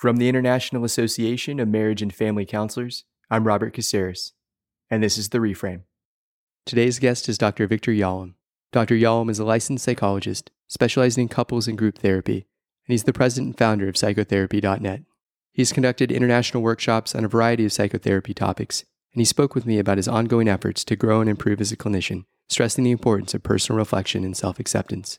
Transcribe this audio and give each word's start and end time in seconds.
From 0.00 0.16
the 0.16 0.30
International 0.30 0.86
Association 0.86 1.60
of 1.60 1.68
Marriage 1.68 2.00
and 2.00 2.10
Family 2.10 2.46
Counselors, 2.46 3.04
I'm 3.30 3.46
Robert 3.46 3.74
Caceres, 3.74 4.32
and 4.88 5.02
this 5.02 5.18
is 5.18 5.28
The 5.28 5.40
Reframe. 5.40 5.82
Today's 6.64 6.98
guest 6.98 7.28
is 7.28 7.36
Dr. 7.36 7.66
Victor 7.66 7.92
Yalom. 7.92 8.32
Dr. 8.72 8.94
Yalom 8.94 9.28
is 9.28 9.38
a 9.38 9.44
licensed 9.44 9.84
psychologist 9.84 10.50
specializing 10.68 11.24
in 11.24 11.28
couples 11.28 11.68
and 11.68 11.76
group 11.76 11.98
therapy, 11.98 12.46
and 12.86 12.92
he's 12.94 13.04
the 13.04 13.12
president 13.12 13.48
and 13.48 13.58
founder 13.58 13.88
of 13.90 13.94
psychotherapy.net. 13.94 15.02
He's 15.52 15.70
conducted 15.70 16.10
international 16.10 16.62
workshops 16.62 17.14
on 17.14 17.26
a 17.26 17.28
variety 17.28 17.66
of 17.66 17.72
psychotherapy 17.74 18.32
topics, 18.32 18.86
and 19.12 19.20
he 19.20 19.26
spoke 19.26 19.54
with 19.54 19.66
me 19.66 19.78
about 19.78 19.98
his 19.98 20.08
ongoing 20.08 20.48
efforts 20.48 20.82
to 20.84 20.96
grow 20.96 21.20
and 21.20 21.28
improve 21.28 21.60
as 21.60 21.72
a 21.72 21.76
clinician, 21.76 22.24
stressing 22.48 22.84
the 22.84 22.90
importance 22.90 23.34
of 23.34 23.42
personal 23.42 23.76
reflection 23.76 24.24
and 24.24 24.34
self 24.34 24.58
acceptance. 24.58 25.18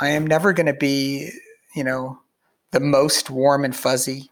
I 0.00 0.08
am 0.08 0.26
never 0.26 0.54
going 0.54 0.68
to 0.68 0.72
be, 0.72 1.32
you 1.76 1.84
know, 1.84 2.20
the 2.72 2.80
most 2.80 3.30
warm 3.30 3.64
and 3.64 3.74
fuzzy 3.74 4.30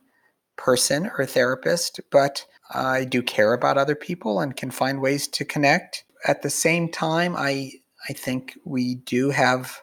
person 0.57 1.11
or 1.19 1.27
therapist, 1.27 2.01
but 2.11 2.45
I 2.71 3.05
do 3.05 3.23
care 3.23 3.53
about 3.53 3.79
other 3.79 3.95
people 3.95 4.41
and 4.41 4.57
can 4.57 4.71
find 4.71 5.01
ways 5.01 5.27
to 5.29 5.45
connect. 5.45 6.05
At 6.27 6.43
the 6.43 6.51
same 6.51 6.91
time, 6.91 7.35
I 7.37 7.73
I 8.09 8.13
think 8.13 8.57
we 8.65 8.97
do 8.97 9.31
have 9.31 9.81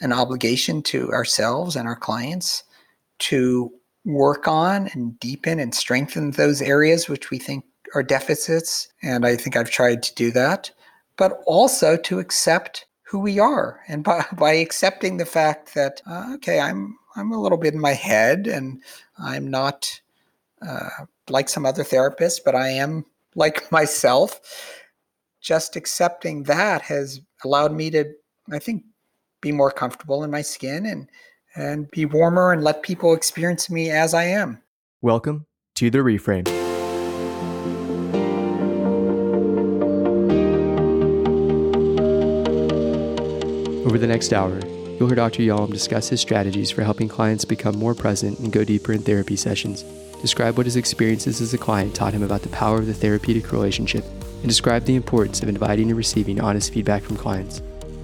an 0.00 0.12
obligation 0.12 0.82
to 0.82 1.12
ourselves 1.12 1.76
and 1.76 1.86
our 1.86 1.96
clients 1.96 2.64
to 3.20 3.70
work 4.04 4.48
on 4.48 4.88
and 4.94 5.18
deepen 5.20 5.60
and 5.60 5.74
strengthen 5.74 6.32
those 6.32 6.60
areas 6.60 7.08
which 7.08 7.30
we 7.30 7.38
think 7.38 7.64
are 7.94 8.02
deficits. 8.02 8.88
And 9.02 9.24
I 9.24 9.36
think 9.36 9.56
I've 9.56 9.70
tried 9.70 10.02
to 10.02 10.14
do 10.14 10.32
that, 10.32 10.70
but 11.16 11.40
also 11.46 11.96
to 11.96 12.18
accept 12.18 12.86
who 13.04 13.20
we 13.20 13.38
are. 13.38 13.80
And 13.86 14.02
by, 14.02 14.24
by 14.32 14.54
accepting 14.54 15.18
the 15.18 15.26
fact 15.26 15.74
that, 15.74 16.02
uh, 16.06 16.32
okay, 16.34 16.58
I'm 16.58 16.98
I'm 17.14 17.32
a 17.32 17.40
little 17.40 17.58
bit 17.58 17.74
in 17.74 17.80
my 17.80 17.92
head, 17.92 18.46
and 18.46 18.82
I'm 19.18 19.48
not 19.48 20.00
uh, 20.66 20.88
like 21.28 21.48
some 21.48 21.66
other 21.66 21.84
therapists, 21.84 22.40
but 22.44 22.54
I 22.54 22.68
am 22.68 23.04
like 23.34 23.70
myself. 23.70 24.40
Just 25.40 25.76
accepting 25.76 26.44
that 26.44 26.82
has 26.82 27.20
allowed 27.44 27.72
me 27.72 27.90
to, 27.90 28.12
I 28.52 28.58
think, 28.58 28.84
be 29.40 29.50
more 29.50 29.72
comfortable 29.72 30.22
in 30.22 30.30
my 30.30 30.42
skin 30.42 30.86
and 30.86 31.08
and 31.54 31.90
be 31.90 32.06
warmer 32.06 32.52
and 32.52 32.64
let 32.64 32.82
people 32.82 33.12
experience 33.12 33.68
me 33.68 33.90
as 33.90 34.14
I 34.14 34.24
am. 34.24 34.62
Welcome 35.02 35.46
to 35.74 35.90
the 35.90 35.98
reframe. 35.98 36.48
Over 43.84 43.98
the 43.98 44.06
next 44.06 44.32
hour, 44.32 44.58
You'll 45.02 45.08
hear 45.08 45.16
Dr. 45.16 45.42
Yalom 45.42 45.72
discuss 45.72 46.10
his 46.10 46.20
strategies 46.20 46.70
for 46.70 46.84
helping 46.84 47.08
clients 47.08 47.44
become 47.44 47.76
more 47.76 47.92
present 47.92 48.38
and 48.38 48.52
go 48.52 48.62
deeper 48.62 48.92
in 48.92 49.02
therapy 49.02 49.34
sessions, 49.34 49.82
describe 50.20 50.56
what 50.56 50.66
his 50.66 50.76
experiences 50.76 51.40
as 51.40 51.52
a 51.52 51.58
client 51.58 51.92
taught 51.92 52.14
him 52.14 52.22
about 52.22 52.42
the 52.42 52.48
power 52.50 52.78
of 52.78 52.86
the 52.86 52.94
therapeutic 52.94 53.50
relationship, 53.50 54.04
and 54.04 54.46
describe 54.46 54.84
the 54.84 54.94
importance 54.94 55.42
of 55.42 55.48
inviting 55.48 55.88
and 55.88 55.96
receiving 55.96 56.40
honest 56.40 56.72
feedback 56.72 57.02
from 57.02 57.16
clients. 57.16 57.62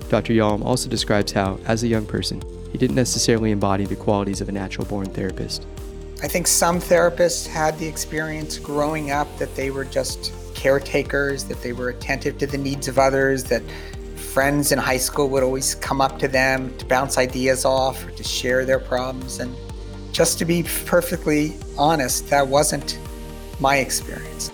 Dr. 0.08 0.32
Yalom 0.32 0.64
also 0.64 0.88
describes 0.88 1.30
how, 1.30 1.60
as 1.66 1.84
a 1.84 1.86
young 1.86 2.04
person, 2.04 2.42
he 2.72 2.78
didn't 2.78 2.96
necessarily 2.96 3.52
embody 3.52 3.84
the 3.84 3.94
qualities 3.94 4.40
of 4.40 4.48
a 4.48 4.52
natural 4.52 4.84
born 4.84 5.06
therapist. 5.06 5.68
I 6.20 6.26
think 6.26 6.48
some 6.48 6.80
therapists 6.80 7.46
had 7.46 7.78
the 7.78 7.86
experience 7.86 8.58
growing 8.58 9.12
up 9.12 9.28
that 9.38 9.54
they 9.54 9.70
were 9.70 9.84
just 9.84 10.32
caretakers, 10.56 11.44
that 11.44 11.62
they 11.62 11.72
were 11.72 11.90
attentive 11.90 12.38
to 12.38 12.48
the 12.48 12.58
needs 12.58 12.88
of 12.88 12.98
others, 12.98 13.44
that 13.44 13.62
friends 14.28 14.72
in 14.72 14.78
high 14.78 14.98
school 14.98 15.28
would 15.30 15.42
always 15.42 15.74
come 15.76 16.00
up 16.00 16.18
to 16.18 16.28
them 16.28 16.76
to 16.78 16.84
bounce 16.84 17.18
ideas 17.18 17.64
off 17.64 18.06
or 18.06 18.10
to 18.12 18.22
share 18.22 18.64
their 18.64 18.78
problems. 18.78 19.40
And 19.40 19.54
just 20.12 20.38
to 20.38 20.44
be 20.44 20.64
perfectly 20.86 21.56
honest, 21.76 22.28
that 22.28 22.46
wasn't 22.46 22.98
my 23.58 23.76
experience. 23.78 24.50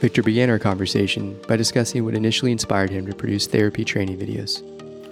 Victor 0.00 0.22
began 0.22 0.50
our 0.50 0.58
conversation 0.58 1.38
by 1.48 1.56
discussing 1.56 2.04
what 2.04 2.14
initially 2.14 2.52
inspired 2.52 2.90
him 2.90 3.06
to 3.06 3.14
produce 3.14 3.46
therapy 3.46 3.84
training 3.84 4.18
videos. 4.18 4.62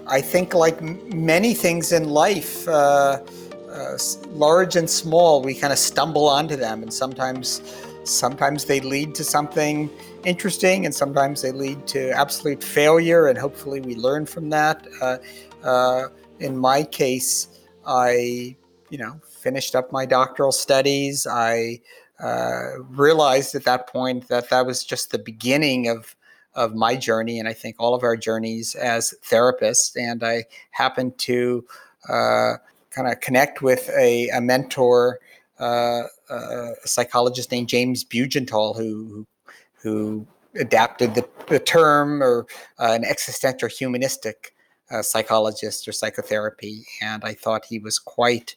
I 0.06 0.20
think, 0.20 0.52
like 0.52 0.82
many 0.82 1.54
things 1.54 1.92
in 1.92 2.10
life, 2.10 2.68
uh, 2.68 3.22
uh, 3.70 3.98
large 4.32 4.76
and 4.76 4.88
small, 4.88 5.40
we 5.40 5.54
kind 5.54 5.72
of 5.72 5.78
stumble 5.78 6.28
onto 6.28 6.56
them, 6.56 6.82
and 6.82 6.92
sometimes, 6.92 7.62
sometimes 8.04 8.64
they 8.66 8.80
lead 8.80 9.14
to 9.16 9.24
something 9.24 9.90
interesting, 10.24 10.84
and 10.84 10.94
sometimes 10.94 11.42
they 11.42 11.52
lead 11.52 11.86
to 11.88 12.10
absolute 12.10 12.62
failure, 12.62 13.26
and 13.28 13.38
hopefully 13.38 13.80
we 13.80 13.94
learn 13.94 14.26
from 14.26 14.50
that. 14.50 14.86
Uh, 15.00 15.18
uh, 15.62 16.08
in 16.40 16.56
my 16.56 16.82
case, 16.82 17.48
I, 17.86 18.56
you 18.90 18.98
know, 18.98 19.20
finished 19.24 19.74
up 19.74 19.92
my 19.92 20.06
doctoral 20.06 20.52
studies. 20.52 21.26
I 21.26 21.80
uh, 22.20 22.78
realized 22.90 23.54
at 23.54 23.64
that 23.64 23.88
point 23.88 24.28
that 24.28 24.50
that 24.50 24.66
was 24.66 24.84
just 24.84 25.10
the 25.10 25.18
beginning 25.18 25.88
of 25.88 26.14
of 26.54 26.74
my 26.74 26.94
journey, 26.94 27.40
and 27.40 27.48
I 27.48 27.52
think 27.52 27.76
all 27.78 27.94
of 27.94 28.04
our 28.04 28.16
journeys 28.16 28.76
as 28.76 29.12
therapists. 29.24 29.96
And 29.96 30.22
I 30.22 30.44
happened 30.70 31.18
to 31.18 31.64
uh, 32.08 32.54
kind 32.90 33.08
of 33.08 33.20
connect 33.20 33.60
with 33.60 33.90
a, 33.90 34.28
a 34.28 34.40
mentor, 34.40 35.18
uh, 35.58 36.02
a 36.30 36.72
psychologist 36.84 37.50
named 37.50 37.68
James 37.68 38.04
Bugental, 38.04 38.76
who, 38.76 39.26
who 39.74 40.26
adapted 40.56 41.14
the, 41.14 41.28
the 41.48 41.58
term 41.58 42.22
or 42.22 42.46
uh, 42.78 42.92
an 42.92 43.04
existential 43.04 43.68
humanistic 43.68 44.54
uh, 44.90 45.02
psychologist 45.02 45.88
or 45.88 45.92
psychotherapy. 45.92 46.84
And 47.02 47.24
I 47.24 47.34
thought 47.34 47.64
he 47.64 47.78
was 47.78 47.98
quite 47.98 48.56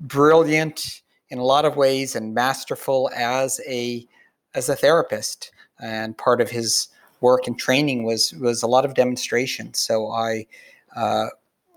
brilliant 0.00 1.02
in 1.30 1.38
a 1.38 1.44
lot 1.44 1.64
of 1.64 1.76
ways 1.76 2.14
and 2.14 2.34
masterful 2.34 3.10
as 3.14 3.60
a 3.66 4.06
as 4.54 4.68
a 4.68 4.76
therapist. 4.76 5.50
And 5.80 6.16
part 6.16 6.40
of 6.40 6.50
his 6.50 6.88
work 7.20 7.46
and 7.46 7.58
training 7.58 8.04
was 8.04 8.32
was 8.34 8.62
a 8.62 8.68
lot 8.68 8.84
of 8.84 8.94
demonstration. 8.94 9.74
So 9.74 10.10
I 10.10 10.46
uh, 10.94 11.28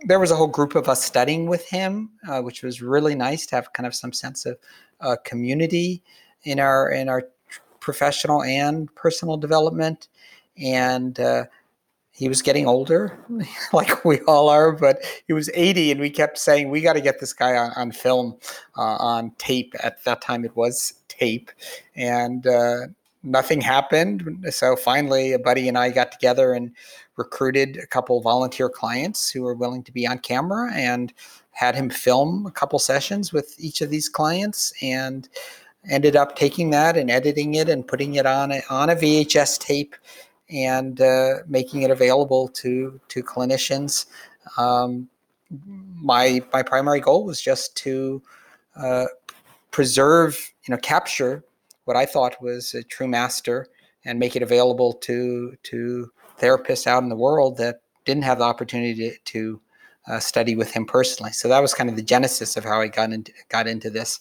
there 0.06 0.20
was 0.20 0.32
a 0.32 0.36
whole 0.36 0.48
group 0.48 0.76
of 0.76 0.88
us 0.88 1.04
studying 1.04 1.48
with 1.48 1.68
him, 1.68 2.12
uh, 2.28 2.42
which 2.42 2.64
was 2.64 2.82
really 2.82 3.16
nice 3.16 3.46
to 3.48 3.56
have 3.56 3.74
kind 3.74 3.88
of 3.88 3.96
some 3.96 4.14
sense 4.14 4.46
of 4.46 4.58
uh, 5.02 5.16
community 5.24 6.04
in 6.44 6.60
our 6.60 6.92
in 6.92 7.10
our 7.10 7.28
professional 7.80 8.44
and 8.44 8.94
personal 8.96 9.38
development. 9.38 10.08
And 10.58 11.20
uh, 11.20 11.46
he 12.12 12.28
was 12.28 12.42
getting 12.42 12.66
older, 12.68 13.18
like 13.74 14.04
we 14.04 14.20
all 14.22 14.50
are, 14.50 14.72
but 14.72 15.00
he 15.28 15.34
was 15.34 15.52
80, 15.54 15.92
and 15.92 16.02
we 16.02 16.10
kept 16.10 16.38
saying, 16.40 16.70
We 16.70 16.82
got 16.82 16.94
to 16.94 17.02
get 17.02 17.20
this 17.20 17.32
guy 17.34 17.56
on, 17.56 17.72
on 17.76 17.92
film, 17.92 18.38
uh, 18.76 18.98
on 19.00 19.32
tape. 19.38 19.74
At 19.84 20.04
that 20.06 20.22
time, 20.22 20.44
it 20.44 20.56
was 20.56 20.94
tape. 21.08 21.52
And 21.96 22.46
uh, 22.48 22.88
nothing 23.24 23.62
happened. 23.62 24.46
So 24.50 24.76
finally, 24.76 25.34
a 25.34 25.40
buddy 25.40 25.68
and 25.68 25.78
I 25.78 25.90
got 25.90 26.12
together 26.12 26.54
and 26.54 26.72
recruited 27.16 27.78
a 27.78 27.88
couple 27.88 28.22
volunteer 28.22 28.70
clients 28.70 29.30
who 29.30 29.44
were 29.44 29.56
willing 29.56 29.84
to 29.84 29.92
be 29.92 30.08
on 30.08 30.20
camera 30.20 30.72
and 30.74 31.14
had 31.52 31.76
him 31.76 31.90
film 31.90 32.46
a 32.46 32.52
couple 32.52 32.78
sessions 32.80 33.34
with 33.34 33.56
each 33.58 33.82
of 33.82 33.90
these 33.90 34.08
clients. 34.08 34.72
And 34.82 35.28
ended 35.90 36.16
up 36.16 36.36
taking 36.36 36.70
that 36.72 36.98
and 36.98 37.10
editing 37.10 37.56
it 37.56 37.70
and 37.70 37.88
putting 37.88 38.16
it 38.16 38.26
on 38.26 38.52
a, 38.52 38.62
on 38.70 38.90
a 38.90 38.96
VHS 38.96 39.60
tape 39.60 39.96
and 40.50 41.02
uh, 41.02 41.36
making 41.48 41.82
it 41.82 41.92
available 41.92 42.48
to 42.50 43.00
to 43.10 43.24
clinicians. 43.24 44.06
Um, 44.58 45.10
my 46.02 46.42
my 46.54 46.64
primary 46.64 47.00
goal 47.00 47.26
was 47.26 47.42
just 47.42 47.76
to 47.78 48.22
uh, 48.76 49.06
preserve, 49.72 50.54
you 50.66 50.72
know, 50.74 50.80
capture 50.80 51.44
what 51.88 51.98
I 51.98 52.06
thought 52.06 52.42
was 52.42 52.74
a 52.74 52.84
true 52.84 53.08
master 53.08 53.68
and 54.06 54.20
make 54.20 54.36
it 54.36 54.44
available 54.44 54.94
to 54.94 55.56
to 55.64 56.12
therapists 56.40 56.86
out 56.86 57.02
in 57.02 57.10
the 57.10 57.16
world 57.16 57.58
that 57.58 57.82
didn't 58.06 58.24
have 58.24 58.40
the 58.40 58.44
opportunity 58.44 58.94
to, 58.96 59.18
to 59.26 59.62
uh, 60.08 60.20
study 60.20 60.56
with 60.56 60.72
him 60.72 60.86
personally. 60.86 61.32
So 61.32 61.48
that 61.48 61.62
was 61.62 61.74
kind 61.74 61.90
of 61.90 61.96
the 61.96 62.02
genesis 62.02 62.56
of 62.58 62.64
how 62.64 62.82
I 62.82 62.88
got 62.88 63.12
into 63.12 63.32
got 63.50 63.68
into 63.68 63.90
this. 63.90 64.20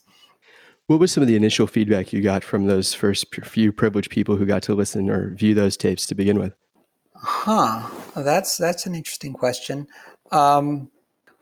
What 0.86 1.00
was 1.00 1.10
some 1.10 1.22
of 1.22 1.28
the 1.28 1.34
initial 1.34 1.66
feedback 1.66 2.12
you 2.12 2.22
got 2.22 2.44
from 2.44 2.66
those 2.66 2.94
first 2.94 3.34
few 3.44 3.72
privileged 3.72 4.10
people 4.10 4.36
who 4.36 4.46
got 4.46 4.62
to 4.64 4.74
listen 4.74 5.10
or 5.10 5.34
view 5.34 5.52
those 5.52 5.76
tapes 5.76 6.06
to 6.06 6.14
begin 6.14 6.38
with? 6.38 6.54
Huh. 7.14 7.88
That's 8.14 8.56
that's 8.56 8.86
an 8.86 8.94
interesting 8.94 9.32
question. 9.32 9.88
Um, 10.30 10.90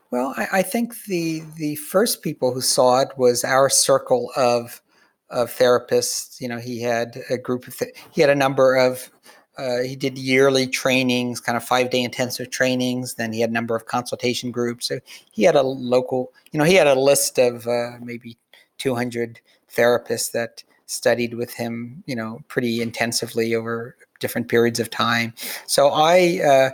well, 0.09 0.33
I, 0.37 0.47
I, 0.53 0.61
think 0.61 0.93
the 1.05 1.43
the 1.57 1.75
first 1.75 2.21
people 2.21 2.53
who 2.53 2.61
saw 2.61 3.01
it 3.01 3.09
was 3.17 3.43
our 3.43 3.69
circle 3.69 4.31
of 4.35 4.81
of 5.29 5.49
therapists. 5.51 6.39
You 6.39 6.47
know, 6.47 6.59
he 6.59 6.81
had 6.81 7.21
a 7.29 7.37
group 7.37 7.67
of 7.67 7.77
th- 7.77 7.95
he 8.11 8.21
had 8.21 8.29
a 8.29 8.35
number 8.35 8.75
of 8.75 9.09
uh, 9.57 9.81
he 9.81 9.95
did 9.95 10.17
yearly 10.17 10.67
trainings, 10.67 11.39
kind 11.39 11.55
of 11.55 11.63
five 11.63 11.89
day 11.89 12.03
intensive 12.03 12.49
trainings. 12.49 13.15
Then 13.15 13.31
he 13.31 13.41
had 13.41 13.49
a 13.49 13.53
number 13.53 13.75
of 13.75 13.85
consultation 13.85 14.51
groups. 14.51 14.87
So 14.87 14.99
he 15.31 15.43
had 15.43 15.55
a 15.55 15.61
local, 15.61 16.33
you 16.51 16.59
know, 16.59 16.65
he 16.65 16.75
had 16.75 16.87
a 16.87 16.99
list 16.99 17.37
of 17.37 17.67
uh, 17.67 17.91
maybe 18.01 18.37
200 18.79 19.39
therapists 19.73 20.31
that 20.31 20.63
studied 20.87 21.33
with 21.33 21.53
him, 21.53 22.03
you 22.05 22.15
know, 22.15 22.41
pretty 22.47 22.81
intensively 22.81 23.55
over 23.55 23.95
different 24.19 24.49
periods 24.49 24.79
of 24.79 24.89
time. 24.89 25.33
So 25.67 25.89
I 25.89 26.41
uh, 26.45 26.69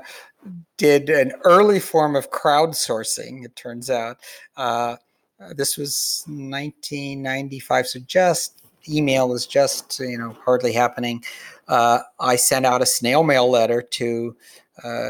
did 0.78 1.10
an 1.10 1.34
early 1.44 1.80
form 1.80 2.16
of 2.16 2.32
crowdsourcing. 2.32 3.46
It 3.46 3.56
turns 3.56 3.90
out. 3.90 4.18
Uh, 5.42 5.54
this 5.56 5.78
was 5.78 6.24
1995, 6.28 7.88
so 7.88 8.00
just 8.06 8.62
email 8.90 9.30
was 9.30 9.48
just 9.48 10.00
you 10.00 10.18
know 10.18 10.36
hardly 10.46 10.74
happening. 10.74 11.24
Uh, 11.68 12.00
I 12.20 12.36
sent 12.36 12.66
out 12.66 12.82
a 12.82 12.86
snail 12.86 13.24
mail 13.24 13.50
letter 13.50 13.82
to 13.82 14.36
uh, 14.84 15.10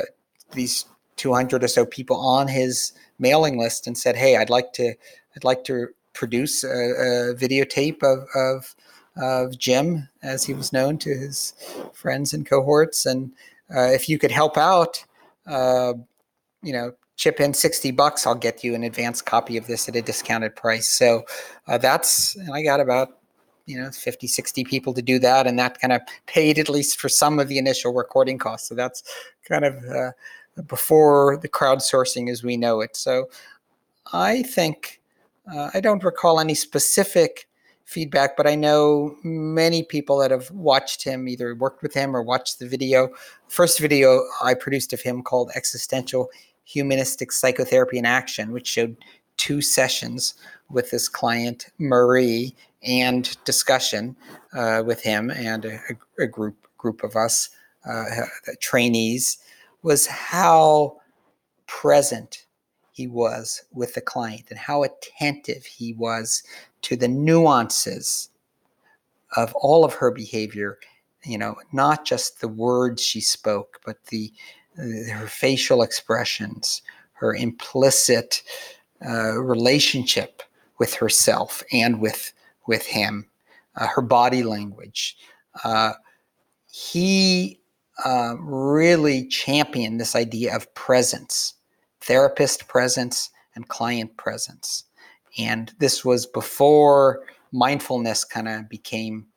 these 0.53 0.85
200 1.17 1.63
or 1.63 1.67
so 1.67 1.85
people 1.85 2.17
on 2.17 2.47
his 2.47 2.93
mailing 3.19 3.57
list 3.57 3.87
and 3.87 3.97
said, 3.97 4.15
"Hey, 4.15 4.37
I'd 4.37 4.49
like 4.49 4.73
to 4.73 4.93
I'd 5.35 5.43
like 5.43 5.63
to 5.65 5.87
produce 6.13 6.63
a, 6.63 6.67
a 6.67 7.35
videotape 7.35 8.03
of, 8.03 8.27
of 8.35 8.75
of 9.17 9.57
Jim, 9.57 10.07
as 10.23 10.45
he 10.45 10.53
was 10.53 10.71
known 10.71 10.97
to 10.99 11.09
his 11.09 11.53
friends 11.93 12.33
and 12.33 12.45
cohorts, 12.45 13.05
and 13.05 13.33
uh, 13.75 13.87
if 13.87 14.07
you 14.07 14.17
could 14.17 14.31
help 14.31 14.57
out, 14.57 15.03
uh, 15.45 15.93
you 16.63 16.71
know, 16.71 16.93
chip 17.21 17.39
in 17.39 17.53
60 17.53 17.91
bucks, 17.91 18.25
I'll 18.25 18.33
get 18.33 18.63
you 18.63 18.73
an 18.73 18.83
advance 18.83 19.21
copy 19.21 19.55
of 19.55 19.67
this 19.67 19.87
at 19.87 19.95
a 19.95 20.01
discounted 20.01 20.55
price. 20.55 20.87
So 20.87 21.21
uh, 21.67 21.77
that's, 21.77 22.35
and 22.35 22.51
I 22.51 22.63
got 22.63 22.79
about, 22.79 23.19
you 23.67 23.79
know, 23.79 23.91
50, 23.91 24.25
60 24.25 24.63
people 24.63 24.91
to 24.95 25.03
do 25.03 25.19
that. 25.19 25.45
And 25.45 25.59
that 25.59 25.79
kind 25.79 25.93
of 25.93 26.01
paid 26.25 26.57
at 26.57 26.67
least 26.67 26.99
for 26.99 27.09
some 27.09 27.37
of 27.37 27.47
the 27.47 27.59
initial 27.59 27.93
recording 27.93 28.39
costs. 28.39 28.67
So 28.67 28.73
that's 28.73 29.03
kind 29.47 29.65
of 29.65 29.85
uh, 29.85 30.11
before 30.63 31.37
the 31.37 31.47
crowdsourcing 31.47 32.27
as 32.27 32.43
we 32.43 32.57
know 32.57 32.81
it. 32.81 32.95
So 32.97 33.29
I 34.11 34.41
think, 34.41 34.99
uh, 35.53 35.69
I 35.75 35.79
don't 35.79 36.03
recall 36.03 36.39
any 36.39 36.55
specific 36.55 37.47
feedback, 37.85 38.35
but 38.35 38.47
I 38.47 38.55
know 38.55 39.15
many 39.23 39.83
people 39.83 40.17
that 40.19 40.31
have 40.31 40.49
watched 40.49 41.03
him, 41.03 41.27
either 41.27 41.53
worked 41.53 41.83
with 41.83 41.93
him 41.93 42.15
or 42.15 42.23
watched 42.23 42.57
the 42.57 42.67
video. 42.67 43.09
First 43.47 43.79
video 43.79 44.23
I 44.43 44.55
produced 44.55 44.91
of 44.91 45.01
him 45.01 45.21
called 45.21 45.51
Existential 45.53 46.31
Humanistic 46.65 47.31
Psychotherapy 47.31 47.97
in 47.97 48.05
Action, 48.05 48.51
which 48.51 48.67
showed 48.67 48.95
two 49.37 49.61
sessions 49.61 50.35
with 50.69 50.91
this 50.91 51.09
client, 51.09 51.67
Marie, 51.79 52.55
and 52.83 53.37
discussion 53.43 54.15
uh, 54.53 54.83
with 54.85 55.01
him 55.01 55.29
and 55.31 55.65
a, 55.65 55.79
a, 56.19 56.27
group 56.27 56.55
group 56.77 57.03
of 57.03 57.15
us 57.15 57.49
uh, 57.85 58.05
trainees, 58.59 59.37
was 59.83 60.07
how 60.07 60.97
present 61.67 62.45
he 62.91 63.07
was 63.07 63.63
with 63.71 63.93
the 63.93 64.01
client 64.01 64.45
and 64.49 64.59
how 64.59 64.83
attentive 64.83 65.65
he 65.65 65.93
was 65.93 66.43
to 66.81 66.95
the 66.95 67.07
nuances 67.07 68.29
of 69.37 69.53
all 69.55 69.85
of 69.85 69.93
her 69.93 70.11
behavior. 70.11 70.77
You 71.23 71.37
know 71.37 71.55
not 71.71 72.03
just 72.03 72.41
the 72.41 72.47
words 72.47 73.03
she 73.03 73.21
spoke 73.21 73.79
but 73.85 74.03
the 74.05 74.33
her 74.77 75.27
facial 75.27 75.81
expressions 75.81 76.81
her 77.13 77.35
implicit 77.35 78.41
uh, 79.05 79.37
relationship 79.37 80.41
with 80.79 80.93
herself 80.95 81.63
and 81.71 81.99
with 81.99 82.33
with 82.67 82.85
him 82.85 83.27
uh, 83.75 83.87
her 83.87 84.01
body 84.01 84.43
language 84.43 85.17
uh, 85.63 85.93
he 86.67 87.59
uh, 88.05 88.35
really 88.39 89.27
championed 89.27 89.99
this 89.99 90.15
idea 90.15 90.55
of 90.55 90.73
presence 90.73 91.55
therapist 92.01 92.67
presence 92.67 93.29
and 93.55 93.67
client 93.67 94.15
presence 94.17 94.85
and 95.37 95.73
this 95.79 96.03
was 96.03 96.25
before 96.25 97.23
mindfulness 97.51 98.23
kind 98.23 98.47
of 98.47 98.69
became 98.69 99.27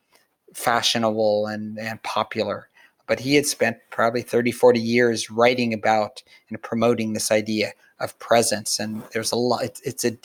fashionable 0.55 1.47
and, 1.47 1.79
and 1.79 2.03
popular. 2.03 2.69
But 3.07 3.21
he 3.21 3.35
had 3.35 3.47
spent 3.47 3.77
probably 3.91 4.23
30, 4.23 4.53
40 4.53 4.81
years 4.81 5.31
writing 5.31 5.75
about 5.75 6.23
and 6.49 6.61
promoting 6.63 7.13
this 7.13 7.31
idea 7.31 7.73
of 8.01 8.19
presence. 8.19 8.79
And 8.79 9.03
there's 9.13 9.33
a 9.33 9.37
lot, 9.37 9.65
it's, 9.65 9.81
it's 9.83 10.05
a, 10.05 10.17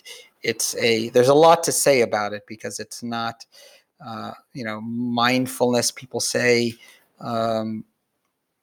it's 0.43 0.75
a, 0.77 1.09
there's 1.09 1.27
a 1.27 1.33
lot 1.33 1.63
to 1.63 1.71
say 1.71 2.01
about 2.01 2.33
it 2.33 2.43
because 2.47 2.79
it's 2.79 3.03
not, 3.03 3.45
uh, 4.05 4.31
you 4.53 4.63
know, 4.63 4.79
mindfulness, 4.81 5.91
people 5.91 6.19
say, 6.19 6.73
um, 7.19 7.83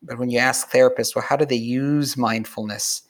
but 0.03 0.19
when 0.19 0.31
you 0.31 0.39
ask 0.39 0.71
therapists, 0.71 1.15
well, 1.15 1.25
how 1.27 1.37
do 1.37 1.45
they 1.45 1.57
use 1.57 2.17
mindfulness? 2.17 3.03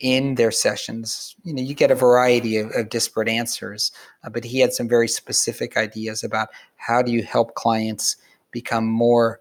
in 0.00 0.34
their 0.36 0.50
sessions, 0.50 1.36
you 1.44 1.52
know, 1.52 1.62
you 1.62 1.74
get 1.74 1.90
a 1.90 1.94
variety 1.94 2.56
of, 2.56 2.70
of 2.74 2.88
disparate 2.88 3.28
answers, 3.28 3.92
uh, 4.24 4.30
but 4.30 4.44
he 4.44 4.58
had 4.58 4.72
some 4.72 4.88
very 4.88 5.06
specific 5.06 5.76
ideas 5.76 6.24
about 6.24 6.48
how 6.76 7.02
do 7.02 7.12
you 7.12 7.22
help 7.22 7.54
clients 7.54 8.16
become 8.50 8.86
more 8.86 9.40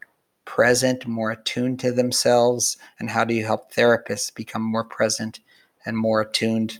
present, 0.55 1.05
more 1.05 1.31
attuned 1.31 1.79
to 1.79 1.91
themselves, 1.91 2.77
and 2.99 3.09
how 3.09 3.23
do 3.23 3.33
you 3.33 3.45
help 3.45 3.73
therapists 3.73 4.33
become 4.33 4.63
more 4.63 4.83
present 4.83 5.39
and 5.85 5.95
more 5.95 6.21
attuned 6.21 6.79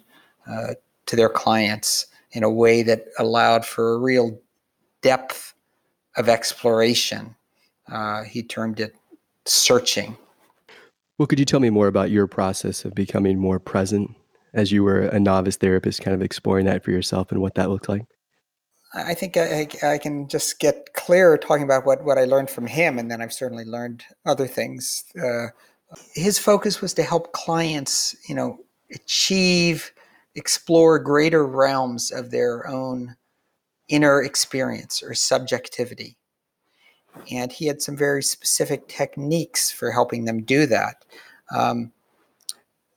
uh, 0.50 0.74
to 1.06 1.16
their 1.16 1.30
clients 1.30 2.08
in 2.32 2.44
a 2.44 2.50
way 2.50 2.82
that 2.84 3.06
allowed 3.20 3.66
for 3.66 3.94
a 3.94 3.98
real 3.98 4.40
depth 5.02 5.54
of 6.18 6.28
exploration. 6.28 7.36
Uh, 7.92 8.24
he 8.24 8.42
termed 8.44 8.80
it 8.80 8.96
searching 9.46 10.18
well, 11.20 11.28
could 11.28 11.38
you 11.38 11.46
tell 11.46 11.60
me 11.60 11.70
more 11.70 11.88
about 11.88 12.12
your 12.12 12.28
process 12.28 12.86
of 12.86 12.96
becoming 12.96 13.38
more 13.38 13.60
present 13.60 14.16
as 14.54 14.72
you 14.72 14.86
were 14.86 15.02
a 15.02 15.20
novice 15.20 15.58
therapist, 15.58 16.02
kind 16.02 16.16
of 16.16 16.22
exploring 16.22 16.66
that 16.66 16.82
for 16.82 16.92
yourself 16.92 17.30
and 17.30 17.42
what 17.42 17.56
that 17.56 17.70
looked 17.70 17.90
like? 17.90 18.06
I 18.94 19.14
think 19.14 19.38
I, 19.38 19.68
I, 19.84 19.98
can 20.00 20.28
just 20.28 20.60
get 20.60 20.94
clearer 20.94 21.38
talking 21.38 21.64
about 21.64 21.86
what, 21.86 22.04
what 22.04 22.18
I 22.18 22.26
learned 22.26 22.50
from 22.50 22.66
him, 22.66 22.98
and 22.98 23.12
then 23.12 23.22
I've 23.22 23.34
certainly 23.34 23.64
learned 23.64 24.04
other 24.26 24.48
things. 24.48 25.04
Uh, 25.22 25.48
his 26.16 26.40
focus 26.40 26.82
was 26.82 26.94
to 26.96 27.04
help 27.04 27.32
clients, 27.34 28.16
you 28.28 28.34
know, 28.34 28.58
achieve, 28.92 29.92
explore 30.34 30.98
greater 30.98 31.46
realms 31.46 32.10
of 32.10 32.32
their 32.32 32.68
own 32.68 33.16
inner 33.90 34.24
experience 34.24 35.04
or 35.04 35.14
subjectivity 35.14 36.18
and 37.32 37.52
he 37.52 37.66
had 37.66 37.82
some 37.82 37.96
very 37.96 38.24
specific 38.24 38.88
techniques 38.88 39.72
for 39.72 39.92
helping 39.92 40.26
them 40.26 40.44
do 40.44 40.66
that. 40.68 41.06
Um, 41.56 41.92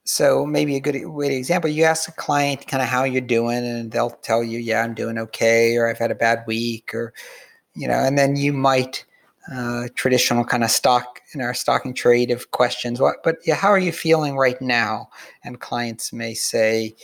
so 0.05 0.45
maybe 0.47 0.77
a 0.77 0.81
good 0.81 1.07
way 1.07 1.29
to 1.29 1.35
example, 1.35 1.71
you 1.71 1.85
ask 1.85 2.09
a 2.09 2.13
client 2.13 2.67
kind 2.67 2.83
of 2.83 2.89
how 2.89 3.05
you're 3.05 3.21
doing, 3.21 3.59
and 3.59 3.91
they'll 3.93 4.11
tell 4.11 4.43
you, 4.43 4.59
"Yeah, 4.59 4.83
I'm 4.83 4.95
doing 4.95 5.19
okay," 5.19 5.77
or 5.77 5.89
"I've 5.89 5.99
had 5.99 6.11
a 6.11 6.17
bad 6.17 6.45
week," 6.47 6.95
or 6.95 7.13
you 7.75 7.89
know, 7.89 7.95
and 7.95 8.19
then 8.19 8.37
you 8.37 8.53
might 8.53 9.05
uh, 9.53 9.89
traditional 9.97 10.45
kind 10.45 10.65
of 10.65 10.71
stock 10.71 11.21
in 11.35 11.41
our 11.41 11.55
stocking 11.55 11.95
trade 11.95 12.31
of 12.31 12.51
questions. 12.53 13.01
What, 13.01 13.17
but 13.25 13.37
yeah, 13.47 13.55
how 13.57 13.69
are 13.71 13.79
you 13.79 13.93
feeling 13.93 14.37
right 14.37 14.61
now? 14.63 15.09
And 15.45 15.61
clients 15.61 16.13
may 16.13 16.35
say, 16.35 16.95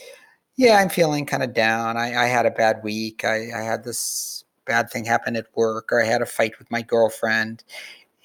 "Yeah, 0.57 0.77
I'm 0.79 0.89
feeling 0.89 1.25
kind 1.25 1.43
of 1.43 1.53
down. 1.53 1.97
I, 1.97 2.25
I 2.25 2.27
had 2.27 2.45
a 2.45 2.51
bad 2.51 2.81
week. 2.83 3.25
I, 3.25 3.51
I 3.55 3.61
had 3.63 3.83
this 3.83 4.43
bad 4.69 4.89
thing 4.91 5.03
happen 5.03 5.35
at 5.35 5.47
work 5.55 5.91
or 5.91 6.01
I 6.01 6.05
had 6.05 6.21
a 6.21 6.25
fight 6.25 6.57
with 6.59 6.71
my 6.71 6.81
girlfriend. 6.83 7.63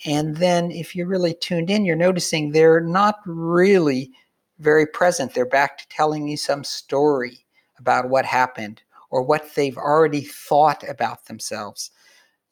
And 0.04 0.36
then 0.36 0.70
if 0.70 0.94
you're 0.94 1.06
really 1.06 1.34
tuned 1.34 1.70
in, 1.70 1.84
you're 1.86 1.96
noticing 1.96 2.52
they're 2.52 2.82
not 2.82 3.20
really 3.24 4.12
very 4.58 4.86
present. 4.86 5.34
They're 5.34 5.46
back 5.46 5.78
to 5.78 5.88
telling 5.88 6.28
you 6.28 6.36
some 6.36 6.64
story 6.64 7.44
about 7.78 8.08
what 8.08 8.24
happened 8.24 8.82
or 9.10 9.22
what 9.22 9.54
they've 9.54 9.76
already 9.76 10.22
thought 10.22 10.82
about 10.88 11.26
themselves. 11.26 11.90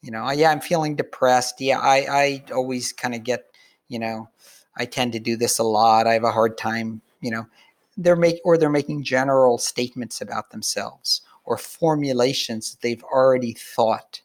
You 0.01 0.11
know, 0.11 0.29
yeah, 0.31 0.51
I'm 0.51 0.61
feeling 0.61 0.95
depressed. 0.95 1.61
Yeah, 1.61 1.79
I, 1.79 2.05
I 2.09 2.43
always 2.53 2.91
kind 2.91 3.15
of 3.15 3.23
get, 3.23 3.45
you 3.87 3.99
know, 3.99 4.29
I 4.77 4.85
tend 4.85 5.13
to 5.13 5.19
do 5.19 5.37
this 5.37 5.59
a 5.59 5.63
lot. 5.63 6.07
I 6.07 6.13
have 6.13 6.23
a 6.23 6.31
hard 6.31 6.57
time, 6.57 7.01
you 7.21 7.31
know, 7.31 7.45
they're 7.97 8.15
make 8.15 8.41
or 8.43 8.57
they're 8.57 8.69
making 8.69 9.03
general 9.03 9.57
statements 9.57 10.19
about 10.19 10.49
themselves 10.49 11.21
or 11.45 11.57
formulations 11.57 12.71
that 12.71 12.81
they've 12.81 13.03
already 13.03 13.53
thought. 13.53 14.21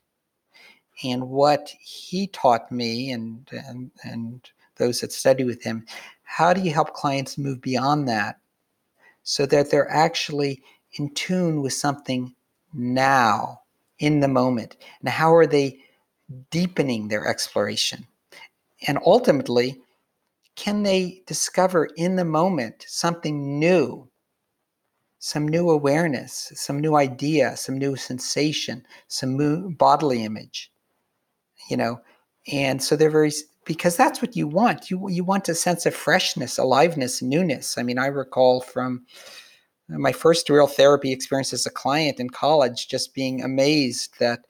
And 1.04 1.28
what 1.28 1.70
he 1.78 2.26
taught 2.28 2.72
me 2.72 3.12
and, 3.12 3.48
and, 3.66 3.90
and 4.02 4.50
those 4.76 5.00
that 5.00 5.12
study 5.12 5.44
with 5.44 5.62
him, 5.62 5.86
how 6.28 6.52
do 6.52 6.60
you 6.60 6.72
help 6.72 6.92
clients 6.92 7.38
move 7.38 7.62
beyond 7.62 8.06
that 8.06 8.38
so 9.22 9.46
that 9.46 9.70
they're 9.70 9.90
actually 9.90 10.62
in 10.98 11.12
tune 11.14 11.62
with 11.62 11.72
something 11.72 12.34
now, 12.74 13.62
in 13.98 14.20
the 14.20 14.28
moment? 14.28 14.76
And 15.00 15.08
how 15.08 15.34
are 15.34 15.46
they 15.46 15.80
deepening 16.50 17.08
their 17.08 17.26
exploration? 17.26 18.06
And 18.86 18.98
ultimately, 19.06 19.80
can 20.54 20.82
they 20.82 21.22
discover 21.26 21.88
in 21.96 22.16
the 22.16 22.26
moment 22.26 22.84
something 22.86 23.58
new 23.58 24.08
some 25.18 25.48
new 25.48 25.70
awareness, 25.70 26.52
some 26.54 26.78
new 26.78 26.94
idea, 26.96 27.56
some 27.56 27.76
new 27.76 27.96
sensation, 27.96 28.84
some 29.08 29.36
new 29.36 29.70
bodily 29.70 30.22
image, 30.22 30.70
you 31.68 31.76
know. 31.76 32.00
And 32.52 32.82
so 32.82 32.96
they're 32.96 33.10
very 33.10 33.32
because 33.68 33.96
that's 33.96 34.22
what 34.22 34.34
you 34.34 34.48
want. 34.48 34.90
You 34.90 35.08
you 35.08 35.22
want 35.22 35.48
a 35.48 35.54
sense 35.54 35.86
of 35.86 35.94
freshness, 35.94 36.58
aliveness, 36.58 37.22
newness. 37.22 37.78
I 37.78 37.82
mean, 37.84 37.98
I 37.98 38.06
recall 38.06 38.62
from 38.62 39.04
uh, 39.92 39.98
my 39.98 40.10
first 40.10 40.48
real 40.48 40.66
therapy 40.66 41.12
experience 41.12 41.52
as 41.52 41.66
a 41.66 41.70
client 41.70 42.18
in 42.18 42.30
college, 42.30 42.88
just 42.88 43.14
being 43.14 43.44
amazed 43.44 44.18
that, 44.18 44.40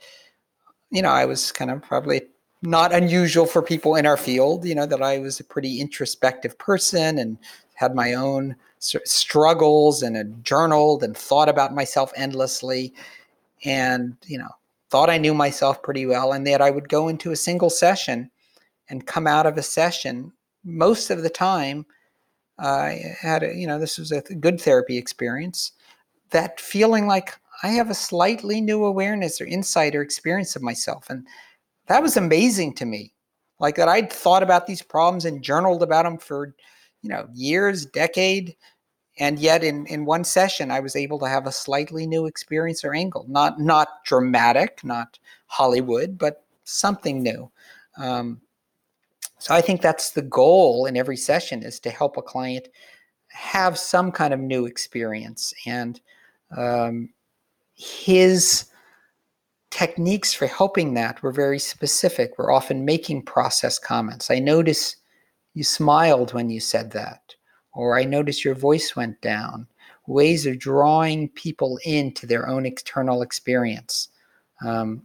you 0.90 1.02
know, 1.02 1.10
I 1.10 1.24
was 1.26 1.50
kind 1.52 1.70
of 1.70 1.82
probably 1.82 2.22
not 2.62 2.94
unusual 2.94 3.44
for 3.44 3.60
people 3.60 3.96
in 3.96 4.06
our 4.06 4.16
field, 4.16 4.64
you 4.64 4.74
know, 4.74 4.86
that 4.86 5.02
I 5.02 5.18
was 5.18 5.40
a 5.40 5.44
pretty 5.44 5.80
introspective 5.80 6.56
person 6.56 7.18
and 7.18 7.38
had 7.74 7.94
my 7.96 8.14
own 8.14 8.54
struggles 8.78 10.02
and 10.02 10.16
had 10.16 10.44
journaled 10.44 11.02
and 11.02 11.16
thought 11.16 11.48
about 11.48 11.74
myself 11.74 12.12
endlessly 12.16 12.94
and 13.64 14.16
you 14.26 14.38
know 14.38 14.50
thought 14.88 15.10
i 15.10 15.18
knew 15.18 15.34
myself 15.34 15.82
pretty 15.82 16.06
well 16.06 16.32
and 16.32 16.46
that 16.46 16.60
i 16.60 16.70
would 16.70 16.88
go 16.88 17.08
into 17.08 17.32
a 17.32 17.36
single 17.36 17.70
session 17.70 18.30
and 18.90 19.06
come 19.06 19.26
out 19.26 19.46
of 19.46 19.56
a 19.56 19.62
session 19.62 20.32
most 20.64 21.10
of 21.10 21.22
the 21.22 21.30
time 21.30 21.84
i 22.58 23.00
had 23.20 23.42
a, 23.42 23.54
you 23.54 23.66
know 23.66 23.78
this 23.78 23.98
was 23.98 24.12
a 24.12 24.20
good 24.20 24.60
therapy 24.60 24.96
experience. 24.98 25.72
That 26.30 26.60
feeling 26.60 27.06
like 27.06 27.34
i 27.62 27.68
have 27.68 27.90
a 27.90 27.94
slightly 27.94 28.60
new 28.60 28.84
awareness 28.84 29.40
or 29.40 29.46
insight 29.46 29.94
or 29.94 30.02
experience 30.02 30.56
of 30.56 30.62
myself 30.62 31.08
and 31.10 31.26
that 31.86 32.02
was 32.02 32.18
amazing 32.18 32.74
to 32.74 32.84
me. 32.84 33.14
Like 33.60 33.76
that 33.76 33.88
i'd 33.88 34.12
thought 34.12 34.42
about 34.42 34.66
these 34.66 34.82
problems 34.82 35.24
and 35.24 35.42
journaled 35.42 35.82
about 35.82 36.04
them 36.04 36.18
for 36.18 36.54
you 37.02 37.08
know 37.08 37.28
years 37.32 37.86
decade 37.86 38.56
and 39.18 39.38
yet 39.38 39.64
in 39.64 39.86
in 39.86 40.04
one 40.04 40.24
session 40.24 40.70
i 40.70 40.80
was 40.80 40.96
able 40.96 41.18
to 41.20 41.28
have 41.28 41.46
a 41.46 41.52
slightly 41.52 42.06
new 42.06 42.26
experience 42.26 42.84
or 42.84 42.94
angle. 42.94 43.24
Not 43.28 43.60
not 43.60 44.04
dramatic 44.04 44.80
not 44.84 45.18
hollywood 45.46 46.18
but 46.18 46.44
something 46.64 47.22
new. 47.22 47.50
Um, 47.96 48.40
so 49.38 49.54
i 49.54 49.60
think 49.60 49.80
that's 49.80 50.10
the 50.10 50.22
goal 50.22 50.86
in 50.86 50.96
every 50.96 51.16
session 51.16 51.62
is 51.62 51.80
to 51.80 51.90
help 51.90 52.16
a 52.16 52.22
client 52.22 52.68
have 53.28 53.78
some 53.78 54.10
kind 54.10 54.32
of 54.32 54.40
new 54.40 54.66
experience 54.66 55.52
and 55.66 56.00
um, 56.56 57.10
his 57.74 58.66
techniques 59.70 60.32
for 60.32 60.46
helping 60.46 60.94
that 60.94 61.22
were 61.22 61.32
very 61.32 61.58
specific 61.58 62.32
we're 62.38 62.52
often 62.52 62.84
making 62.84 63.22
process 63.22 63.78
comments 63.78 64.30
i 64.30 64.38
notice 64.38 64.96
you 65.54 65.62
smiled 65.62 66.32
when 66.32 66.48
you 66.48 66.60
said 66.60 66.90
that 66.92 67.34
or 67.78 67.96
I 67.96 68.02
notice 68.04 68.44
your 68.44 68.56
voice 68.56 68.96
went 68.96 69.20
down. 69.20 69.68
Ways 70.08 70.46
of 70.46 70.58
drawing 70.58 71.28
people 71.30 71.78
into 71.84 72.26
their 72.26 72.48
own 72.48 72.66
external 72.66 73.22
experience. 73.22 74.08
Um, 74.66 75.02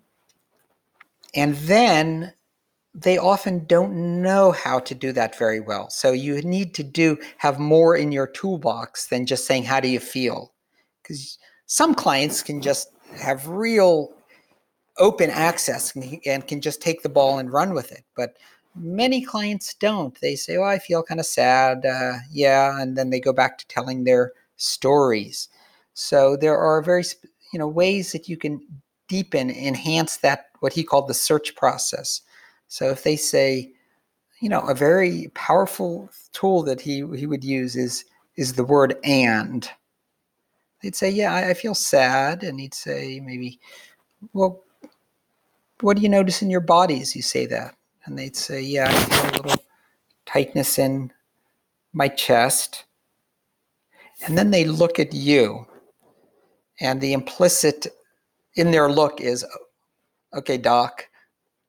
and 1.35 1.55
then 1.55 2.33
they 2.95 3.17
often 3.17 3.65
don't 3.65 4.21
know 4.21 4.51
how 4.51 4.79
to 4.79 4.93
do 4.93 5.11
that 5.13 5.37
very 5.37 5.59
well. 5.59 5.89
So 5.89 6.11
you 6.11 6.41
need 6.41 6.73
to 6.75 6.83
do 6.83 7.17
have 7.37 7.59
more 7.59 7.95
in 7.95 8.11
your 8.11 8.27
toolbox 8.27 9.07
than 9.07 9.25
just 9.25 9.47
saying, 9.47 9.63
How 9.63 9.79
do 9.79 9.87
you 9.87 9.99
feel? 9.99 10.53
Because 11.01 11.37
some 11.65 11.95
clients 11.95 12.43
can 12.43 12.61
just 12.61 12.89
have 13.19 13.47
real 13.47 14.13
open 14.99 15.29
access 15.29 15.95
and 15.95 16.47
can 16.47 16.61
just 16.61 16.81
take 16.81 17.01
the 17.01 17.09
ball 17.09 17.39
and 17.39 17.51
run 17.51 17.73
with 17.73 17.91
it. 17.91 18.03
But 18.15 18.37
many 18.75 19.23
clients 19.23 19.73
don't. 19.73 20.19
They 20.21 20.35
say, 20.35 20.57
"Oh, 20.57 20.63
I 20.63 20.79
feel 20.79 21.03
kind 21.03 21.19
of 21.19 21.25
sad." 21.25 21.85
Uh, 21.85 22.19
yeah, 22.31 22.79
and 22.79 22.97
then 22.97 23.09
they 23.09 23.19
go 23.19 23.33
back 23.33 23.57
to 23.57 23.67
telling 23.67 24.03
their 24.03 24.33
stories. 24.57 25.49
So 25.93 26.35
there 26.35 26.57
are 26.57 26.81
very, 26.81 27.03
you 27.51 27.59
know, 27.59 27.67
ways 27.67 28.11
that 28.11 28.29
you 28.29 28.37
can 28.37 28.61
deepen, 29.07 29.49
enhance 29.49 30.17
that 30.17 30.47
what 30.59 30.73
he 30.73 30.83
called 30.83 31.07
the 31.07 31.13
search 31.13 31.55
process. 31.55 32.21
So 32.73 32.89
if 32.89 33.03
they 33.03 33.15
say, 33.15 33.71
you 34.41 34.49
know, 34.49 34.61
a 34.61 34.73
very 34.73 35.29
powerful 35.35 36.09
tool 36.31 36.63
that 36.63 36.81
he 36.81 37.05
he 37.15 37.27
would 37.27 37.43
use 37.43 37.75
is 37.75 38.05
is 38.35 38.53
the 38.53 38.63
word 38.63 38.95
and. 39.03 39.69
They'd 40.81 40.95
say, 40.95 41.09
"Yeah, 41.11 41.33
I, 41.33 41.49
I 41.51 41.53
feel 41.53 41.75
sad," 41.75 42.43
and 42.43 42.59
he'd 42.59 42.73
say, 42.73 43.19
maybe, 43.19 43.59
"Well, 44.33 44.63
what 45.81 45.97
do 45.97 46.03
you 46.03 46.09
notice 46.09 46.41
in 46.41 46.49
your 46.49 46.61
body 46.61 46.99
as 46.99 47.15
you 47.15 47.21
say 47.21 47.45
that?" 47.45 47.75
and 48.05 48.17
they'd 48.17 48.35
say, 48.35 48.61
Yeah, 48.61 48.87
I 48.89 48.93
feel 48.93 49.29
a 49.29 49.35
little 49.41 49.63
tightness 50.25 50.77
in 50.79 51.11
my 51.93 52.07
chest. 52.07 52.85
And 54.25 54.37
then 54.37 54.51
they 54.51 54.65
look 54.65 54.99
at 54.99 55.13
you, 55.13 55.67
and 56.79 56.99
the 56.99 57.13
implicit 57.13 57.87
in 58.55 58.71
their 58.71 58.89
look 58.89 59.21
is, 59.21 59.45
Okay, 60.33 60.57
doc, 60.57 61.07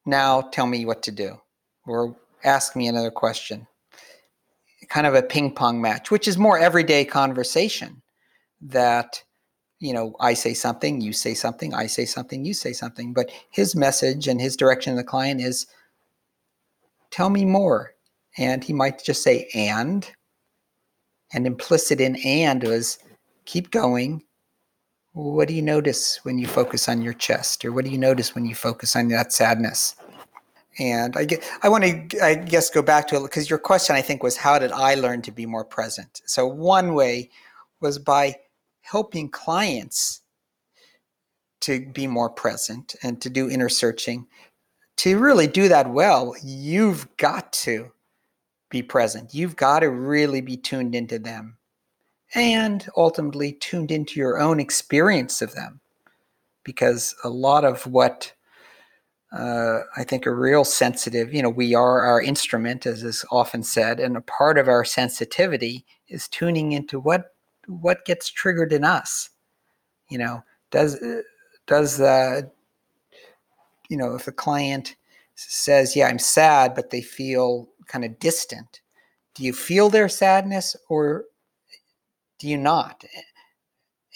now 0.06 0.42
tell 0.42 0.66
me 0.66 0.84
what 0.84 1.02
to 1.04 1.10
do, 1.10 1.40
or 1.86 2.16
ask 2.42 2.76
me 2.76 2.86
another 2.88 3.10
question. 3.10 3.66
Kind 4.88 5.06
of 5.06 5.14
a 5.14 5.22
ping 5.22 5.52
pong 5.54 5.80
match, 5.80 6.10
which 6.10 6.28
is 6.28 6.36
more 6.36 6.58
everyday 6.58 7.04
conversation 7.04 8.02
that 8.60 9.22
you 9.80 9.92
know, 9.92 10.14
I 10.18 10.32
say 10.32 10.54
something, 10.54 11.02
you 11.02 11.12
say 11.12 11.34
something, 11.34 11.74
I 11.74 11.88
say 11.88 12.06
something, 12.06 12.44
you 12.44 12.54
say 12.54 12.72
something. 12.72 13.12
But 13.12 13.30
his 13.50 13.76
message 13.76 14.28
and 14.28 14.40
his 14.40 14.56
direction 14.56 14.94
to 14.94 14.96
the 14.96 15.04
client 15.04 15.42
is 15.42 15.66
Tell 17.14 17.30
me 17.30 17.44
more. 17.44 17.94
And 18.36 18.64
he 18.64 18.72
might 18.72 19.04
just 19.04 19.22
say, 19.22 19.48
and. 19.54 20.10
And 21.32 21.46
implicit 21.46 22.00
in 22.00 22.16
and 22.16 22.60
was, 22.64 22.98
keep 23.44 23.70
going. 23.70 24.24
What 25.14 25.46
do 25.46 25.54
you 25.54 25.62
notice 25.62 26.18
when 26.24 26.38
you 26.38 26.46
focus 26.48 26.88
on 26.88 27.00
your 27.00 27.12
chest? 27.12 27.64
Or 27.64 27.72
what 27.72 27.84
do 27.84 27.90
you 27.90 27.98
notice 27.98 28.34
when 28.34 28.44
you 28.44 28.54
focus 28.54 28.96
on 28.96 29.08
that 29.08 29.32
sadness? 29.32 29.94
And 30.80 31.16
I 31.16 31.24
get, 31.24 31.48
I 31.62 31.68
want 31.68 31.84
to, 31.84 32.20
I 32.20 32.34
guess, 32.34 32.68
go 32.68 32.82
back 32.82 33.06
to 33.08 33.16
it 33.16 33.22
because 33.22 33.48
your 33.48 33.60
question, 33.60 33.94
I 33.94 34.02
think, 34.02 34.24
was 34.24 34.36
how 34.36 34.58
did 34.58 34.72
I 34.72 34.96
learn 34.96 35.22
to 35.22 35.30
be 35.30 35.46
more 35.46 35.64
present? 35.64 36.20
So 36.26 36.46
one 36.46 36.94
way 36.94 37.30
was 37.80 37.98
by 38.00 38.34
helping 38.80 39.30
clients 39.30 40.22
to 41.60 41.86
be 41.92 42.08
more 42.08 42.28
present 42.28 42.96
and 43.02 43.22
to 43.22 43.30
do 43.30 43.48
inner 43.48 43.68
searching 43.68 44.26
to 44.96 45.18
really 45.18 45.46
do 45.46 45.68
that 45.68 45.90
well, 45.90 46.34
you've 46.42 47.16
got 47.16 47.52
to 47.52 47.92
be 48.68 48.82
present. 48.82 49.32
You've 49.32 49.56
got 49.56 49.80
to 49.80 49.90
really 49.90 50.40
be 50.40 50.56
tuned 50.56 50.94
into 50.94 51.18
them 51.18 51.56
and 52.34 52.88
ultimately 52.96 53.52
tuned 53.52 53.90
into 53.90 54.18
your 54.18 54.40
own 54.40 54.60
experience 54.60 55.40
of 55.42 55.54
them. 55.54 55.80
Because 56.64 57.14
a 57.24 57.28
lot 57.28 57.64
of 57.64 57.86
what 57.86 58.32
uh, 59.32 59.80
I 59.96 60.04
think 60.04 60.26
are 60.26 60.34
real 60.34 60.64
sensitive, 60.64 61.34
you 61.34 61.42
know, 61.42 61.50
we 61.50 61.74
are 61.74 62.02
our 62.02 62.22
instrument, 62.22 62.86
as 62.86 63.02
is 63.02 63.24
often 63.30 63.62
said, 63.62 64.00
and 64.00 64.16
a 64.16 64.22
part 64.22 64.58
of 64.58 64.68
our 64.68 64.84
sensitivity 64.84 65.84
is 66.08 66.28
tuning 66.28 66.72
into 66.72 66.98
what 67.00 67.34
what 67.66 68.04
gets 68.04 68.30
triggered 68.30 68.72
in 68.72 68.84
us. 68.84 69.30
You 70.08 70.18
know, 70.18 70.44
does 70.70 70.98
does 71.66 71.98
the 71.98 72.50
you 73.88 73.96
know, 73.96 74.14
if 74.14 74.26
a 74.26 74.32
client 74.32 74.96
says, 75.34 75.96
Yeah, 75.96 76.08
I'm 76.08 76.18
sad, 76.18 76.74
but 76.74 76.90
they 76.90 77.02
feel 77.02 77.68
kind 77.86 78.04
of 78.04 78.18
distant, 78.18 78.80
do 79.34 79.44
you 79.44 79.52
feel 79.52 79.90
their 79.90 80.08
sadness 80.08 80.76
or 80.88 81.24
do 82.44 82.50
you 82.50 82.58
not? 82.58 83.02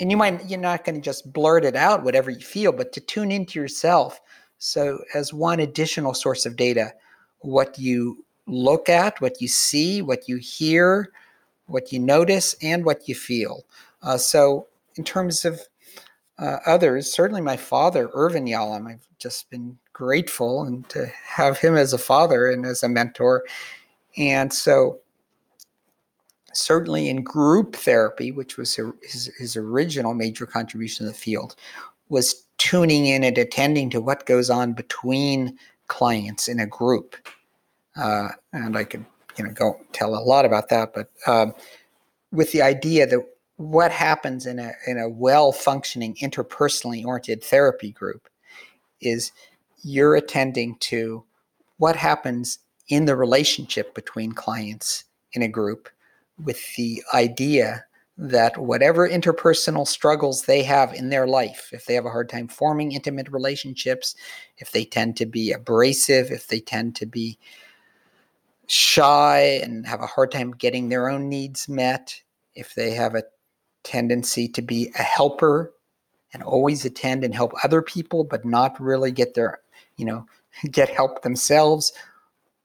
And 0.00 0.10
you 0.10 0.18
might, 0.18 0.44
you're 0.50 0.60
not 0.60 0.84
going 0.84 0.96
to 0.96 1.00
just 1.00 1.32
blurt 1.32 1.64
it 1.64 1.74
out, 1.74 2.04
whatever 2.04 2.30
you 2.30 2.40
feel, 2.40 2.72
but 2.72 2.92
to 2.92 3.00
tune 3.00 3.32
into 3.32 3.58
yourself. 3.58 4.20
So, 4.58 4.98
as 5.14 5.32
one 5.32 5.60
additional 5.60 6.12
source 6.12 6.44
of 6.44 6.54
data, 6.54 6.92
what 7.38 7.78
you 7.78 8.22
look 8.46 8.90
at, 8.90 9.18
what 9.22 9.40
you 9.40 9.48
see, 9.48 10.02
what 10.02 10.28
you 10.28 10.36
hear, 10.36 11.10
what 11.68 11.90
you 11.90 12.00
notice, 12.00 12.54
and 12.62 12.84
what 12.84 13.08
you 13.08 13.14
feel. 13.14 13.64
Uh, 14.02 14.18
so, 14.18 14.66
in 14.96 15.04
terms 15.04 15.46
of 15.46 15.62
uh, 16.38 16.58
others, 16.66 17.10
certainly 17.10 17.40
my 17.40 17.56
father, 17.56 18.10
Irvin 18.12 18.44
Yalom, 18.44 18.90
I've 18.90 19.08
just 19.18 19.48
been 19.48 19.78
grateful 19.94 20.64
and 20.64 20.86
to 20.90 21.06
have 21.24 21.56
him 21.56 21.76
as 21.76 21.94
a 21.94 21.98
father 21.98 22.50
and 22.50 22.66
as 22.66 22.82
a 22.82 22.90
mentor. 22.90 23.44
And 24.18 24.52
so, 24.52 25.00
certainly 26.58 27.08
in 27.08 27.22
group 27.22 27.76
therapy, 27.76 28.32
which 28.32 28.56
was 28.56 28.74
his, 29.02 29.30
his 29.38 29.56
original 29.56 30.14
major 30.14 30.46
contribution 30.46 31.06
to 31.06 31.12
the 31.12 31.18
field, 31.18 31.54
was 32.08 32.44
tuning 32.58 33.06
in 33.06 33.22
and 33.24 33.38
attending 33.38 33.90
to 33.90 34.00
what 34.00 34.26
goes 34.26 34.50
on 34.50 34.72
between 34.72 35.56
clients 35.86 36.48
in 36.48 36.60
a 36.60 36.66
group. 36.66 37.16
Uh, 37.96 38.28
and 38.52 38.76
I 38.76 38.84
could, 38.84 39.04
you 39.36 39.44
know, 39.44 39.50
go 39.50 39.80
tell 39.92 40.14
a 40.14 40.20
lot 40.20 40.44
about 40.44 40.68
that, 40.68 40.92
but 40.94 41.10
um, 41.26 41.54
with 42.32 42.52
the 42.52 42.62
idea 42.62 43.06
that 43.06 43.20
what 43.56 43.90
happens 43.90 44.46
in 44.46 44.60
a 44.60 44.72
in 44.86 44.98
a 44.98 45.08
well 45.08 45.50
functioning 45.50 46.14
interpersonally 46.22 47.04
oriented 47.04 47.42
therapy 47.42 47.90
group 47.90 48.28
is 49.00 49.32
you're 49.82 50.14
attending 50.14 50.76
to 50.76 51.24
what 51.78 51.96
happens 51.96 52.60
in 52.88 53.04
the 53.04 53.16
relationship 53.16 53.94
between 53.94 54.32
clients 54.32 55.04
in 55.32 55.42
a 55.42 55.48
group 55.48 55.88
with 56.42 56.76
the 56.76 57.02
idea 57.14 57.84
that 58.16 58.58
whatever 58.58 59.08
interpersonal 59.08 59.86
struggles 59.86 60.42
they 60.42 60.62
have 60.64 60.92
in 60.92 61.08
their 61.08 61.26
life, 61.26 61.70
if 61.72 61.86
they 61.86 61.94
have 61.94 62.04
a 62.04 62.10
hard 62.10 62.28
time 62.28 62.48
forming 62.48 62.92
intimate 62.92 63.28
relationships, 63.28 64.16
if 64.58 64.72
they 64.72 64.84
tend 64.84 65.16
to 65.16 65.26
be 65.26 65.52
abrasive, 65.52 66.32
if 66.32 66.48
they 66.48 66.58
tend 66.58 66.96
to 66.96 67.06
be 67.06 67.38
shy 68.66 69.60
and 69.62 69.86
have 69.86 70.00
a 70.00 70.06
hard 70.06 70.32
time 70.32 70.50
getting 70.50 70.88
their 70.88 71.08
own 71.08 71.28
needs 71.28 71.68
met, 71.68 72.20
if 72.54 72.74
they 72.74 72.90
have 72.90 73.14
a 73.14 73.22
tendency 73.84 74.48
to 74.48 74.62
be 74.62 74.90
a 74.98 75.02
helper 75.02 75.72
and 76.32 76.42
always 76.42 76.84
attend 76.84 77.22
and 77.22 77.34
help 77.34 77.52
other 77.62 77.82
people, 77.82 78.24
but 78.24 78.44
not 78.44 78.78
really 78.80 79.12
get 79.12 79.34
their, 79.34 79.60
you 79.96 80.04
know, 80.04 80.26
get 80.70 80.88
help 80.88 81.22
themselves. 81.22 81.92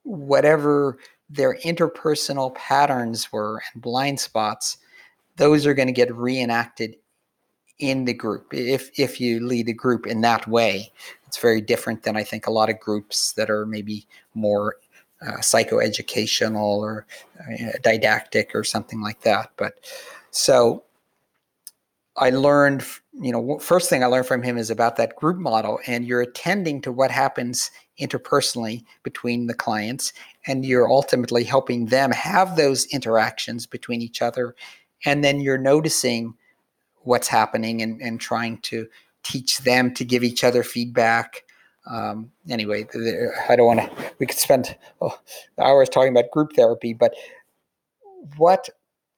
Whatever 0.02 0.98
their 1.30 1.58
interpersonal 1.60 2.54
patterns 2.56 3.32
were 3.32 3.62
and 3.74 3.82
blind 3.82 4.20
spots, 4.20 4.78
those 5.38 5.66
are 5.66 5.74
going 5.74 5.88
to 5.88 5.94
get 5.94 6.14
reenacted 6.16 6.96
in 7.80 8.06
the 8.06 8.14
group. 8.14 8.54
If 8.54 8.92
if 9.00 9.20
you 9.20 9.46
lead 9.46 9.68
a 9.68 9.74
group 9.74 10.06
in 10.06 10.22
that 10.22 10.48
way 10.48 10.92
it's 11.34 11.42
very 11.42 11.62
different 11.62 12.04
than 12.04 12.16
i 12.16 12.24
think 12.24 12.46
a 12.46 12.52
lot 12.52 12.70
of 12.70 12.80
groups 12.80 13.34
that 13.34 13.50
are 13.50 13.66
maybe 13.66 14.06
more 14.36 14.76
uh, 15.24 15.38
psychoeducational 15.38 16.78
or 16.78 17.08
uh, 17.42 17.72
didactic 17.82 18.54
or 18.54 18.64
something 18.64 19.02
like 19.02 19.20
that 19.22 19.50
but 19.58 19.74
so 20.30 20.84
i 22.18 22.30
learned 22.30 22.86
you 23.14 23.32
know 23.32 23.58
first 23.58 23.90
thing 23.90 24.04
i 24.04 24.06
learned 24.06 24.28
from 24.28 24.44
him 24.44 24.60
is 24.60 24.70
about 24.70 24.96
that 24.96 25.16
group 25.16 25.38
model 25.38 25.80
and 25.88 26.06
you're 26.06 26.22
attending 26.22 26.80
to 26.80 26.92
what 26.92 27.10
happens 27.10 27.72
interpersonally 28.00 28.84
between 29.04 29.48
the 29.48 29.54
clients 29.54 30.14
and 30.48 30.66
you're 30.66 30.90
ultimately 30.90 31.44
helping 31.44 31.88
them 31.88 32.12
have 32.12 32.56
those 32.56 32.86
interactions 32.86 33.66
between 33.66 34.02
each 34.02 34.22
other. 34.22 34.56
And 35.06 35.24
then 35.24 35.42
you're 35.42 35.58
noticing 35.58 36.36
what's 37.02 37.28
happening 37.28 37.82
and, 37.82 38.02
and 38.02 38.20
trying 38.20 38.58
to 38.60 38.88
teach 39.24 39.60
them 39.60 39.94
to 39.94 40.06
give 40.06 40.24
each 40.24 40.44
other 40.44 40.64
feedback. 40.64 41.44
Um, 41.86 42.32
anyway 42.50 42.88
i 43.50 43.58
don't 43.58 43.68
want 43.68 43.82
to 43.82 44.14
we 44.18 44.26
could 44.26 44.38
spend 44.38 44.78
oh, 45.02 45.20
hours 45.60 45.90
talking 45.90 46.14
about 46.14 46.32
group 46.32 46.54
therapy 46.54 46.94
but 46.94 47.14
what 48.38 48.70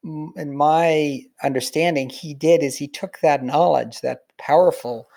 in 0.02 0.56
my 0.56 1.20
understanding 1.44 2.08
he 2.08 2.34
did 2.34 2.64
is 2.64 2.76
he 2.76 2.88
took 2.88 3.20
that 3.20 3.44
knowledge 3.44 4.00
that 4.00 4.22
powerful 4.36 5.08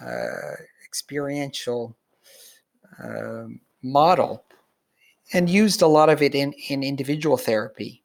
uh, 0.00 0.56
experiential 0.84 1.96
uh, 3.02 3.44
model 3.82 4.44
and 5.32 5.48
used 5.48 5.82
a 5.82 5.86
lot 5.86 6.08
of 6.08 6.22
it 6.22 6.34
in, 6.34 6.52
in 6.68 6.82
individual 6.82 7.36
therapy 7.36 8.02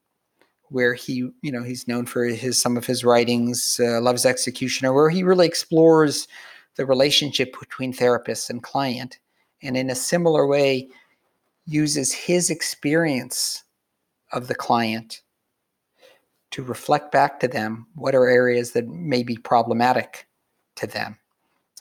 where 0.69 0.93
he 0.93 1.29
you 1.41 1.51
know 1.51 1.63
he's 1.63 1.87
known 1.87 2.05
for 2.05 2.25
his 2.25 2.59
some 2.59 2.75
of 2.75 2.85
his 2.85 3.03
writings 3.05 3.79
uh, 3.81 4.01
love's 4.01 4.25
executioner 4.25 4.91
where 4.93 5.09
he 5.09 5.23
really 5.23 5.47
explores 5.47 6.27
the 6.75 6.85
relationship 6.85 7.55
between 7.59 7.93
therapist 7.93 8.49
and 8.49 8.63
client 8.63 9.19
and 9.63 9.77
in 9.77 9.89
a 9.89 9.95
similar 9.95 10.45
way 10.45 10.87
uses 11.65 12.13
his 12.13 12.49
experience 12.49 13.63
of 14.31 14.47
the 14.47 14.55
client 14.55 15.21
to 16.51 16.63
reflect 16.63 17.11
back 17.11 17.39
to 17.39 17.47
them 17.47 17.87
what 17.95 18.15
are 18.15 18.27
areas 18.27 18.71
that 18.71 18.87
may 18.87 19.21
be 19.21 19.37
problematic 19.37 20.27
to 20.75 20.87
them. 20.87 21.17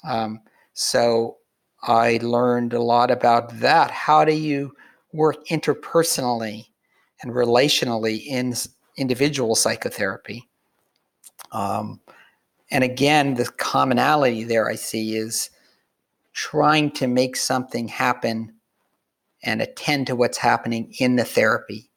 Um, 0.04 0.40
so 0.74 1.38
i 1.86 2.18
learned 2.22 2.72
a 2.72 2.82
lot 2.82 3.10
about 3.10 3.58
that 3.60 3.90
how 3.90 4.24
do 4.24 4.32
you 4.32 4.74
work 5.12 5.46
interpersonally 5.48 6.66
and 7.22 7.32
relationally 7.32 8.24
in 8.26 8.54
individual 8.96 9.54
psychotherapy. 9.54 10.48
Um, 11.52 12.00
and 12.70 12.82
again, 12.84 13.34
the 13.34 13.46
commonality 13.46 14.44
there 14.44 14.68
I 14.68 14.74
see 14.74 15.16
is 15.16 15.50
trying 16.32 16.90
to 16.92 17.06
make 17.06 17.36
something 17.36 17.88
happen 17.88 18.52
and 19.42 19.62
attend 19.62 20.08
to 20.08 20.16
what's 20.16 20.38
happening 20.38 20.92
in 20.98 21.16
the 21.16 21.24
therapy 21.24 21.90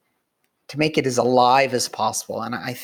to 0.67 0.77
make 0.77 0.97
it 0.97 1.07
as 1.07 1.17
alive 1.17 1.73
as 1.73 1.89
possible. 1.89 2.41
And 2.41 2.53
I, 2.53 2.77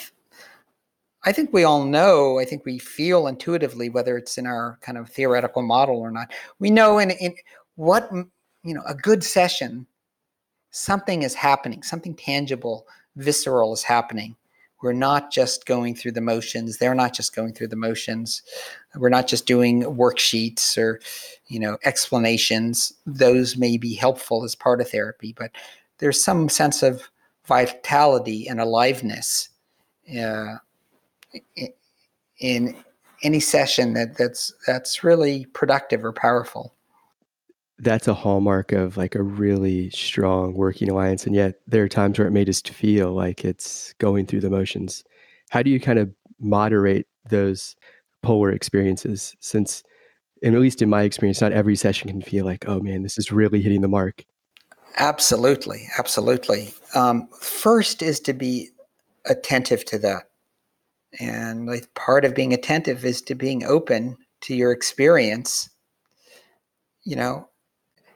I 1.26 1.32
think 1.32 1.52
we 1.52 1.64
all 1.64 1.86
know, 1.86 2.40
I 2.40 2.46
think 2.46 2.66
we 2.66 2.78
feel 2.78 3.28
intuitively, 3.28 3.90
whether 3.90 4.16
it's 4.16 4.38
in 4.38 4.46
our 4.46 4.78
kind 4.82 4.98
of 4.98 5.10
theoretical 5.10 5.64
model 5.64 5.98
or 5.98 6.12
not, 6.12 6.32
we 6.60 6.70
know 6.70 7.00
in, 7.00 7.12
in 7.12 7.36
what, 7.76 8.10
you 8.64 8.74
know, 8.74 8.84
a 8.86 8.94
good 8.94 9.24
session, 9.24 9.88
something 10.70 11.24
is 11.24 11.34
happening, 11.34 11.82
something 11.82 12.14
tangible 12.16 12.86
visceral 13.16 13.74
is 13.74 13.82
happening. 13.82 14.36
We're 14.84 14.94
not 14.94 15.32
just 15.32 15.66
going 15.66 15.96
through 15.96 16.12
the 16.12 16.22
motions. 16.22 16.78
They're 16.78 16.94
not 16.94 17.14
just 17.14 17.36
going 17.36 17.54
through 17.54 17.70
the 17.70 17.76
motions. 17.76 18.44
We're 18.96 19.10
not 19.10 19.28
just 19.28 19.48
doing 19.48 19.82
worksheets 19.84 20.78
or, 20.78 21.00
you 21.48 21.60
know, 21.60 21.78
explanations. 21.86 22.94
Those 23.08 23.58
may 23.58 23.78
be 23.78 23.96
helpful 23.96 24.44
as 24.44 24.54
part 24.54 24.82
of 24.82 24.90
therapy, 24.90 25.34
but 25.36 25.52
there's 25.98 26.24
some 26.24 26.50
sense 26.50 26.84
of 26.84 27.10
vitality 27.48 28.48
and 28.48 28.60
aliveness 28.60 29.50
uh, 30.20 30.56
in 32.40 32.76
any 33.24 33.40
session 33.40 33.94
that 33.94 34.18
that's 34.18 34.54
that's 34.68 35.04
really 35.04 35.46
productive 35.54 36.04
or 36.04 36.12
powerful. 36.12 36.74
That's 37.80 38.08
a 38.08 38.14
hallmark 38.14 38.72
of 38.72 38.98
like 38.98 39.16
a 39.16 39.24
really 39.24 39.90
strong 39.90 40.54
working 40.54 40.90
alliance 40.90 41.26
and 41.26 41.36
yet 41.36 41.56
there 41.68 41.84
are 41.84 41.90
times 41.90 42.18
where 42.18 42.28
it 42.28 42.32
may 42.32 42.46
just 42.46 42.70
feel 42.70 43.14
like 43.14 43.44
it's 43.44 43.94
going 43.98 44.26
through 44.26 44.42
the 44.42 44.50
motions. 44.50 45.04
How 45.50 45.62
do 45.62 45.70
you 45.70 45.80
kind 45.80 46.00
of 46.00 46.14
moderate 46.40 47.08
those 47.30 47.76
polar 48.22 48.52
experiences 48.52 49.36
since 49.40 49.84
and 50.44 50.56
at 50.56 50.62
least 50.62 50.82
in 50.82 50.90
my 50.90 51.04
experience 51.04 51.42
not 51.42 51.54
every 51.54 51.76
session 51.76 52.10
can 52.10 52.22
feel 52.22 52.44
like 52.44 52.66
oh 52.68 52.80
man 52.80 53.04
this 53.04 53.18
is 53.18 53.32
really 53.32 53.62
hitting 53.62 53.82
the 53.82 53.88
mark 53.88 54.26
absolutely 54.98 55.88
absolutely. 55.98 56.74
Um, 56.94 57.28
first 57.40 58.02
is 58.02 58.20
to 58.22 58.34
be 58.34 58.70
attentive 59.26 59.86
to 59.86 60.00
that 60.00 60.30
and 61.20 61.66
like 61.66 61.94
part 61.94 62.26
of 62.26 62.36
being 62.36 62.54
attentive 62.54 63.06
is 63.06 63.22
to 63.22 63.36
being 63.36 63.64
open 63.64 64.18
to 64.42 64.56
your 64.56 64.72
experience 64.72 65.70
you 67.04 67.16
know 67.16 67.48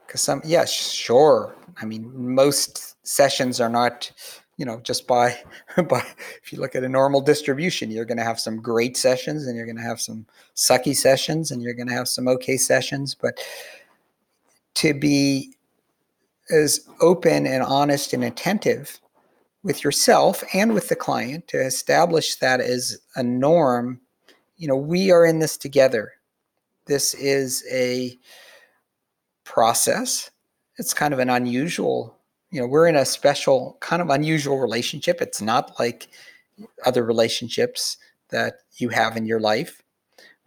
because 0.05 0.21
some 0.21 0.41
yeah 0.43 0.65
sure. 0.65 1.55
I 1.81 1.85
mean 1.85 2.11
most 2.15 2.95
sessions 3.07 3.61
are 3.61 3.69
not 3.69 4.11
you 4.57 4.65
know 4.65 4.79
just 4.81 5.07
by 5.07 5.37
by 5.87 6.03
if 6.43 6.51
you 6.51 6.59
look 6.59 6.75
at 6.75 6.83
a 6.83 6.89
normal 6.89 7.21
distribution 7.21 7.91
you're 7.91 8.05
going 8.05 8.17
to 8.17 8.23
have 8.23 8.39
some 8.39 8.59
great 8.61 8.97
sessions 8.97 9.45
and 9.45 9.55
you're 9.55 9.67
going 9.67 9.77
to 9.77 9.83
have 9.83 10.01
some 10.01 10.25
sucky 10.55 10.95
sessions 10.95 11.51
and 11.51 11.61
you're 11.61 11.75
going 11.75 11.87
to 11.87 11.93
have 11.93 12.07
some 12.07 12.27
okay 12.27 12.57
sessions. 12.57 13.15
But 13.15 13.39
to 14.75 14.93
be 14.93 15.53
as 16.51 16.81
open 17.01 17.45
and 17.45 17.63
honest 17.63 18.13
and 18.13 18.23
attentive 18.23 18.99
with 19.63 19.83
yourself 19.83 20.43
and 20.53 20.73
with 20.73 20.89
the 20.89 20.95
client 20.95 21.47
to 21.47 21.59
establish 21.59 22.35
that 22.35 22.61
as 22.61 22.97
a 23.15 23.23
norm 23.23 23.99
you 24.57 24.67
know 24.67 24.75
we 24.75 25.11
are 25.11 25.25
in 25.25 25.39
this 25.39 25.57
together 25.57 26.13
this 26.89 27.13
is 27.13 27.63
a 27.71 28.17
process. 29.49 30.29
It's 30.77 30.93
kind 30.93 31.13
of 31.13 31.19
an 31.19 31.29
unusual, 31.29 32.17
you 32.51 32.61
know, 32.61 32.67
we're 32.67 32.87
in 32.87 32.95
a 32.95 33.05
special, 33.05 33.77
kind 33.79 34.01
of 34.01 34.09
unusual 34.09 34.59
relationship. 34.59 35.21
It's 35.21 35.41
not 35.41 35.79
like 35.79 36.07
other 36.85 37.03
relationships 37.03 37.97
that 38.29 38.59
you 38.77 38.89
have 38.89 39.17
in 39.17 39.25
your 39.25 39.39
life. 39.39 39.81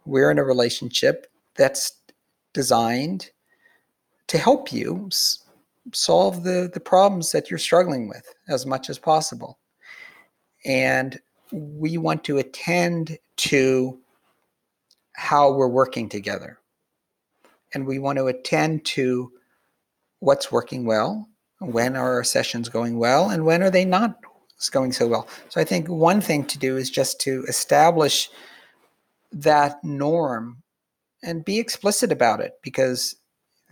We're 0.05 0.31
in 0.31 0.39
a 0.39 0.43
relationship 0.43 1.27
that's 1.55 1.93
designed 2.53 3.29
to 4.27 4.37
help 4.37 4.71
you 4.71 5.09
solve 5.91 6.43
the, 6.43 6.69
the 6.73 6.79
problems 6.79 7.31
that 7.31 7.49
you're 7.49 7.57
struggling 7.57 8.07
with 8.07 8.33
as 8.47 8.65
much 8.65 8.89
as 8.89 8.97
possible. 8.97 9.59
And 10.65 11.19
we 11.51 11.97
want 11.97 12.23
to 12.25 12.37
attend 12.37 13.17
to 13.35 13.99
how 15.15 15.51
we're 15.51 15.67
working 15.67 16.09
together 16.09 16.59
and 17.73 17.85
we 17.85 17.99
want 17.99 18.17
to 18.17 18.27
attend 18.27 18.85
to 18.85 19.31
what's 20.19 20.51
working 20.51 20.85
well, 20.85 21.27
when 21.59 21.95
are 21.95 22.15
our 22.15 22.23
sessions 22.23 22.69
going 22.69 22.97
well, 22.97 23.29
and 23.29 23.45
when 23.45 23.61
are 23.61 23.69
they 23.69 23.85
not 23.85 24.17
going 24.71 24.93
so 24.93 25.07
well. 25.07 25.27
So 25.49 25.59
I 25.59 25.63
think 25.65 25.89
one 25.89 26.21
thing 26.21 26.45
to 26.45 26.57
do 26.57 26.77
is 26.77 26.89
just 26.89 27.19
to 27.21 27.43
establish 27.47 28.29
that 29.31 29.83
norm 29.83 30.63
and 31.23 31.43
be 31.43 31.59
explicit 31.59 32.11
about 32.11 32.39
it 32.39 32.53
because 32.61 33.15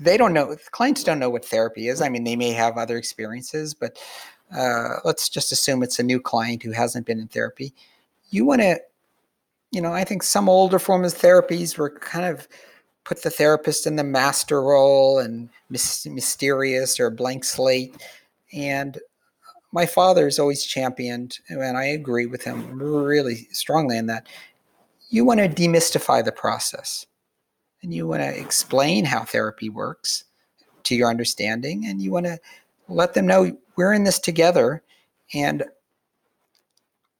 they 0.01 0.17
don't 0.17 0.33
know 0.33 0.55
clients 0.71 1.03
don't 1.03 1.19
know 1.19 1.29
what 1.29 1.45
therapy 1.45 1.87
is 1.87 2.01
i 2.01 2.09
mean 2.09 2.23
they 2.23 2.35
may 2.35 2.51
have 2.51 2.77
other 2.77 2.97
experiences 2.97 3.73
but 3.73 3.97
uh, 4.55 4.95
let's 5.05 5.29
just 5.29 5.53
assume 5.53 5.81
it's 5.81 5.99
a 5.99 6.03
new 6.03 6.19
client 6.19 6.61
who 6.61 6.71
hasn't 6.71 7.05
been 7.05 7.19
in 7.19 7.27
therapy 7.27 7.73
you 8.31 8.45
want 8.45 8.61
to 8.61 8.77
you 9.71 9.81
know 9.81 9.93
i 9.93 10.03
think 10.03 10.23
some 10.23 10.49
older 10.49 10.79
forms 10.79 11.13
of 11.13 11.19
therapies 11.19 11.77
were 11.77 11.89
kind 11.89 12.25
of 12.25 12.47
put 13.03 13.23
the 13.23 13.29
therapist 13.29 13.87
in 13.87 13.95
the 13.95 14.03
master 14.03 14.61
role 14.61 15.19
and 15.19 15.49
mysterious 15.69 16.99
or 16.99 17.09
blank 17.09 17.43
slate. 17.43 17.95
And 18.53 18.99
my 19.71 19.85
father 19.85 20.25
has 20.25 20.39
always 20.39 20.65
championed, 20.65 21.39
and 21.49 21.77
I 21.77 21.85
agree 21.85 22.25
with 22.25 22.43
him 22.43 22.77
really 22.77 23.47
strongly 23.51 23.97
in 23.97 24.07
that. 24.07 24.27
You 25.09 25.25
want 25.25 25.39
to 25.39 25.49
demystify 25.49 26.23
the 26.23 26.31
process 26.31 27.05
and 27.83 27.93
you 27.93 28.07
want 28.07 28.21
to 28.21 28.39
explain 28.39 29.05
how 29.05 29.23
therapy 29.23 29.69
works 29.69 30.25
to 30.83 30.95
your 30.95 31.09
understanding, 31.09 31.85
and 31.85 32.01
you 32.01 32.11
want 32.11 32.25
to 32.25 32.39
let 32.87 33.13
them 33.13 33.27
know 33.27 33.55
we're 33.75 33.93
in 33.93 34.03
this 34.03 34.19
together. 34.19 34.83
And 35.33 35.63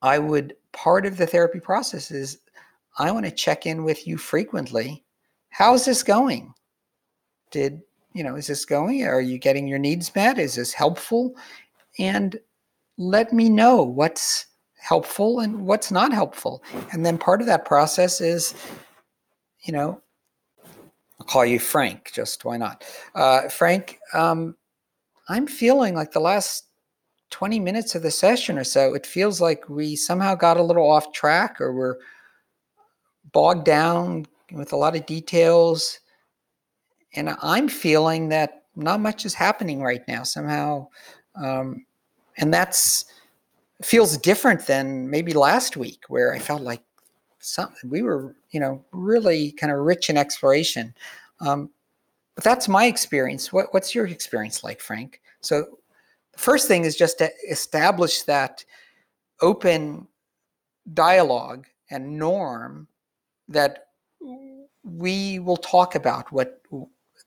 I 0.02 0.19
would, 0.19 0.56
part 0.71 1.06
of 1.06 1.17
the 1.17 1.28
therapy 1.28 1.60
process 1.60 2.12
is 2.12 2.39
I 2.97 3.12
want 3.12 3.26
to 3.26 3.32
check 3.32 3.65
in 3.65 3.84
with 3.84 4.08
you 4.08 4.17
frequently 4.17 5.04
how's 5.52 5.86
this 5.86 6.02
going? 6.02 6.54
Did, 7.52 7.82
you 8.13 8.24
know, 8.24 8.36
is 8.36 8.47
this 8.47 8.65
going? 8.65 9.04
Are 9.04 9.21
you 9.21 9.38
getting 9.38 9.67
your 9.67 9.78
needs 9.78 10.13
met? 10.15 10.39
Is 10.39 10.56
this 10.56 10.74
helpful? 10.74 11.36
And 12.00 12.39
let 12.97 13.32
me 13.32 13.50
know 13.50 13.84
what's 13.84 14.47
helpful 14.80 15.41
and 15.41 15.62
what's 15.67 15.91
not 15.91 16.12
helpful. 16.12 16.63
And 16.91 17.06
then 17.06 17.17
part 17.17 17.41
of 17.41 17.47
that 17.47 17.65
process 17.65 18.19
is, 18.19 18.56
you 19.62 19.74
know, 19.74 20.02
I'll 21.22 21.28
call 21.28 21.46
you 21.46 21.60
Frank, 21.60 22.10
just 22.16 22.46
why 22.46 22.58
not? 22.58 22.84
Uh, 23.14 23.48
Frank, 23.48 24.00
um, 24.16 24.56
I'm 25.30 25.46
feeling 25.46 25.94
like 25.94 26.12
the 26.12 26.20
last 26.20 26.66
20 27.30 27.60
minutes 27.60 27.94
of 27.94 28.02
the 28.02 28.10
session 28.10 28.58
or 28.58 28.64
so, 28.64 28.96
it 28.96 29.06
feels 29.06 29.40
like 29.40 29.70
we 29.70 29.96
somehow 29.96 30.34
got 30.34 30.58
a 30.58 30.64
little 30.64 30.90
off 30.90 31.14
track 31.14 31.62
or 31.62 31.74
we're 31.74 31.98
bogged 33.34 33.66
down 33.66 34.26
with 34.52 34.74
a 34.74 34.76
lot 34.76 34.96
of 34.96 35.06
details. 35.06 36.00
And 37.14 37.38
I'm 37.44 37.68
feeling 37.68 38.30
that 38.30 38.64
not 38.76 39.00
much 39.00 39.24
is 39.24 39.36
happening 39.36 39.80
right 39.84 40.02
now 40.08 40.24
somehow. 40.24 40.88
Um, 41.36 41.86
and 42.38 42.52
that's 42.52 43.06
feels 43.84 44.18
different 44.18 44.66
than 44.66 45.08
maybe 45.08 45.34
last 45.34 45.78
week 45.78 46.02
where 46.08 46.34
I 46.34 46.40
felt 46.40 46.64
like 46.64 46.82
some, 47.42 47.74
we 47.84 48.02
were, 48.02 48.36
you 48.52 48.60
know, 48.60 48.84
really 48.92 49.52
kind 49.54 49.72
of 49.72 49.80
rich 49.80 50.10
in 50.10 50.18
exploration. 50.18 50.94
Um, 51.40 51.70
but 52.36 52.44
that's 52.44 52.68
my 52.68 52.86
experience. 52.86 53.52
What, 53.52 53.74
what's 53.74 53.94
your 53.94 54.08
experience 54.08 54.64
like, 54.64 54.80
Frank? 54.80 55.22
So 55.42 55.66
the 56.34 56.40
first 56.40 56.68
thing 56.68 56.86
is 56.86 56.96
just 56.96 57.18
to 57.18 57.30
establish 57.50 58.22
that 58.24 58.64
open 59.42 60.08
dialogue 60.94 61.68
and 61.90 62.18
norm 62.18 62.88
that 63.48 63.88
we 64.84 65.40
will 65.40 65.58
talk 65.58 65.96
about 65.96 66.32
what 66.32 66.62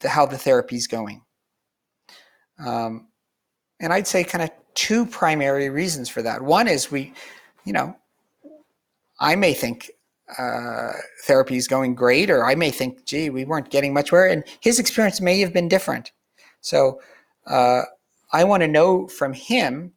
the, 0.01 0.09
how 0.09 0.27
the 0.27 0.39
therapy 0.39 0.77
is 0.77 0.87
going. 0.87 1.23
Um, 2.65 3.09
and 3.81 3.93
I'd 3.93 4.07
say 4.07 4.25
kind 4.25 4.43
of 4.43 4.51
two 4.75 5.07
primary 5.07 5.69
reasons 5.69 6.09
for 6.09 6.23
that. 6.23 6.41
One 6.41 6.69
is 6.69 6.91
we, 6.91 7.13
you 7.65 7.73
know, 7.73 7.97
I 9.21 9.37
may 9.37 9.55
think 9.55 9.91
uh, 10.39 10.93
therapy 11.25 11.57
is 11.57 11.69
going 11.69 11.95
great, 11.95 12.31
or 12.31 12.45
I 12.45 12.55
may 12.55 12.71
think, 12.71 13.05
gee, 13.05 13.31
we 13.31 13.45
weren't 13.45 13.71
getting 13.71 13.93
much 13.93 14.13
where, 14.13 14.27
and 14.27 14.45
his 14.61 14.79
experience 14.79 15.21
may 15.21 15.41
have 15.41 15.53
been 15.53 15.69
different. 15.69 16.13
So 16.61 17.01
uh, 17.47 17.83
I 18.33 18.45
want 18.45 18.63
to 18.63 18.69
know 18.69 19.07
from 19.09 19.33
him 19.33 19.93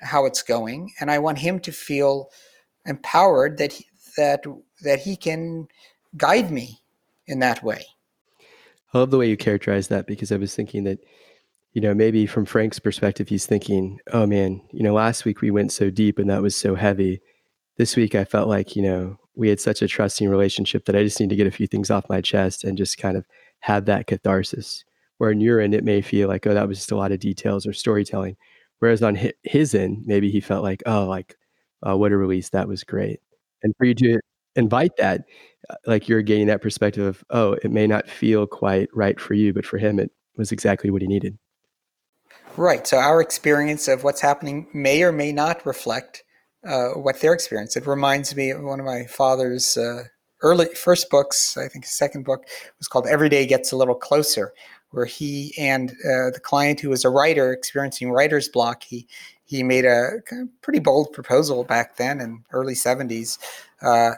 how 0.00 0.26
it's 0.26 0.42
going, 0.42 0.92
and 1.00 1.10
I 1.10 1.18
want 1.18 1.38
him 1.38 1.60
to 1.60 1.72
feel 1.72 2.30
empowered 2.86 3.58
that 3.58 3.72
he, 3.72 3.86
that 4.16 4.44
that 4.82 5.00
he 5.00 5.16
can 5.16 5.68
guide 6.16 6.50
me 6.50 6.80
in 7.26 7.38
that 7.40 7.62
way. 7.62 7.84
I 8.92 8.98
love 8.98 9.10
the 9.10 9.18
way 9.18 9.28
you 9.28 9.36
characterize 9.36 9.88
that 9.88 10.06
because 10.06 10.32
I 10.32 10.36
was 10.36 10.54
thinking 10.54 10.84
that 10.84 11.00
you 11.76 11.82
know, 11.82 11.92
maybe 11.92 12.24
from 12.24 12.46
Frank's 12.46 12.78
perspective, 12.78 13.28
he's 13.28 13.44
thinking, 13.44 14.00
oh 14.14 14.24
man, 14.24 14.62
you 14.72 14.82
know, 14.82 14.94
last 14.94 15.26
week 15.26 15.42
we 15.42 15.50
went 15.50 15.70
so 15.70 15.90
deep 15.90 16.18
and 16.18 16.30
that 16.30 16.40
was 16.40 16.56
so 16.56 16.74
heavy. 16.74 17.20
This 17.76 17.96
week 17.96 18.14
I 18.14 18.24
felt 18.24 18.48
like, 18.48 18.76
you 18.76 18.80
know, 18.80 19.18
we 19.36 19.48
had 19.48 19.60
such 19.60 19.82
a 19.82 19.88
trusting 19.88 20.28
relationship 20.28 20.86
that 20.86 20.96
I 20.96 21.02
just 21.02 21.20
need 21.20 21.30
to 21.30 21.36
get 21.36 21.46
a 21.46 21.52
few 21.52 21.66
things 21.66 21.90
off 21.90 22.08
my 22.08 22.20
chest 22.20 22.64
and 22.64 22.76
just 22.76 22.98
kind 22.98 23.16
of 23.16 23.26
have 23.60 23.84
that 23.84 24.06
catharsis. 24.06 24.84
Where 25.18 25.30
in 25.30 25.40
your 25.40 25.60
end, 25.60 25.74
it 25.74 25.84
may 25.84 26.02
feel 26.02 26.28
like, 26.28 26.46
oh, 26.46 26.54
that 26.54 26.68
was 26.68 26.78
just 26.78 26.92
a 26.92 26.96
lot 26.96 27.12
of 27.12 27.20
details 27.20 27.66
or 27.66 27.72
storytelling. 27.72 28.36
Whereas 28.80 29.02
on 29.02 29.18
his 29.42 29.74
end, 29.74 30.02
maybe 30.04 30.30
he 30.30 30.40
felt 30.40 30.62
like, 30.62 30.82
oh, 30.84 31.06
like, 31.06 31.36
uh, 31.86 31.96
what 31.96 32.12
a 32.12 32.16
release. 32.16 32.50
That 32.50 32.68
was 32.68 32.84
great. 32.84 33.20
And 33.62 33.74
for 33.78 33.86
you 33.86 33.94
to 33.94 34.20
invite 34.56 34.96
that, 34.98 35.22
uh, 35.70 35.76
like 35.86 36.08
you're 36.08 36.22
gaining 36.22 36.48
that 36.48 36.60
perspective 36.60 37.04
of, 37.06 37.24
oh, 37.30 37.52
it 37.62 37.70
may 37.70 37.86
not 37.86 38.08
feel 38.08 38.46
quite 38.46 38.88
right 38.92 39.18
for 39.18 39.34
you, 39.34 39.54
but 39.54 39.64
for 39.64 39.78
him, 39.78 39.98
it 39.98 40.10
was 40.36 40.52
exactly 40.52 40.90
what 40.90 41.02
he 41.02 41.08
needed. 41.08 41.38
Right. 42.56 42.86
So 42.86 42.98
our 42.98 43.20
experience 43.20 43.88
of 43.88 44.04
what's 44.04 44.20
happening 44.20 44.66
may 44.72 45.02
or 45.02 45.12
may 45.12 45.32
not 45.32 45.64
reflect 45.64 46.24
uh, 46.66 46.90
what 46.90 47.20
their 47.20 47.32
experience. 47.32 47.76
It 47.76 47.86
reminds 47.86 48.34
me 48.34 48.50
of 48.50 48.62
one 48.62 48.80
of 48.80 48.86
my 48.86 49.04
father's 49.04 49.76
uh, 49.76 50.04
early 50.42 50.66
first 50.74 51.10
books. 51.10 51.56
I 51.56 51.68
think 51.68 51.84
his 51.84 51.94
second 51.94 52.24
book 52.24 52.46
was 52.78 52.88
called 52.88 53.06
"Every 53.06 53.28
Day 53.28 53.46
Gets 53.46 53.72
a 53.72 53.76
Little 53.76 53.94
Closer," 53.94 54.52
where 54.90 55.06
he 55.06 55.54
and 55.58 55.90
uh, 55.90 56.30
the 56.30 56.40
client 56.42 56.80
who 56.80 56.90
was 56.90 57.04
a 57.04 57.10
writer 57.10 57.52
experiencing 57.52 58.10
writer's 58.10 58.48
block, 58.48 58.82
he 58.82 59.06
he 59.44 59.62
made 59.62 59.84
a 59.84 60.10
pretty 60.60 60.80
bold 60.80 61.12
proposal 61.12 61.62
back 61.64 61.96
then 61.96 62.20
in 62.20 62.44
early 62.50 62.74
70s. 62.74 63.38
Uh, 63.80 64.12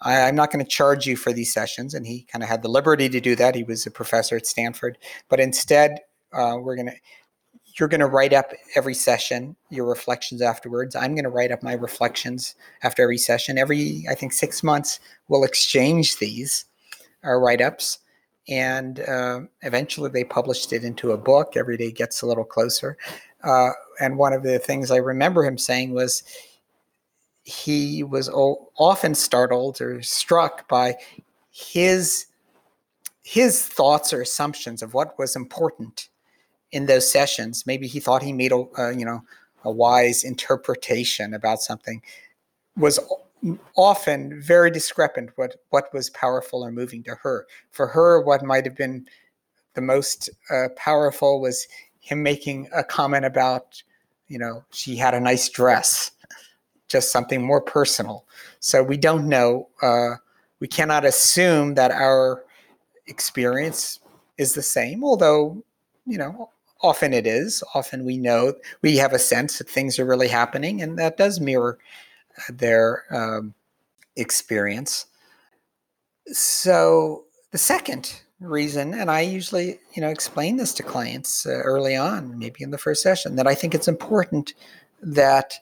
I, 0.00 0.28
am 0.28 0.34
not 0.34 0.50
going 0.50 0.64
to 0.64 0.68
charge 0.68 1.06
you 1.06 1.16
for 1.16 1.32
these 1.32 1.52
sessions, 1.52 1.94
and 1.94 2.04
he 2.04 2.22
kind 2.22 2.42
of 2.42 2.48
had 2.48 2.62
the 2.62 2.68
liberty 2.68 3.08
to 3.08 3.20
do 3.20 3.36
that. 3.36 3.54
He 3.54 3.62
was 3.62 3.86
a 3.86 3.92
professor 3.92 4.36
at 4.36 4.44
Stanford, 4.44 4.98
but 5.28 5.38
instead, 5.38 6.00
uh, 6.32 6.56
we're 6.60 6.74
going 6.74 6.88
to 6.88 6.96
you're 7.74 7.88
going 7.88 8.00
to 8.00 8.06
write 8.06 8.32
up 8.32 8.52
every 8.76 8.94
session 8.94 9.56
your 9.70 9.86
reflections 9.86 10.42
afterwards. 10.42 10.94
I'm 10.94 11.14
going 11.14 11.24
to 11.24 11.30
write 11.30 11.52
up 11.52 11.62
my 11.62 11.72
reflections 11.72 12.54
after 12.82 13.02
every 13.02 13.18
session. 13.18 13.58
Every 13.58 14.04
i 14.10 14.14
think 14.14 14.32
six 14.32 14.62
months 14.62 15.00
we'll 15.28 15.44
exchange 15.44 16.18
these 16.18 16.66
our 17.24 17.40
write-ups 17.40 17.98
and 18.48 19.00
uh, 19.00 19.40
eventually 19.62 20.10
they 20.10 20.24
published 20.24 20.72
it 20.72 20.82
into 20.82 21.12
a 21.12 21.16
book. 21.16 21.56
Every 21.56 21.76
day 21.76 21.92
gets 21.92 22.22
a 22.22 22.26
little 22.26 22.44
closer. 22.44 22.98
Uh, 23.44 23.70
and 24.00 24.18
one 24.18 24.32
of 24.32 24.42
the 24.42 24.58
things 24.58 24.90
i 24.90 24.96
remember 24.96 25.44
him 25.44 25.58
saying 25.58 25.92
was 25.92 26.22
he 27.44 28.02
was 28.02 28.28
o- 28.28 28.68
often 28.76 29.14
startled 29.14 29.80
or 29.80 30.02
struck 30.02 30.68
by 30.68 30.96
his 31.50 32.26
his 33.22 33.66
thoughts 33.66 34.12
or 34.12 34.20
assumptions 34.20 34.82
of 34.82 34.94
what 34.94 35.18
was 35.18 35.36
important 35.36 36.08
in 36.72 36.86
those 36.86 37.10
sessions. 37.10 37.66
Maybe 37.66 37.86
he 37.86 38.00
thought 38.00 38.22
he 38.22 38.32
made 38.32 38.52
a 38.52 38.64
uh, 38.78 38.90
you 38.90 39.04
know 39.04 39.22
a 39.64 39.70
wise 39.70 40.24
interpretation 40.24 41.34
about 41.34 41.62
something. 41.62 42.02
Was 42.76 42.98
often 43.76 44.40
very 44.40 44.70
discrepant 44.70 45.30
what 45.36 45.56
what 45.70 45.92
was 45.92 46.10
powerful 46.10 46.64
or 46.64 46.72
moving 46.72 47.02
to 47.04 47.14
her. 47.22 47.46
For 47.70 47.86
her, 47.86 48.20
what 48.20 48.42
might 48.42 48.64
have 48.64 48.76
been 48.76 49.06
the 49.74 49.80
most 49.80 50.30
uh, 50.50 50.68
powerful 50.76 51.40
was 51.40 51.66
him 52.00 52.22
making 52.22 52.68
a 52.74 52.82
comment 52.82 53.24
about 53.24 53.82
you 54.28 54.38
know 54.38 54.64
she 54.70 54.96
had 54.96 55.14
a 55.14 55.20
nice 55.20 55.48
dress, 55.48 56.12
just 56.88 57.12
something 57.12 57.42
more 57.42 57.60
personal. 57.60 58.24
So 58.60 58.82
we 58.82 58.96
don't 58.96 59.28
know. 59.28 59.68
Uh, 59.82 60.16
we 60.60 60.68
cannot 60.68 61.04
assume 61.04 61.74
that 61.74 61.90
our 61.90 62.44
experience 63.06 63.98
is 64.38 64.54
the 64.54 64.62
same, 64.62 65.04
although 65.04 65.62
you 66.06 66.16
know 66.16 66.48
often 66.82 67.12
it 67.12 67.26
is. 67.26 67.62
Often 67.74 68.04
we 68.04 68.18
know 68.18 68.54
we 68.82 68.96
have 68.96 69.12
a 69.12 69.18
sense 69.18 69.58
that 69.58 69.68
things 69.68 69.98
are 69.98 70.04
really 70.04 70.28
happening, 70.28 70.82
and 70.82 70.98
that 70.98 71.16
does 71.16 71.40
mirror 71.40 71.78
uh, 72.38 72.52
their 72.52 73.04
um, 73.10 73.54
experience. 74.16 75.06
So 76.26 77.24
the 77.50 77.58
second 77.58 78.20
reason, 78.40 78.94
and 78.94 79.10
I 79.10 79.20
usually 79.20 79.78
you 79.94 80.02
know 80.02 80.08
explain 80.08 80.56
this 80.56 80.74
to 80.74 80.82
clients 80.82 81.46
uh, 81.46 81.50
early 81.50 81.96
on, 81.96 82.38
maybe 82.38 82.62
in 82.62 82.70
the 82.70 82.78
first 82.78 83.02
session, 83.02 83.36
that 83.36 83.46
I 83.46 83.54
think 83.54 83.74
it's 83.74 83.88
important 83.88 84.54
that 85.02 85.54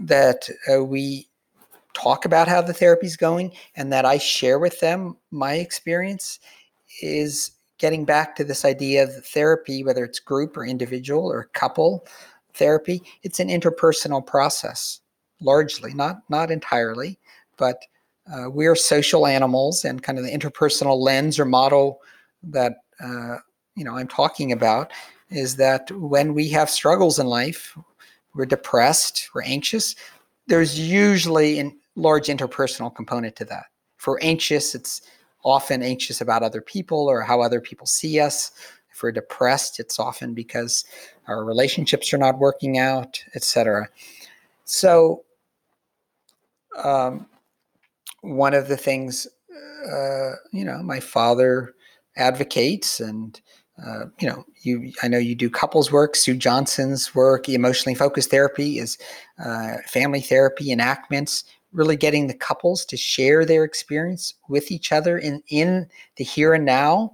that 0.00 0.48
uh, 0.72 0.84
we 0.84 1.28
talk 1.94 2.24
about 2.24 2.48
how 2.48 2.62
the 2.62 2.72
therapy 2.72 3.06
is 3.06 3.16
going 3.16 3.52
and 3.76 3.92
that 3.92 4.04
I 4.04 4.18
share 4.18 4.58
with 4.58 4.80
them 4.80 5.16
my 5.30 5.54
experience 5.54 6.38
is 7.02 7.50
getting 7.82 8.04
back 8.04 8.36
to 8.36 8.44
this 8.44 8.64
idea 8.64 9.02
of 9.02 9.26
therapy, 9.26 9.82
whether 9.82 10.04
it's 10.04 10.20
group 10.20 10.56
or 10.56 10.64
individual 10.64 11.30
or 11.30 11.50
couple 11.52 12.06
therapy, 12.54 13.02
it's 13.24 13.40
an 13.40 13.48
interpersonal 13.48 14.24
process, 14.24 15.00
largely, 15.40 15.92
not 15.92 16.22
not 16.28 16.52
entirely, 16.52 17.18
but 17.58 17.82
uh, 18.32 18.48
we're 18.48 18.76
social 18.76 19.26
animals, 19.26 19.84
and 19.84 20.04
kind 20.04 20.16
of 20.16 20.24
the 20.24 20.30
interpersonal 20.30 20.96
lens 20.96 21.40
or 21.40 21.44
model 21.44 22.00
that 22.44 22.74
uh, 23.00 23.38
you 23.74 23.84
know 23.84 23.96
I'm 23.96 24.08
talking 24.08 24.52
about 24.52 24.92
is 25.28 25.56
that 25.56 25.90
when 25.90 26.34
we 26.34 26.48
have 26.50 26.70
struggles 26.70 27.18
in 27.18 27.26
life, 27.26 27.76
we're 28.34 28.46
depressed, 28.46 29.28
we're 29.34 29.42
anxious. 29.42 29.96
There's 30.46 30.78
usually 30.78 31.58
a 31.58 31.72
large 31.96 32.28
interpersonal 32.28 32.94
component 32.94 33.34
to 33.36 33.44
that. 33.46 33.66
For 33.96 34.22
anxious, 34.22 34.74
it's 34.76 35.02
often 35.44 35.82
anxious 35.82 36.20
about 36.20 36.42
other 36.42 36.60
people 36.60 37.08
or 37.08 37.22
how 37.22 37.40
other 37.40 37.60
people 37.60 37.86
see 37.86 38.20
us. 38.20 38.52
If 38.92 39.02
we're 39.02 39.12
depressed, 39.12 39.80
it's 39.80 39.98
often 39.98 40.34
because 40.34 40.84
our 41.26 41.44
relationships 41.44 42.12
are 42.12 42.18
not 42.18 42.38
working 42.38 42.78
out, 42.78 43.22
etc. 43.34 43.88
So, 44.64 45.24
um, 46.82 47.26
one 48.20 48.54
of 48.54 48.68
the 48.68 48.76
things, 48.76 49.26
uh, 49.90 50.32
you 50.52 50.64
know, 50.64 50.82
my 50.82 51.00
father 51.00 51.74
advocates, 52.16 53.00
and 53.00 53.40
uh, 53.84 54.04
you 54.20 54.28
know, 54.28 54.44
you 54.62 54.92
I 55.02 55.08
know 55.08 55.18
you 55.18 55.34
do 55.34 55.50
couples 55.50 55.90
work. 55.90 56.14
Sue 56.14 56.36
Johnson's 56.36 57.14
work, 57.14 57.48
emotionally 57.48 57.94
focused 57.94 58.30
therapy, 58.30 58.78
is 58.78 58.98
uh, 59.44 59.78
family 59.86 60.20
therapy 60.20 60.70
enactments 60.70 61.44
really 61.72 61.96
getting 61.96 62.26
the 62.26 62.34
couples 62.34 62.84
to 62.86 62.96
share 62.96 63.44
their 63.44 63.64
experience 63.64 64.34
with 64.48 64.70
each 64.70 64.92
other 64.92 65.18
in, 65.18 65.42
in 65.48 65.88
the 66.16 66.24
here 66.24 66.54
and 66.54 66.64
now. 66.64 67.12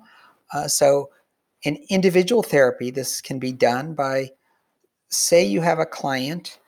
Uh, 0.53 0.67
so, 0.67 1.11
in 1.63 1.77
individual 1.89 2.43
therapy, 2.43 2.91
this 2.91 3.21
can 3.21 3.39
be 3.39 3.53
done 3.53 3.95
by, 3.95 4.31
say, 5.09 5.45
you 5.45 5.61
have 5.61 5.81
a 5.81 5.87
client 5.87 6.59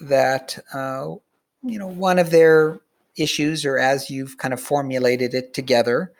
that 0.00 0.58
uh, 0.74 1.14
you 1.62 1.78
know 1.78 1.86
one 1.86 2.18
of 2.18 2.30
their 2.30 2.80
issues, 3.16 3.64
or 3.64 3.78
as 3.78 4.10
you've 4.10 4.38
kind 4.38 4.54
of 4.54 4.60
formulated 4.60 5.34
it 5.34 5.54
together, 5.54 6.12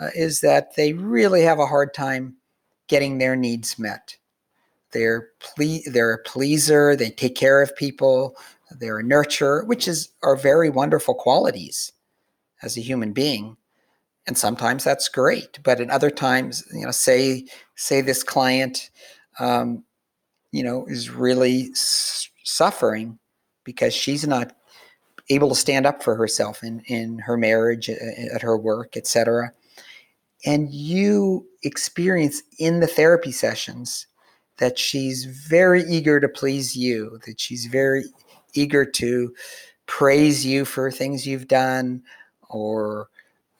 uh, 0.00 0.08
is 0.14 0.40
that 0.40 0.74
they 0.76 0.92
really 0.92 1.42
have 1.42 1.58
a 1.58 1.66
hard 1.66 1.94
time 1.94 2.36
getting 2.88 3.18
their 3.18 3.36
needs 3.36 3.78
met. 3.78 4.16
They're 4.92 5.28
ple- 5.40 5.82
they're 5.86 6.14
a 6.14 6.22
pleaser. 6.22 6.96
They 6.96 7.10
take 7.10 7.36
care 7.36 7.62
of 7.62 7.76
people. 7.76 8.36
They're 8.70 9.00
which 9.64 9.88
is 9.88 10.10
are 10.22 10.36
very 10.36 10.70
wonderful 10.70 11.14
qualities 11.14 11.92
as 12.62 12.76
a 12.76 12.80
human 12.82 13.12
being. 13.12 13.56
And 14.26 14.36
sometimes 14.36 14.84
that's 14.84 15.08
great, 15.08 15.58
but 15.62 15.80
in 15.80 15.90
other 15.90 16.10
times, 16.10 16.62
you 16.72 16.84
know, 16.84 16.90
say 16.90 17.46
say 17.76 18.02
this 18.02 18.22
client, 18.22 18.90
um, 19.38 19.84
you 20.52 20.62
know, 20.62 20.84
is 20.86 21.08
really 21.10 21.70
s- 21.72 22.28
suffering 22.44 23.18
because 23.64 23.94
she's 23.94 24.26
not 24.26 24.52
able 25.30 25.48
to 25.48 25.54
stand 25.54 25.86
up 25.86 26.02
for 26.02 26.14
herself 26.14 26.62
in 26.62 26.80
in 26.80 27.18
her 27.20 27.36
marriage, 27.38 27.88
at 27.88 28.42
her 28.42 28.56
work, 28.58 28.96
etc. 28.96 29.52
And 30.44 30.70
you 30.72 31.46
experience 31.62 32.42
in 32.58 32.80
the 32.80 32.86
therapy 32.86 33.32
sessions 33.32 34.06
that 34.58 34.78
she's 34.78 35.24
very 35.24 35.84
eager 35.84 36.20
to 36.20 36.28
please 36.28 36.76
you, 36.76 37.18
that 37.26 37.40
she's 37.40 37.66
very 37.66 38.04
eager 38.54 38.84
to 38.84 39.34
praise 39.86 40.44
you 40.44 40.64
for 40.64 40.90
things 40.90 41.26
you've 41.26 41.48
done 41.48 42.02
or 42.50 43.08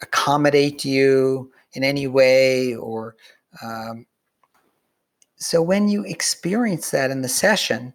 accommodate 0.03 0.85
you 0.85 1.51
in 1.73 1.85
any 1.85 2.07
way 2.07 2.75
or 2.77 3.17
um, 3.63 4.07
so 5.37 5.63
when 5.63 5.89
you 5.89 6.05
experience 6.05 6.91
that 6.91 7.11
in 7.11 7.23
the 7.23 7.29
session 7.29 7.95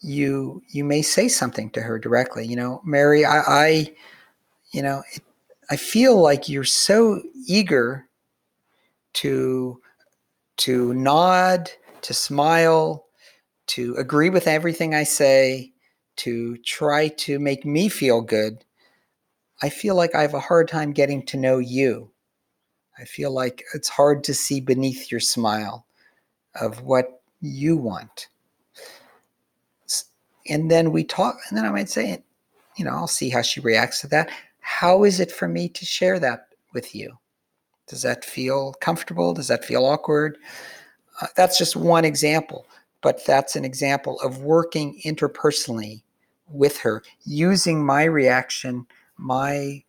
you 0.00 0.62
you 0.68 0.84
may 0.84 1.02
say 1.02 1.28
something 1.28 1.70
to 1.70 1.80
her 1.80 1.98
directly 1.98 2.46
you 2.46 2.54
know 2.54 2.80
mary 2.84 3.24
i, 3.24 3.40
I 3.40 3.94
you 4.72 4.82
know 4.82 5.02
it, 5.12 5.22
i 5.70 5.76
feel 5.76 6.20
like 6.20 6.48
you're 6.48 6.64
so 6.64 7.20
eager 7.46 8.06
to 9.14 9.80
to 10.58 10.94
nod 10.94 11.70
to 12.02 12.14
smile 12.14 13.07
to 13.68 13.94
agree 13.96 14.30
with 14.30 14.46
everything 14.46 14.94
i 14.94 15.04
say 15.04 15.72
to 16.16 16.56
try 16.58 17.08
to 17.08 17.38
make 17.38 17.64
me 17.64 17.88
feel 17.88 18.20
good 18.20 18.64
I 19.60 19.70
feel 19.70 19.96
like 19.96 20.14
I 20.14 20.22
have 20.22 20.34
a 20.34 20.40
hard 20.40 20.68
time 20.68 20.92
getting 20.92 21.24
to 21.26 21.36
know 21.36 21.58
you. 21.58 22.12
I 22.98 23.04
feel 23.04 23.32
like 23.32 23.64
it's 23.74 23.88
hard 23.88 24.24
to 24.24 24.34
see 24.34 24.60
beneath 24.60 25.10
your 25.10 25.20
smile 25.20 25.86
of 26.54 26.82
what 26.82 27.22
you 27.40 27.76
want. 27.76 28.28
And 30.48 30.70
then 30.70 30.92
we 30.92 31.04
talk, 31.04 31.36
and 31.48 31.58
then 31.58 31.64
I 31.64 31.70
might 31.70 31.90
say, 31.90 32.22
you 32.76 32.84
know, 32.84 32.92
I'll 32.92 33.06
see 33.06 33.30
how 33.30 33.42
she 33.42 33.60
reacts 33.60 34.00
to 34.00 34.06
that. 34.08 34.30
How 34.60 35.04
is 35.04 35.20
it 35.20 35.30
for 35.32 35.48
me 35.48 35.68
to 35.70 35.84
share 35.84 36.18
that 36.20 36.48
with 36.72 36.94
you? 36.94 37.18
Does 37.86 38.02
that 38.02 38.24
feel 38.24 38.74
comfortable? 38.80 39.34
Does 39.34 39.48
that 39.48 39.64
feel 39.64 39.84
awkward? 39.84 40.38
Uh, 41.20 41.26
that's 41.36 41.58
just 41.58 41.76
one 41.76 42.04
example, 42.04 42.66
but 43.02 43.24
that's 43.26 43.56
an 43.56 43.64
example 43.64 44.20
of 44.20 44.38
working 44.38 45.00
interpersonally 45.04 46.02
with 46.50 46.78
her, 46.78 47.02
using 47.24 47.84
my 47.84 48.04
reaction 48.04 48.86
my 49.20 49.82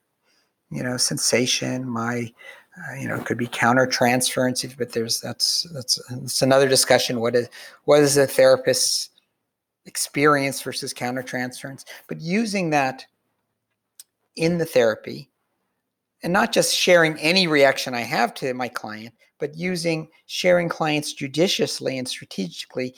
you 0.72 0.84
know 0.84 0.98
sensation 0.98 1.88
my 1.88 2.32
uh, 2.78 2.96
you 2.96 3.08
know 3.08 3.16
it 3.16 3.26
could 3.26 3.38
be 3.38 3.48
counter 3.48 3.86
countertransference 3.86 4.76
but 4.76 4.92
there's 4.92 5.20
that's 5.22 5.68
that's 5.72 6.00
that's 6.10 6.42
another 6.42 6.68
discussion 6.68 7.20
what 7.20 7.36
is 7.36 7.48
what 7.86 8.02
is 8.02 8.18
a 8.18 8.26
therapist's 8.26 9.10
experience 9.90 10.62
versus 10.62 10.94
countertransference? 10.94 11.84
But 12.08 12.22
using 12.22 12.70
that 12.70 13.06
in 14.36 14.58
the 14.58 14.66
therapy 14.66 15.30
and 16.24 16.32
not 16.32 16.54
just 16.54 16.74
sharing 16.74 17.18
any 17.18 17.48
reaction 17.48 17.94
i 17.94 18.02
have 18.02 18.34
to 18.34 18.54
my 18.54 18.68
client 18.70 19.14
but 19.40 19.56
using 19.56 20.08
sharing 20.26 20.70
clients 20.70 21.14
judiciously 21.14 21.98
and 21.98 22.08
strategically 22.08 22.94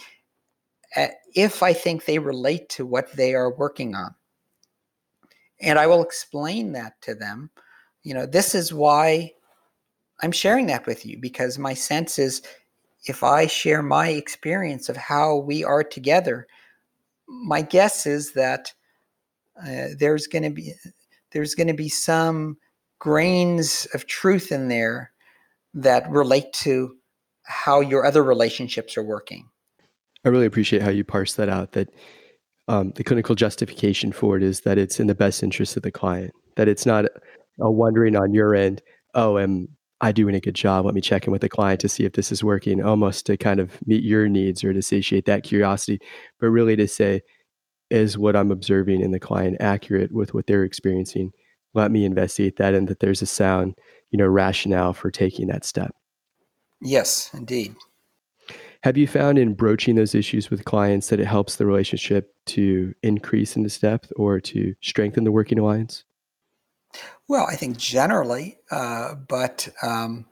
uh, 0.96 1.08
if 1.36 1.64
i 1.64 1.74
think 1.74 2.06
they 2.06 2.20
relate 2.20 2.68
to 2.70 2.86
what 2.86 3.12
they 3.14 3.34
are 3.34 3.56
working 3.56 3.96
on 3.96 4.16
and 5.62 5.78
I 5.78 5.88
will 5.88 6.04
explain 6.04 6.72
that 6.74 7.00
to 7.02 7.16
them. 7.16 7.52
You 8.04 8.16
know, 8.16 8.26
this 8.26 8.56
is 8.56 8.74
why 8.74 9.32
I'm 10.22 10.32
sharing 10.32 10.66
that 10.68 10.88
with 10.88 11.06
you 11.06 11.18
because 11.20 11.60
my 11.60 11.74
sense 11.74 12.18
is 12.20 12.42
if 13.08 13.24
I 13.24 13.48
share 13.48 13.82
my 13.82 14.10
experience 14.10 14.90
of 14.90 14.98
how 14.98 15.38
we 15.38 15.64
are 15.64 15.84
together, 15.84 16.48
my 17.28 17.62
guess 17.62 18.06
is 18.06 18.34
that 18.34 18.74
uh, 19.60 19.90
there's 20.00 20.28
going 20.28 20.44
to 20.44 20.50
be 20.50 20.74
there's 21.32 21.56
going 21.56 21.68
to 21.68 21.74
be 21.74 21.90
some 21.90 22.58
grains 23.00 23.88
of 23.94 24.06
truth 24.08 24.52
in 24.52 24.68
there 24.68 25.12
that 25.74 26.10
relate 26.10 26.52
to 26.54 26.96
how 27.46 27.80
your 27.80 28.06
other 28.06 28.24
relationships 28.24 28.98
are 28.98 29.04
working. 29.04 29.50
I 30.26 30.30
really 30.30 30.46
appreciate 30.46 30.82
how 30.82 30.92
you 30.92 31.04
parse 31.04 31.34
that 31.34 31.50
out. 31.50 31.72
That 31.72 31.90
um, 32.68 32.92
the 32.96 33.04
clinical 33.04 33.36
justification 33.36 34.12
for 34.12 34.38
it 34.38 34.44
is 34.44 34.62
that 34.62 34.78
it's 34.78 35.00
in 35.00 35.08
the 35.08 35.16
best 35.16 35.44
interest 35.44 35.76
of 35.76 35.84
the 35.84 35.92
client, 35.92 36.32
that 36.56 36.68
it's 36.68 36.86
not 36.86 37.06
a 37.60 37.72
wondering 37.72 38.16
on 38.16 38.34
your 38.34 38.56
end, 38.56 38.82
oh, 39.14 39.38
am 39.38 39.68
I 40.00 40.12
doing 40.12 40.36
a 40.36 40.40
good 40.40 40.56
job? 40.56 40.86
Let 40.86 40.96
me 40.96 41.02
check 41.02 41.26
in 41.26 41.32
with 41.32 41.42
the 41.42 41.50
client 41.50 41.80
to 41.82 41.90
see 41.90 42.06
if 42.06 42.14
this 42.14 42.32
is 42.32 42.44
working, 42.44 42.84
almost 42.84 43.26
to 43.28 43.38
kind 43.38 43.60
of 43.60 43.78
meet 43.86 44.04
your 44.04 44.28
needs 44.30 44.64
or 44.64 44.74
to 44.74 44.82
satiate 44.82 45.26
that 45.26 45.44
curiosity, 45.44 46.00
but 46.40 46.50
really 46.50 46.76
to 46.76 46.88
say, 46.88 47.22
is 47.90 48.18
what 48.18 48.38
I'm 48.38 48.52
observing 48.52 49.02
in 49.02 49.12
the 49.12 49.20
client 49.20 49.58
accurate 49.60 50.14
with 50.14 50.34
what 50.34 50.48
they're 50.48 50.64
experiencing? 50.64 51.32
Let 51.74 51.92
me 51.92 52.06
investigate 52.06 52.58
that 52.58 52.74
and 52.74 52.88
that 52.88 53.00
there's 53.00 53.22
a 53.22 53.26
sound, 53.26 53.76
you 54.12 54.18
know, 54.18 54.28
rationale 54.28 54.94
for 54.94 55.10
taking 55.10 55.48
that 55.48 55.66
step. 55.66 55.96
Yes, 56.82 57.30
indeed. 57.34 57.76
Have 58.84 58.98
you 58.98 59.08
found 59.08 59.38
in 59.38 59.54
broaching 59.54 59.96
those 59.96 60.16
issues 60.16 60.50
with 60.50 60.66
clients 60.66 61.10
that 61.10 61.20
it 61.20 61.28
helps 61.28 61.56
the 61.56 61.66
relationship 61.66 62.34
to 62.48 62.94
increase 63.04 63.56
in 63.56 63.64
its 63.64 63.78
depth 63.78 64.12
or 64.16 64.40
to 64.42 64.74
strengthen 64.82 65.24
the 65.24 65.32
working 65.32 65.60
alliance? 65.60 66.04
Well, 67.28 67.46
I 67.50 67.56
think 67.56 67.78
generally, 67.78 68.58
uh, 68.72 69.16
but 69.16 69.70
um, 69.84 70.26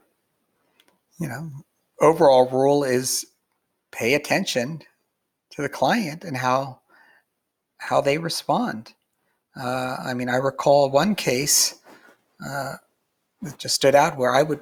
you 1.18 1.28
know, 1.28 1.50
overall 2.00 2.50
rule 2.50 2.82
is 2.82 3.24
pay 3.92 4.14
attention 4.14 4.82
to 5.50 5.62
the 5.62 5.68
client 5.68 6.24
and 6.24 6.36
how 6.36 6.80
how 7.78 8.00
they 8.00 8.18
respond. 8.18 8.92
Uh, 9.56 9.96
I 10.04 10.12
mean, 10.14 10.28
I 10.28 10.36
recall 10.36 10.90
one 10.90 11.14
case 11.14 11.78
uh, 12.46 12.74
that 13.42 13.58
just 13.58 13.74
stood 13.74 13.94
out 13.94 14.16
where 14.16 14.34
I 14.34 14.42
would 14.42 14.60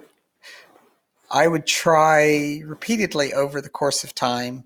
I 1.31 1.47
would 1.47 1.67
try 1.67 2.63
repeatedly 2.65 3.35
over 3.35 3.61
the 3.61 3.69
course 3.69 4.03
of 4.03 4.15
time 4.15 4.65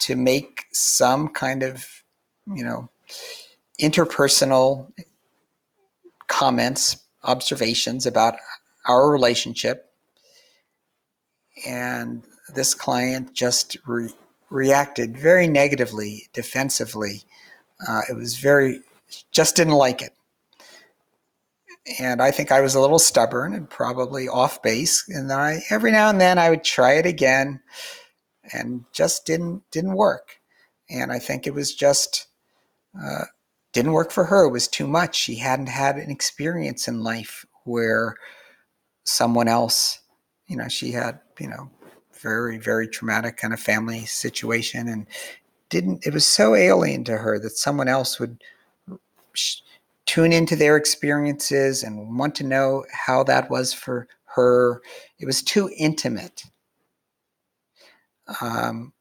to 0.00 0.14
make 0.14 0.66
some 0.72 1.28
kind 1.28 1.62
of, 1.62 2.02
you 2.46 2.62
know, 2.62 2.90
interpersonal 3.80 4.92
comments, 6.26 6.98
observations 7.24 8.04
about 8.04 8.34
our 8.86 9.10
relationship. 9.10 9.90
And 11.66 12.22
this 12.54 12.74
client 12.74 13.32
just 13.32 13.78
re- 13.86 14.14
reacted 14.50 15.16
very 15.16 15.48
negatively, 15.48 16.28
defensively. 16.34 17.22
Uh, 17.88 18.02
it 18.10 18.16
was 18.16 18.36
very, 18.38 18.82
just 19.30 19.56
didn't 19.56 19.72
like 19.72 20.02
it 20.02 20.15
and 22.00 22.20
I 22.20 22.30
think 22.30 22.50
I 22.50 22.60
was 22.60 22.74
a 22.74 22.80
little 22.80 22.98
stubborn 22.98 23.54
and 23.54 23.68
probably 23.68 24.28
off 24.28 24.62
base. 24.62 25.04
And 25.08 25.32
I, 25.32 25.62
every 25.70 25.92
now 25.92 26.10
and 26.10 26.20
then 26.20 26.38
I 26.38 26.50
would 26.50 26.64
try 26.64 26.94
it 26.94 27.06
again, 27.06 27.60
and 28.52 28.84
just 28.92 29.26
didn't 29.26 29.62
didn't 29.70 29.94
work. 29.94 30.40
And 30.90 31.12
I 31.12 31.18
think 31.18 31.46
it 31.46 31.54
was 31.54 31.74
just 31.74 32.26
uh, 33.00 33.24
didn't 33.72 33.92
work 33.92 34.10
for 34.10 34.24
her. 34.24 34.44
It 34.44 34.52
was 34.52 34.68
too 34.68 34.86
much. 34.86 35.16
She 35.16 35.36
hadn't 35.36 35.68
had 35.68 35.96
an 35.96 36.10
experience 36.10 36.88
in 36.88 37.02
life 37.02 37.44
where 37.64 38.16
someone 39.04 39.48
else, 39.48 40.00
you 40.46 40.56
know, 40.56 40.68
she 40.68 40.92
had 40.92 41.20
you 41.38 41.48
know 41.48 41.70
very 42.20 42.58
very 42.58 42.88
traumatic 42.88 43.36
kind 43.36 43.52
of 43.52 43.60
family 43.60 44.06
situation 44.06 44.88
and 44.88 45.06
didn't. 45.70 46.06
It 46.06 46.14
was 46.14 46.26
so 46.26 46.54
alien 46.54 47.04
to 47.04 47.18
her 47.18 47.38
that 47.38 47.56
someone 47.56 47.88
else 47.88 48.18
would 48.18 48.42
tune 50.06 50.32
into 50.32 50.56
their 50.56 50.76
experiences 50.76 51.82
and 51.82 52.18
want 52.18 52.34
to 52.36 52.44
know 52.44 52.84
how 52.90 53.22
that 53.24 53.50
was 53.50 53.72
for 53.72 54.08
her. 54.24 54.80
It 55.18 55.26
was 55.26 55.42
too 55.42 55.70
intimate. 55.76 56.44
Um, 58.40 58.92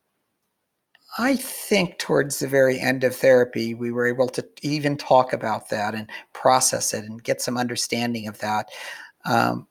I 1.17 1.37
think 1.37 1.97
towards 1.97 2.39
the 2.39 2.47
very 2.47 2.79
end 2.79 3.03
of 3.03 3.15
therapy, 3.15 3.73
we 3.73 3.91
were 3.91 4.05
able 4.05 4.27
to 4.29 4.45
even 4.61 4.97
talk 4.97 5.31
about 5.31 5.69
that 5.69 5.95
and 5.95 6.09
process 6.33 6.93
it 6.93 7.05
and 7.05 7.23
get 7.23 7.41
some 7.41 7.57
understanding 7.57 8.27
of 8.27 8.37
that. 8.39 8.69
Um, 9.23 9.67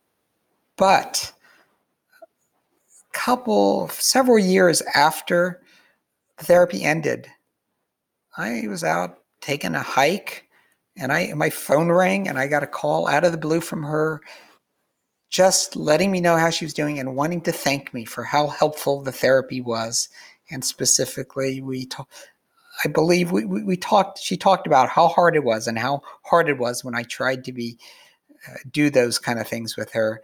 but 0.76 1.32
couple, 3.12 3.88
several 3.88 4.38
years 4.38 4.82
after 4.94 5.62
the 6.36 6.44
therapy 6.44 6.84
ended, 6.84 7.28
I 8.36 8.64
was 8.68 8.84
out 8.84 9.18
taking 9.40 9.74
a 9.74 9.82
hike 9.82 10.43
and 10.96 11.12
I 11.12 11.32
my 11.34 11.50
phone 11.50 11.90
rang 11.90 12.28
and 12.28 12.38
I 12.38 12.46
got 12.46 12.62
a 12.62 12.68
call 12.68 13.08
out 13.08 13.24
of 13.24 13.32
the 13.32 13.38
blue 13.38 13.60
from 13.60 13.82
her 13.82 14.20
just 15.30 15.74
letting 15.74 16.12
me 16.12 16.20
know 16.20 16.36
how 16.36 16.50
she 16.50 16.64
was 16.64 16.74
doing 16.74 17.00
and 17.00 17.16
wanting 17.16 17.40
to 17.40 17.52
thank 17.52 17.92
me 17.92 18.04
for 18.04 18.22
how 18.22 18.46
helpful 18.46 19.02
the 19.02 19.10
therapy 19.10 19.60
was. 19.60 20.08
And 20.50 20.64
specifically 20.64 21.60
we 21.60 21.86
talked 21.86 22.12
I 22.84 22.88
believe 22.88 23.30
we, 23.30 23.44
we, 23.44 23.62
we, 23.62 23.76
talked 23.76 24.18
she 24.18 24.36
talked 24.36 24.66
about 24.66 24.88
how 24.88 25.08
hard 25.08 25.36
it 25.36 25.44
was 25.44 25.66
and 25.66 25.78
how 25.78 26.02
hard 26.22 26.48
it 26.48 26.58
was 26.58 26.84
when 26.84 26.94
I 26.94 27.04
tried 27.04 27.44
to 27.44 27.52
be 27.52 27.78
uh, 28.48 28.56
do 28.70 28.90
those 28.90 29.18
kind 29.18 29.38
of 29.38 29.46
things 29.46 29.76
with 29.76 29.92
her. 29.92 30.20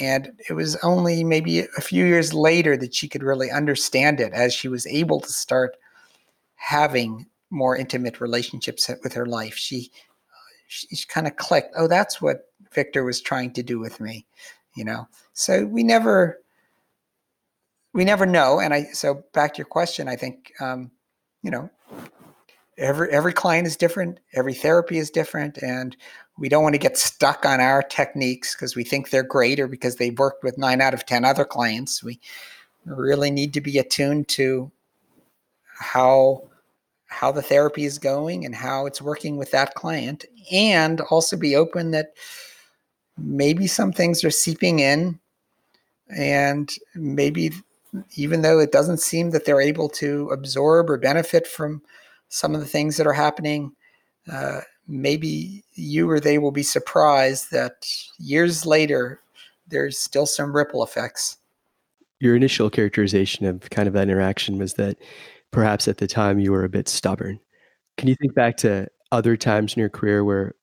And 0.00 0.32
it 0.48 0.54
was 0.54 0.76
only 0.76 1.22
maybe 1.22 1.60
a 1.60 1.80
few 1.80 2.04
years 2.04 2.32
later 2.34 2.76
that 2.78 2.94
she 2.94 3.08
could 3.08 3.22
really 3.22 3.50
understand 3.50 4.20
it 4.20 4.32
as 4.32 4.54
she 4.54 4.68
was 4.68 4.86
able 4.86 5.20
to 5.20 5.32
start 5.32 5.76
having 6.54 7.26
more 7.52 7.76
intimate 7.76 8.20
relationships 8.20 8.90
with 9.02 9.12
her 9.12 9.26
life. 9.26 9.54
She 9.54 9.90
she 10.66 10.96
kind 11.06 11.26
of 11.26 11.36
clicked. 11.36 11.74
Oh, 11.76 11.86
that's 11.86 12.20
what 12.20 12.48
Victor 12.72 13.04
was 13.04 13.20
trying 13.20 13.52
to 13.52 13.62
do 13.62 13.78
with 13.78 14.00
me, 14.00 14.26
you 14.74 14.84
know. 14.84 15.06
So 15.34 15.66
we 15.66 15.82
never 15.82 16.40
we 17.92 18.04
never 18.04 18.26
know. 18.26 18.58
And 18.58 18.72
I 18.72 18.84
so 18.84 19.22
back 19.34 19.54
to 19.54 19.58
your 19.58 19.66
question, 19.66 20.08
I 20.08 20.16
think 20.16 20.52
um, 20.60 20.90
you 21.42 21.50
know 21.50 21.70
every 22.78 23.10
every 23.10 23.32
client 23.32 23.66
is 23.66 23.76
different, 23.76 24.18
every 24.34 24.54
therapy 24.54 24.98
is 24.98 25.10
different, 25.10 25.58
and 25.58 25.96
we 26.38 26.48
don't 26.48 26.62
want 26.62 26.74
to 26.74 26.78
get 26.78 26.96
stuck 26.96 27.44
on 27.44 27.60
our 27.60 27.82
techniques 27.82 28.54
because 28.54 28.74
we 28.74 28.84
think 28.84 29.10
they're 29.10 29.22
great 29.22 29.60
or 29.60 29.68
because 29.68 29.96
they've 29.96 30.18
worked 30.18 30.42
with 30.42 30.56
nine 30.56 30.80
out 30.80 30.94
of 30.94 31.04
ten 31.04 31.24
other 31.24 31.44
clients. 31.44 32.02
We 32.02 32.18
really 32.86 33.30
need 33.30 33.52
to 33.54 33.60
be 33.60 33.78
attuned 33.78 34.28
to 34.28 34.72
how 35.78 36.48
how 37.12 37.30
the 37.30 37.42
therapy 37.42 37.84
is 37.84 37.98
going 37.98 38.44
and 38.44 38.54
how 38.54 38.86
it's 38.86 39.02
working 39.02 39.36
with 39.36 39.50
that 39.50 39.74
client 39.74 40.24
and 40.50 41.00
also 41.02 41.36
be 41.36 41.54
open 41.54 41.90
that 41.90 42.14
maybe 43.18 43.66
some 43.66 43.92
things 43.92 44.24
are 44.24 44.30
seeping 44.30 44.78
in 44.78 45.18
and 46.16 46.72
maybe 46.94 47.52
even 48.16 48.42
though 48.42 48.58
it 48.58 48.72
doesn't 48.72 49.00
seem 49.00 49.30
that 49.30 49.44
they're 49.44 49.60
able 49.60 49.88
to 49.88 50.28
absorb 50.30 50.88
or 50.88 50.96
benefit 50.96 51.46
from 51.46 51.82
some 52.28 52.54
of 52.54 52.60
the 52.60 52.66
things 52.66 52.96
that 52.96 53.06
are 53.06 53.12
happening 53.12 53.72
uh, 54.30 54.60
maybe 54.88 55.64
you 55.74 56.08
or 56.10 56.20
they 56.20 56.38
will 56.38 56.52
be 56.52 56.62
surprised 56.62 57.50
that 57.50 57.86
years 58.18 58.66
later 58.66 59.20
there's 59.68 59.98
still 59.98 60.26
some 60.26 60.54
ripple 60.54 60.82
effects. 60.82 61.38
Your 62.20 62.36
initial 62.36 62.70
characterization 62.70 63.46
of 63.46 63.68
kind 63.70 63.88
of 63.88 63.94
that 63.94 64.08
interaction 64.08 64.58
was 64.58 64.74
that 64.74 64.96
perhaps 65.52 65.86
at 65.86 65.98
the 65.98 66.06
time 66.06 66.40
you 66.40 66.50
were 66.52 66.64
a 66.64 66.68
bit 66.68 66.88
stubborn. 66.88 67.38
Can 67.96 68.08
you 68.08 68.16
think 68.16 68.34
back 68.34 68.56
to 68.58 68.88
other 69.12 69.36
times 69.36 69.74
in 69.74 69.80
your 69.80 69.90
career 69.90 70.24
where 70.24 70.54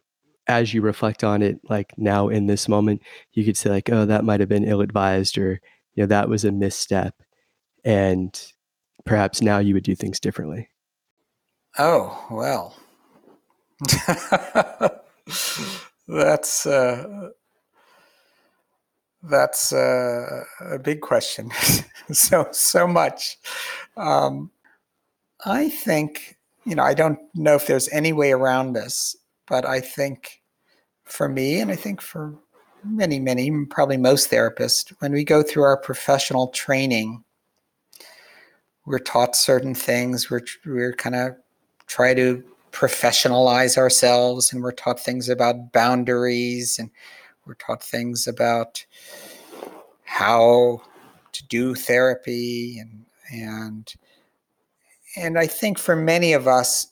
as 0.47 0.73
you 0.73 0.81
reflect 0.81 1.23
on 1.23 1.41
it 1.43 1.59
like 1.69 1.93
now 1.97 2.27
in 2.27 2.47
this 2.47 2.67
moment 2.67 2.99
you 3.33 3.45
could 3.45 3.55
say 3.55 3.69
like 3.69 3.87
oh 3.91 4.03
that 4.03 4.25
might 4.25 4.39
have 4.39 4.49
been 4.49 4.63
ill 4.63 4.81
advised 4.81 5.37
or 5.37 5.61
you 5.93 6.01
know 6.01 6.07
that 6.07 6.27
was 6.27 6.43
a 6.43 6.51
misstep 6.51 7.13
and 7.85 8.51
perhaps 9.05 9.41
now 9.41 9.57
you 9.59 9.73
would 9.73 9.83
do 9.83 9.95
things 9.95 10.19
differently? 10.19 10.69
Oh 11.77 12.25
well. 12.29 12.75
That's 16.07 16.65
uh, 16.65 17.29
that's 19.21 19.73
uh, 19.73 20.43
a 20.61 20.79
big 20.79 21.01
question. 21.01 21.51
So 22.11 22.47
so 22.51 22.87
much. 22.87 23.37
Um, 23.95 24.49
I 25.45 25.69
think, 25.69 26.37
you 26.65 26.75
know, 26.75 26.83
I 26.83 26.93
don't 26.93 27.19
know 27.33 27.55
if 27.55 27.67
there's 27.67 27.89
any 27.89 28.13
way 28.13 28.31
around 28.31 28.73
this, 28.73 29.15
but 29.47 29.65
I 29.65 29.79
think 29.79 30.41
for 31.05 31.29
me, 31.29 31.59
and 31.59 31.71
I 31.71 31.75
think 31.75 32.01
for 32.01 32.35
many, 32.83 33.19
many, 33.19 33.65
probably 33.65 33.97
most 33.97 34.29
therapists, 34.29 34.93
when 34.99 35.11
we 35.11 35.23
go 35.23 35.41
through 35.41 35.63
our 35.63 35.77
professional 35.77 36.49
training, 36.49 37.23
we're 38.85 38.99
taught 38.99 39.35
certain 39.35 39.75
things. 39.75 40.29
We're, 40.29 40.45
we're 40.65 40.93
kind 40.93 41.15
of 41.15 41.35
try 41.87 42.13
to 42.13 42.43
professionalize 42.71 43.77
ourselves, 43.77 44.53
and 44.53 44.61
we're 44.61 44.71
taught 44.71 44.99
things 44.99 45.29
about 45.29 45.71
boundaries, 45.71 46.77
and 46.79 46.89
we're 47.45 47.55
taught 47.55 47.83
things 47.83 48.27
about 48.27 48.85
how 50.03 50.81
to 51.31 51.47
do 51.47 51.75
therapy 51.75 52.79
and 52.79 53.05
and 53.31 53.93
and 55.17 55.37
I 55.37 55.47
think 55.47 55.79
for 55.79 55.95
many 55.95 56.33
of 56.33 56.47
us, 56.47 56.87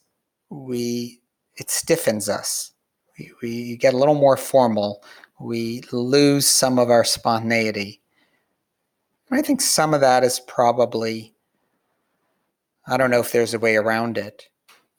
we 0.50 1.22
it 1.56 1.70
stiffens 1.70 2.30
us. 2.30 2.72
We, 3.18 3.32
we 3.42 3.78
get 3.78 3.94
a 3.94 3.98
little 3.98 4.16
more 4.16 4.38
formal. 4.38 5.04
We 5.40 5.82
lose 5.92 6.46
some 6.46 6.80
of 6.80 6.90
our 6.90 7.04
spontaneity. 7.04 8.02
And 9.30 9.40
I 9.40 9.42
think 9.42 9.62
some 9.62 9.94
of 9.94 10.02
that 10.02 10.24
is 10.24 10.40
probably, 10.40 11.34
I 12.88 12.96
don't 12.98 13.12
know 13.12 13.20
if 13.20 13.32
there's 13.32 13.54
a 13.54 13.60
way 13.60 13.76
around 13.76 14.18
it. 14.18 14.48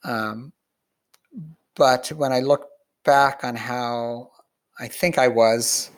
Um, 0.04 0.52
but 1.76 2.08
when 2.08 2.32
I 2.32 2.40
look 2.40 2.68
back 3.04 3.44
on 3.44 3.54
how 3.56 4.30
I 4.80 4.88
think 4.88 5.16
I 5.16 5.28
was, 5.28 5.90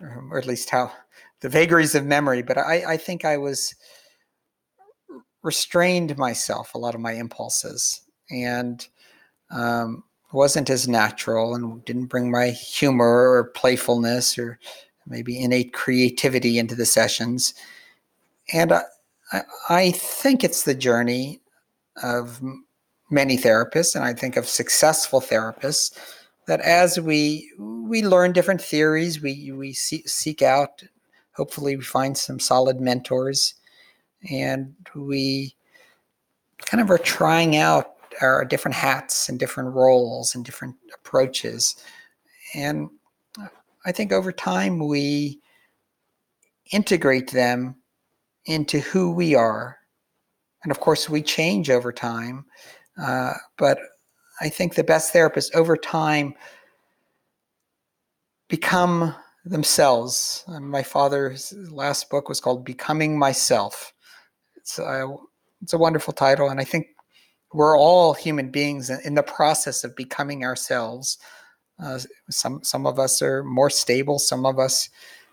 or 0.00 0.38
at 0.38 0.46
least 0.46 0.70
how 0.70 0.92
the 1.40 1.48
vagaries 1.48 1.94
of 1.94 2.04
memory, 2.04 2.42
but 2.42 2.58
I, 2.58 2.84
I 2.92 2.96
think 2.96 3.24
I 3.24 3.36
was 3.36 3.74
restrained 5.48 6.18
myself 6.18 6.74
a 6.74 6.78
lot 6.78 6.94
of 6.94 7.00
my 7.00 7.12
impulses 7.12 8.02
and 8.30 8.86
um, 9.50 10.04
wasn't 10.32 10.68
as 10.68 10.86
natural 10.86 11.54
and 11.54 11.82
didn't 11.86 12.06
bring 12.06 12.30
my 12.30 12.50
humor 12.50 13.30
or 13.32 13.44
playfulness 13.54 14.38
or 14.38 14.58
maybe 15.06 15.40
innate 15.40 15.72
creativity 15.72 16.58
into 16.58 16.74
the 16.74 16.84
sessions. 16.84 17.54
And 18.52 18.74
I, 18.74 18.82
I 19.70 19.90
think 19.92 20.44
it's 20.44 20.64
the 20.64 20.74
journey 20.74 21.40
of 22.02 22.42
many 23.10 23.38
therapists 23.38 23.94
and 23.94 24.04
i 24.04 24.12
think 24.12 24.36
of 24.36 24.46
successful 24.46 25.20
therapists 25.20 25.96
that 26.46 26.60
as 26.60 27.00
we 27.00 27.50
we 27.58 28.02
learn 28.02 28.32
different 28.32 28.60
theories 28.60 29.22
we 29.22 29.50
we 29.52 29.72
see, 29.72 30.02
seek 30.06 30.42
out 30.42 30.82
hopefully 31.32 31.74
we 31.76 31.82
find 31.82 32.18
some 32.18 32.38
solid 32.38 32.80
mentors 32.80 33.54
and 34.30 34.74
we 34.94 35.54
kind 36.58 36.80
of 36.80 36.90
are 36.90 36.98
trying 36.98 37.56
out 37.56 37.94
our 38.20 38.44
different 38.44 38.74
hats 38.74 39.28
and 39.28 39.38
different 39.38 39.74
roles 39.74 40.34
and 40.34 40.44
different 40.44 40.76
approaches. 40.94 41.76
And 42.54 42.90
I 43.86 43.92
think 43.92 44.12
over 44.12 44.32
time 44.32 44.86
we 44.86 45.40
integrate 46.72 47.30
them 47.30 47.76
into 48.46 48.80
who 48.80 49.12
we 49.12 49.34
are. 49.34 49.78
And 50.62 50.72
of 50.72 50.80
course, 50.80 51.08
we 51.08 51.22
change 51.22 51.70
over 51.70 51.92
time. 51.92 52.44
Uh, 53.00 53.34
but 53.56 53.78
I 54.40 54.48
think 54.48 54.74
the 54.74 54.84
best 54.84 55.14
therapists 55.14 55.54
over 55.54 55.76
time 55.76 56.34
become 58.48 59.14
themselves. 59.44 60.44
And 60.48 60.68
my 60.68 60.82
father's 60.82 61.54
last 61.70 62.10
book 62.10 62.28
was 62.28 62.40
called 62.40 62.64
Becoming 62.64 63.18
Myself. 63.18 63.92
It's 64.68 64.78
a, 64.78 65.16
it's 65.62 65.72
a 65.72 65.78
wonderful 65.78 66.12
title, 66.12 66.50
and 66.50 66.60
I 66.60 66.64
think 66.64 66.88
we're 67.54 67.78
all 67.78 68.12
human 68.12 68.50
beings 68.50 68.90
in 68.90 69.14
the 69.14 69.22
process 69.22 69.82
of 69.82 69.96
becoming 69.96 70.44
ourselves. 70.44 71.16
Uh, 71.82 72.00
some 72.28 72.62
some 72.62 72.86
of 72.86 72.98
us 72.98 73.22
are 73.22 73.42
more 73.44 73.70
stable. 73.70 74.18
Some 74.18 74.44
of 74.44 74.58
us 74.58 74.90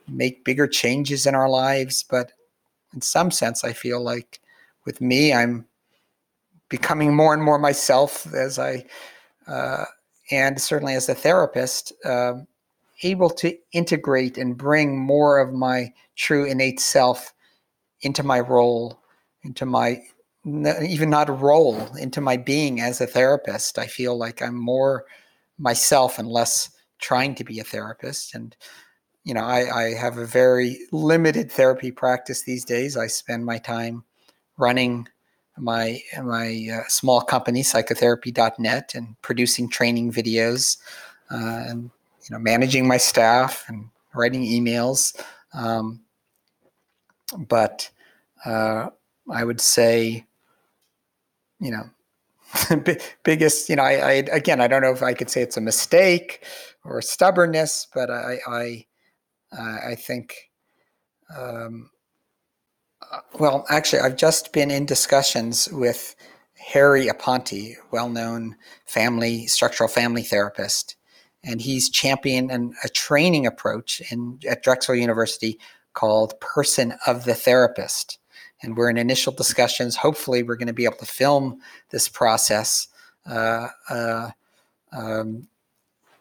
make 0.07 0.45
bigger 0.45 0.67
changes 0.67 1.25
in 1.25 1.35
our 1.35 1.49
lives, 1.49 2.01
but 2.09 2.31
in 2.93 3.01
some 3.01 3.29
sense, 3.29 3.65
I 3.65 3.73
feel 3.73 4.01
like 4.01 4.39
with 4.85 5.01
me, 5.01 5.33
I'm 5.33 5.65
becoming 6.69 7.13
more 7.13 7.33
and 7.33 7.43
more 7.43 7.59
myself 7.59 8.33
as 8.33 8.57
I, 8.57 8.85
uh, 9.47 9.83
and 10.31 10.61
certainly 10.61 10.93
as 10.93 11.09
a 11.09 11.15
therapist, 11.15 11.91
uh, 12.05 12.35
able 13.03 13.31
to 13.31 13.53
integrate 13.73 14.37
and 14.37 14.55
bring 14.57 14.97
more 14.97 15.39
of 15.39 15.51
my 15.51 15.91
true 16.15 16.45
innate 16.45 16.79
self 16.79 17.33
into 17.99 18.23
my 18.23 18.39
role 18.39 19.01
into 19.45 19.65
my 19.65 20.01
even 20.45 21.09
not 21.09 21.29
a 21.29 21.33
role 21.33 21.95
into 21.95 22.21
my 22.21 22.37
being 22.37 22.79
as 22.79 23.01
a 23.01 23.07
therapist. 23.07 23.79
I 23.79 23.87
feel 23.87 24.15
like 24.15 24.41
I'm 24.41 24.55
more 24.55 25.05
myself 25.57 26.19
and 26.19 26.27
less 26.27 26.69
trying 26.99 27.33
to 27.35 27.43
be 27.43 27.59
a 27.59 27.63
therapist. 27.63 28.35
And 28.35 28.55
you 29.23 29.33
know, 29.33 29.43
I, 29.43 29.85
I 29.85 29.93
have 29.95 30.17
a 30.17 30.25
very 30.25 30.77
limited 30.91 31.51
therapy 31.51 31.91
practice 31.91 32.43
these 32.43 32.63
days. 32.63 32.95
I 32.95 33.07
spend 33.07 33.45
my 33.45 33.57
time 33.57 34.03
running 34.57 35.07
my 35.57 36.01
my 36.21 36.67
uh, 36.71 36.87
small 36.87 37.21
company 37.21 37.63
psychotherapy.net 37.63 38.93
and 38.93 39.19
producing 39.21 39.69
training 39.69 40.11
videos 40.11 40.77
uh, 41.31 41.63
and 41.67 41.83
you 42.23 42.31
know 42.31 42.39
managing 42.39 42.87
my 42.87 42.97
staff 42.97 43.63
and 43.67 43.89
writing 44.13 44.43
emails 44.43 45.17
um, 45.53 46.01
but 47.47 47.89
uh, 48.45 48.89
I 49.29 49.43
would 49.43 49.61
say, 49.61 50.25
you 51.59 51.71
know, 51.71 51.89
biggest, 53.23 53.69
you 53.69 53.75
know, 53.75 53.83
I, 53.83 53.93
I, 53.93 54.11
again, 54.31 54.61
I 54.61 54.67
don't 54.67 54.81
know 54.81 54.91
if 54.91 55.03
I 55.03 55.13
could 55.13 55.29
say 55.29 55.41
it's 55.41 55.57
a 55.57 55.61
mistake 55.61 56.45
or 56.83 57.01
stubbornness, 57.01 57.87
but 57.93 58.09
I, 58.09 58.37
I, 58.47 58.85
I 59.57 59.95
think, 59.95 60.51
um, 61.35 61.89
uh, 63.11 63.19
well, 63.39 63.65
actually, 63.69 64.01
I've 64.01 64.17
just 64.17 64.53
been 64.53 64.71
in 64.71 64.85
discussions 64.85 65.67
with 65.71 66.15
Harry 66.57 67.07
Aponte, 67.07 67.75
well-known 67.91 68.55
family 68.85 69.47
structural 69.47 69.89
family 69.89 70.23
therapist, 70.23 70.95
and 71.43 71.61
he's 71.61 71.89
championed 71.89 72.51
an, 72.51 72.73
a 72.83 72.89
training 72.89 73.45
approach 73.45 74.01
in 74.11 74.39
at 74.47 74.63
Drexel 74.63 74.95
University 74.95 75.59
called 75.93 76.39
Person 76.39 76.93
of 77.05 77.25
the 77.25 77.35
Therapist 77.35 78.17
and 78.65 78.75
we're 78.75 78.89
in 78.89 78.97
initial 78.97 79.31
discussions. 79.31 79.95
Hopefully, 79.95 80.43
we're 80.43 80.55
going 80.55 80.67
to 80.67 80.73
be 80.73 80.85
able 80.85 80.97
to 80.97 81.05
film 81.05 81.59
this 81.91 82.09
process. 82.09 82.87
Uh, 83.25 83.67
uh, 83.89 84.31
um, 84.91 85.47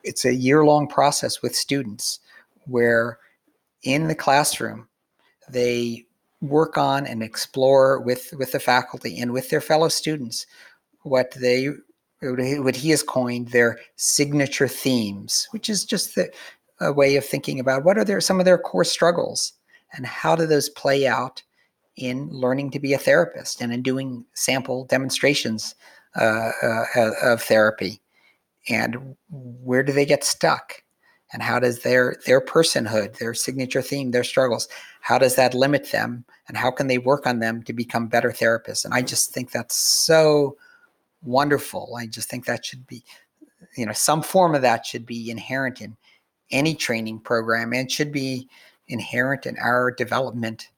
it's 0.04 0.24
a 0.24 0.34
year 0.34 0.64
long 0.64 0.86
process 0.86 1.42
with 1.42 1.56
students 1.56 2.20
where 2.66 3.18
in 3.82 4.08
the 4.08 4.14
classroom 4.14 4.86
they 5.48 6.04
work 6.40 6.76
on 6.76 7.06
and 7.06 7.22
explore 7.22 8.00
with, 8.00 8.32
with 8.38 8.52
the 8.52 8.60
faculty 8.60 9.18
and 9.18 9.32
with 9.32 9.48
their 9.50 9.60
fellow 9.60 9.88
students 9.88 10.46
what 11.02 11.30
they 11.32 11.70
what 12.22 12.76
he 12.76 12.88
has 12.88 13.02
coined 13.02 13.48
their 13.48 13.78
signature 13.96 14.68
themes, 14.68 15.46
which 15.50 15.68
is 15.68 15.84
just 15.84 16.14
the, 16.14 16.32
a 16.80 16.90
way 16.90 17.16
of 17.16 17.24
thinking 17.24 17.60
about 17.60 17.84
what 17.84 17.98
are 17.98 18.04
their 18.04 18.20
some 18.20 18.38
of 18.38 18.46
their 18.46 18.56
core 18.56 18.84
struggles 18.84 19.52
and 19.92 20.06
how 20.06 20.34
do 20.34 20.46
those 20.46 20.70
play 20.70 21.06
out 21.06 21.42
in 21.96 22.28
learning 22.30 22.70
to 22.72 22.80
be 22.80 22.92
a 22.92 22.98
therapist 22.98 23.60
and 23.60 23.72
in 23.72 23.82
doing 23.82 24.24
sample 24.34 24.84
demonstrations 24.86 25.74
uh, 26.16 26.50
uh, 26.62 27.10
of 27.22 27.42
therapy. 27.42 28.00
And 28.68 29.16
where 29.30 29.82
do 29.82 29.92
they 29.92 30.06
get 30.06 30.24
stuck? 30.24 30.82
And 31.32 31.42
how 31.42 31.58
does 31.58 31.80
their 31.80 32.16
their 32.26 32.40
personhood, 32.40 33.18
their 33.18 33.34
signature 33.34 33.82
theme, 33.82 34.12
their 34.12 34.24
struggles, 34.24 34.68
how 35.00 35.18
does 35.18 35.34
that 35.34 35.54
limit 35.54 35.90
them? 35.90 36.24
And 36.48 36.56
how 36.56 36.70
can 36.70 36.86
they 36.86 36.98
work 36.98 37.26
on 37.26 37.40
them 37.40 37.62
to 37.64 37.72
become 37.72 38.06
better 38.06 38.30
therapists? 38.30 38.84
And 38.84 38.94
I 38.94 39.02
just 39.02 39.32
think 39.32 39.50
that's 39.50 39.74
so 39.74 40.56
wonderful. 41.22 41.96
I 41.98 42.06
just 42.06 42.30
think 42.30 42.44
that 42.44 42.64
should 42.64 42.86
be, 42.86 43.02
you 43.76 43.86
know, 43.86 43.92
some 43.92 44.22
form 44.22 44.54
of 44.54 44.62
that 44.62 44.86
should 44.86 45.06
be 45.06 45.30
inherent 45.30 45.80
in 45.80 45.96
any 46.50 46.74
training 46.74 47.18
program 47.18 47.72
and 47.72 47.90
should 47.90 48.12
be 48.12 48.48
inherent 48.86 49.46
in 49.46 49.56
our 49.58 49.90
development 49.90 50.68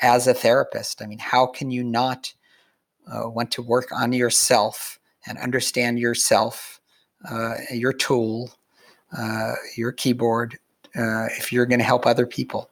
as 0.00 0.26
a 0.26 0.34
therapist. 0.34 1.02
I 1.02 1.06
mean, 1.06 1.18
how 1.18 1.46
can 1.46 1.70
you 1.70 1.84
not 1.84 2.32
uh, 3.06 3.28
want 3.28 3.50
to 3.52 3.62
work 3.62 3.90
on 3.92 4.12
yourself 4.12 4.98
and 5.26 5.38
understand 5.38 5.98
yourself, 5.98 6.80
uh, 7.28 7.54
your 7.70 7.92
tool, 7.92 8.50
uh, 9.16 9.54
your 9.76 9.92
keyboard, 9.92 10.58
uh, 10.96 11.26
if 11.36 11.52
you're 11.52 11.66
going 11.66 11.78
to 11.78 11.84
help 11.84 12.06
other 12.06 12.26
people? 12.26 12.70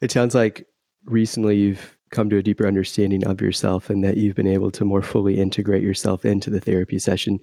It 0.00 0.12
sounds 0.12 0.34
like 0.34 0.66
recently 1.04 1.56
you've 1.56 1.96
come 2.10 2.30
to 2.30 2.36
a 2.36 2.42
deeper 2.42 2.66
understanding 2.66 3.26
of 3.26 3.40
yourself 3.40 3.90
and 3.90 4.04
that 4.04 4.16
you've 4.16 4.36
been 4.36 4.46
able 4.46 4.70
to 4.70 4.84
more 4.84 5.02
fully 5.02 5.38
integrate 5.38 5.82
yourself 5.82 6.24
into 6.24 6.50
the 6.50 6.60
therapy 6.60 6.98
session. 6.98 7.38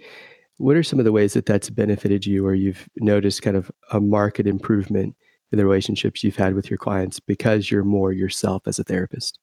What 0.57 0.77
are 0.77 0.83
some 0.83 0.99
of 0.99 1.05
the 1.05 1.11
ways 1.11 1.33
that 1.33 1.45
that's 1.45 1.69
benefited 1.69 2.25
you 2.25 2.45
or 2.45 2.53
you've 2.53 2.87
noticed 2.97 3.41
kind 3.41 3.57
of 3.57 3.71
a 3.91 3.99
market 3.99 4.47
improvement 4.47 5.15
in 5.53 5.57
the 5.57 5.65
relationships 5.65 6.23
you've 6.23 6.35
had 6.35 6.55
with 6.55 6.69
your 6.69 6.79
clients 6.79 7.19
because 7.19 7.69
you're 7.69 7.83
more 7.83 8.11
yourself 8.11 8.63
as 8.65 8.79
a 8.79 8.83
therapist? 8.83 9.39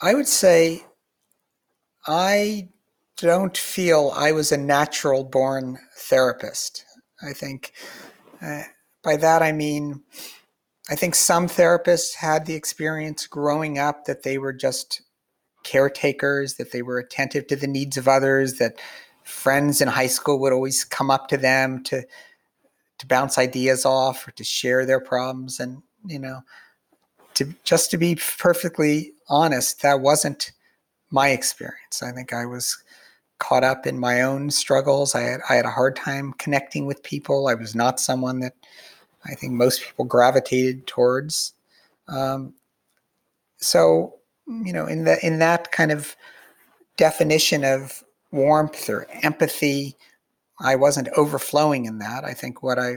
I 0.00 0.14
would 0.14 0.28
say 0.28 0.84
I 2.06 2.68
don't 3.16 3.58
feel 3.58 4.12
I 4.14 4.30
was 4.30 4.52
a 4.52 4.56
natural 4.56 5.24
born 5.24 5.78
therapist. 5.96 6.84
I 7.20 7.32
think 7.32 7.72
uh, 8.40 8.62
by 9.02 9.16
that 9.16 9.42
I 9.42 9.50
mean, 9.50 10.04
I 10.88 10.94
think 10.94 11.16
some 11.16 11.48
therapists 11.48 12.14
had 12.14 12.46
the 12.46 12.54
experience 12.54 13.26
growing 13.26 13.78
up 13.78 14.04
that 14.04 14.22
they 14.22 14.38
were 14.38 14.52
just 14.52 15.02
caretakers, 15.64 16.54
that 16.54 16.70
they 16.70 16.82
were 16.82 16.98
attentive 16.98 17.48
to 17.48 17.56
the 17.56 17.66
needs 17.66 17.96
of 17.96 18.06
others, 18.06 18.54
that 18.54 18.78
friends 19.24 19.80
in 19.80 19.88
high 19.88 20.06
school 20.06 20.38
would 20.38 20.52
always 20.52 20.84
come 20.84 21.10
up 21.10 21.26
to 21.28 21.36
them 21.36 21.82
to 21.82 22.04
to 22.98 23.06
bounce 23.06 23.38
ideas 23.38 23.84
off 23.84 24.26
or 24.26 24.32
to 24.32 24.44
share 24.44 24.84
their 24.84 25.00
problems. 25.00 25.60
And 25.60 25.82
you 26.06 26.18
know 26.18 26.42
to 27.34 27.54
just 27.64 27.90
to 27.90 27.96
be 27.96 28.18
perfectly 28.38 29.12
honest 29.28 29.82
that 29.82 30.00
wasn't 30.00 30.52
my 31.10 31.30
experience. 31.30 32.02
I 32.02 32.12
think 32.12 32.32
i 32.32 32.44
was 32.44 32.76
caught 33.38 33.62
up 33.62 33.86
in 33.86 33.98
my 33.98 34.22
own 34.22 34.50
struggles. 34.50 35.14
I 35.14 35.22
had 35.22 35.40
i 35.48 35.54
had 35.54 35.64
a 35.64 35.70
hard 35.70 35.96
time 35.96 36.34
connecting 36.38 36.86
with 36.86 37.02
people. 37.02 37.48
I 37.48 37.54
was 37.54 37.74
not 37.74 38.00
someone 38.00 38.40
that 38.40 38.54
i 39.24 39.34
think 39.34 39.52
most 39.52 39.82
people 39.82 40.04
gravitated 40.04 40.86
towards. 40.86 41.54
Um, 42.08 42.54
so 43.58 44.14
you 44.46 44.72
know 44.72 44.86
in 44.86 45.04
that 45.04 45.22
in 45.22 45.38
that 45.38 45.72
kind 45.72 45.92
of 45.92 46.16
definition 46.96 47.64
of 47.64 48.02
warmth 48.32 48.90
or 48.90 49.06
empathy 49.22 49.96
I 50.60 50.76
wasn't 50.76 51.08
overflowing 51.16 51.84
in 51.84 51.98
that. 51.98 52.24
I 52.24 52.34
think 52.34 52.62
what 52.62 52.78
I 52.78 52.96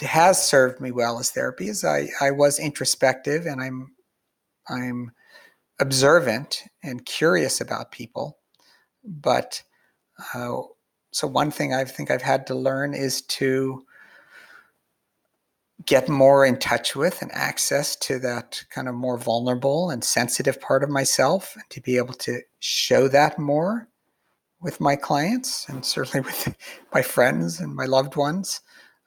has 0.00 0.42
served 0.42 0.80
me 0.80 0.90
well 0.90 1.18
as 1.18 1.30
therapy 1.30 1.68
is 1.68 1.84
I, 1.84 2.08
I 2.20 2.30
was 2.30 2.58
introspective 2.58 3.46
and 3.46 3.60
I'm 3.60 3.92
I'm 4.68 5.12
observant 5.78 6.62
and 6.82 7.04
curious 7.04 7.60
about 7.60 7.90
people. 7.90 8.38
But 9.04 9.62
uh, 10.34 10.62
so 11.12 11.26
one 11.26 11.50
thing 11.50 11.74
I 11.74 11.84
think 11.84 12.10
I've 12.10 12.22
had 12.22 12.46
to 12.48 12.54
learn 12.54 12.94
is 12.94 13.22
to 13.22 13.84
get 15.86 16.08
more 16.08 16.44
in 16.44 16.58
touch 16.58 16.94
with 16.94 17.22
and 17.22 17.32
access 17.32 17.96
to 17.96 18.18
that 18.18 18.62
kind 18.70 18.86
of 18.88 18.94
more 18.94 19.16
vulnerable 19.16 19.90
and 19.90 20.04
sensitive 20.04 20.60
part 20.60 20.82
of 20.82 20.90
myself 20.90 21.54
and 21.56 21.64
to 21.70 21.80
be 21.80 21.96
able 21.96 22.14
to 22.14 22.40
show 22.58 23.08
that 23.08 23.38
more 23.38 23.88
with 24.60 24.80
my 24.80 24.96
clients 24.96 25.68
and 25.68 25.84
certainly 25.84 26.20
with 26.26 26.54
my 26.92 27.02
friends 27.02 27.60
and 27.60 27.74
my 27.74 27.86
loved 27.86 28.16
ones. 28.16 28.60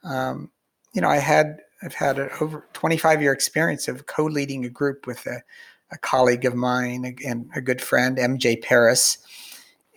Um, 0.04 0.52
you 0.94 1.02
know, 1.02 1.10
I 1.10 1.18
had 1.18 1.60
I've 1.84 1.94
had 1.94 2.18
over 2.40 2.66
25 2.74 3.22
year 3.22 3.34
experience 3.34 3.88
of 3.88 4.06
co-leading 4.06 4.64
a 4.66 4.70
group 4.70 5.06
with 5.06 5.26
a, 5.26 5.44
a 5.92 5.98
colleague 5.98 6.46
of 6.46 6.56
mine 6.56 7.16
and 7.26 7.50
a 7.56 7.62
good 7.62 7.82
friend, 7.82 8.18
MJ 8.18 8.62
Paris, 8.62 9.18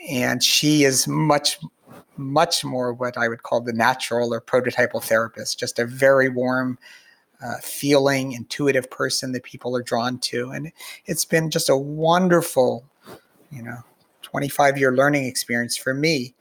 and 0.09 0.43
she 0.43 0.85
is 0.85 1.07
much 1.07 1.59
much 2.19 2.65
more 2.65 2.93
what 2.93 3.17
I 3.17 3.29
would 3.29 3.43
call 3.43 3.61
the 3.61 3.73
natural 3.73 4.33
or 4.33 4.41
prototypal 4.41 5.03
therapist, 5.03 5.59
just 5.59 5.79
a 5.79 5.85
very 5.85 6.31
warm, 6.31 6.79
uh, 7.43 7.57
feeling, 7.63 8.33
intuitive 8.33 8.91
person 8.91 9.33
that 9.33 9.43
people 9.43 9.77
are 9.77 9.83
drawn 9.83 10.19
to. 10.21 10.51
And 10.51 10.73
it's 11.05 11.27
been 11.27 11.51
just 11.51 11.69
a 11.69 11.77
wonderful, 11.77 12.85
you 13.51 13.63
know, 13.63 13.79
25 14.27 14.77
year 14.77 14.93
learning 14.93 15.25
experience 15.25 15.77
for 15.77 15.95
me 15.95 16.35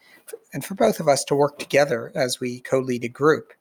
and 0.53 0.65
for 0.65 0.73
both 0.73 0.99
of 0.99 1.07
us 1.07 1.23
to 1.23 1.35
work 1.35 1.59
together 1.59 2.11
as 2.15 2.39
we 2.39 2.59
co-lead 2.61 3.03
a 3.03 3.07
group. 3.07 3.53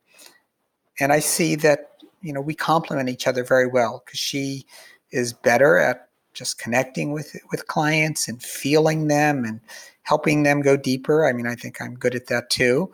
And 0.99 1.13
I 1.13 1.19
see 1.19 1.57
that, 1.57 1.91
you 2.23 2.33
know, 2.33 2.41
we 2.41 2.55
complement 2.55 3.11
each 3.11 3.27
other 3.27 3.45
very 3.45 3.67
well 3.67 4.03
because 4.05 4.19
she 4.19 4.65
is 5.11 5.35
better 5.35 5.77
at 5.77 6.09
just 6.33 6.59
connecting 6.59 7.13
with 7.13 7.37
with 7.53 7.67
clients 7.67 8.27
and 8.27 8.43
feeling 8.43 9.09
them 9.09 9.45
and 9.45 9.61
helping 10.05 10.43
them 10.43 10.63
go 10.63 10.75
deeper. 10.75 11.27
I 11.27 11.35
mean, 11.35 11.47
I 11.47 11.55
think 11.55 11.83
I'm 11.83 11.95
good 11.95 12.15
at 12.15 12.29
that 12.29 12.49
too. 12.49 12.91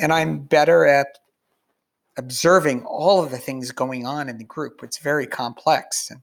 And 0.00 0.12
I'm 0.12 0.40
better 0.40 0.84
at 0.84 1.18
observing 2.18 2.84
all 2.86 3.22
of 3.22 3.30
the 3.30 3.38
things 3.38 3.70
going 3.70 4.04
on 4.04 4.28
in 4.28 4.38
the 4.38 4.44
group. 4.44 4.80
It's 4.82 4.98
very 4.98 5.28
complex 5.28 6.10
and 6.10 6.22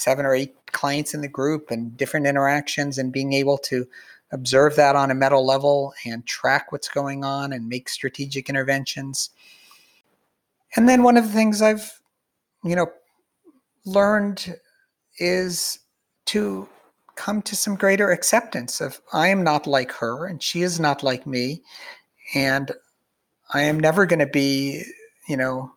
seven 0.00 0.24
or 0.24 0.34
eight 0.34 0.54
clients 0.72 1.14
in 1.14 1.20
the 1.20 1.28
group 1.28 1.70
and 1.70 1.96
different 1.96 2.26
interactions 2.26 2.98
and 2.98 3.12
being 3.12 3.32
able 3.32 3.58
to 3.58 3.86
observe 4.32 4.76
that 4.76 4.96
on 4.96 5.10
a 5.10 5.14
meta 5.14 5.38
level 5.38 5.92
and 6.06 6.26
track 6.26 6.72
what's 6.72 6.88
going 6.88 7.24
on 7.24 7.52
and 7.52 7.68
make 7.68 7.88
strategic 7.88 8.48
interventions. 8.48 9.30
And 10.76 10.88
then 10.88 11.02
one 11.02 11.16
of 11.16 11.24
the 11.24 11.32
things 11.32 11.60
I've, 11.60 12.00
you 12.64 12.76
know, 12.76 12.90
learned 13.84 14.56
is 15.18 15.80
to 16.26 16.68
come 17.16 17.42
to 17.42 17.56
some 17.56 17.74
greater 17.74 18.10
acceptance 18.10 18.80
of 18.80 19.00
I 19.12 19.28
am 19.28 19.42
not 19.42 19.66
like 19.66 19.92
her 19.92 20.26
and 20.26 20.42
she 20.42 20.62
is 20.62 20.78
not 20.78 21.02
like 21.02 21.26
me 21.26 21.62
and 22.34 22.72
I 23.52 23.62
am 23.62 23.80
never 23.80 24.06
going 24.06 24.20
to 24.20 24.26
be, 24.26 24.84
you 25.28 25.36
know, 25.36 25.72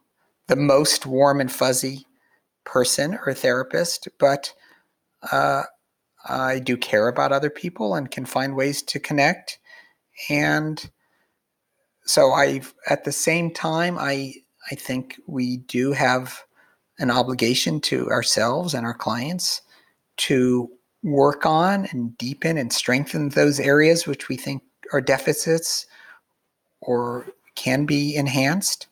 the 0.47 0.55
most 0.55 1.05
warm 1.05 1.41
and 1.41 1.51
fuzzy 1.51 2.05
person 2.65 3.19
or 3.25 3.33
therapist, 3.33 4.07
but 4.19 4.53
uh, 5.31 5.63
I 6.27 6.59
do 6.59 6.77
care 6.77 7.07
about 7.07 7.31
other 7.31 7.49
people 7.49 7.95
and 7.95 8.09
can 8.09 8.25
find 8.25 8.55
ways 8.55 8.81
to 8.83 8.99
connect. 8.99 9.59
And 10.29 10.89
so 12.05 12.31
I've 12.31 12.73
at 12.89 13.03
the 13.03 13.11
same 13.11 13.51
time, 13.51 13.97
I 13.99 14.35
I 14.71 14.75
think 14.75 15.19
we 15.27 15.57
do 15.57 15.91
have 15.91 16.43
an 16.99 17.11
obligation 17.11 17.81
to 17.81 18.09
ourselves 18.09 18.73
and 18.73 18.85
our 18.85 18.93
clients 18.93 19.61
to 20.17 20.69
work 21.01 21.45
on 21.45 21.87
and 21.91 22.17
deepen 22.17 22.57
and 22.57 22.71
strengthen 22.71 23.29
those 23.29 23.59
areas 23.59 24.07
which 24.07 24.29
we 24.29 24.37
think 24.37 24.63
are 24.93 25.01
deficits 25.01 25.85
or 26.81 27.27
can 27.55 27.85
be 27.85 28.15
enhanced. 28.15 28.87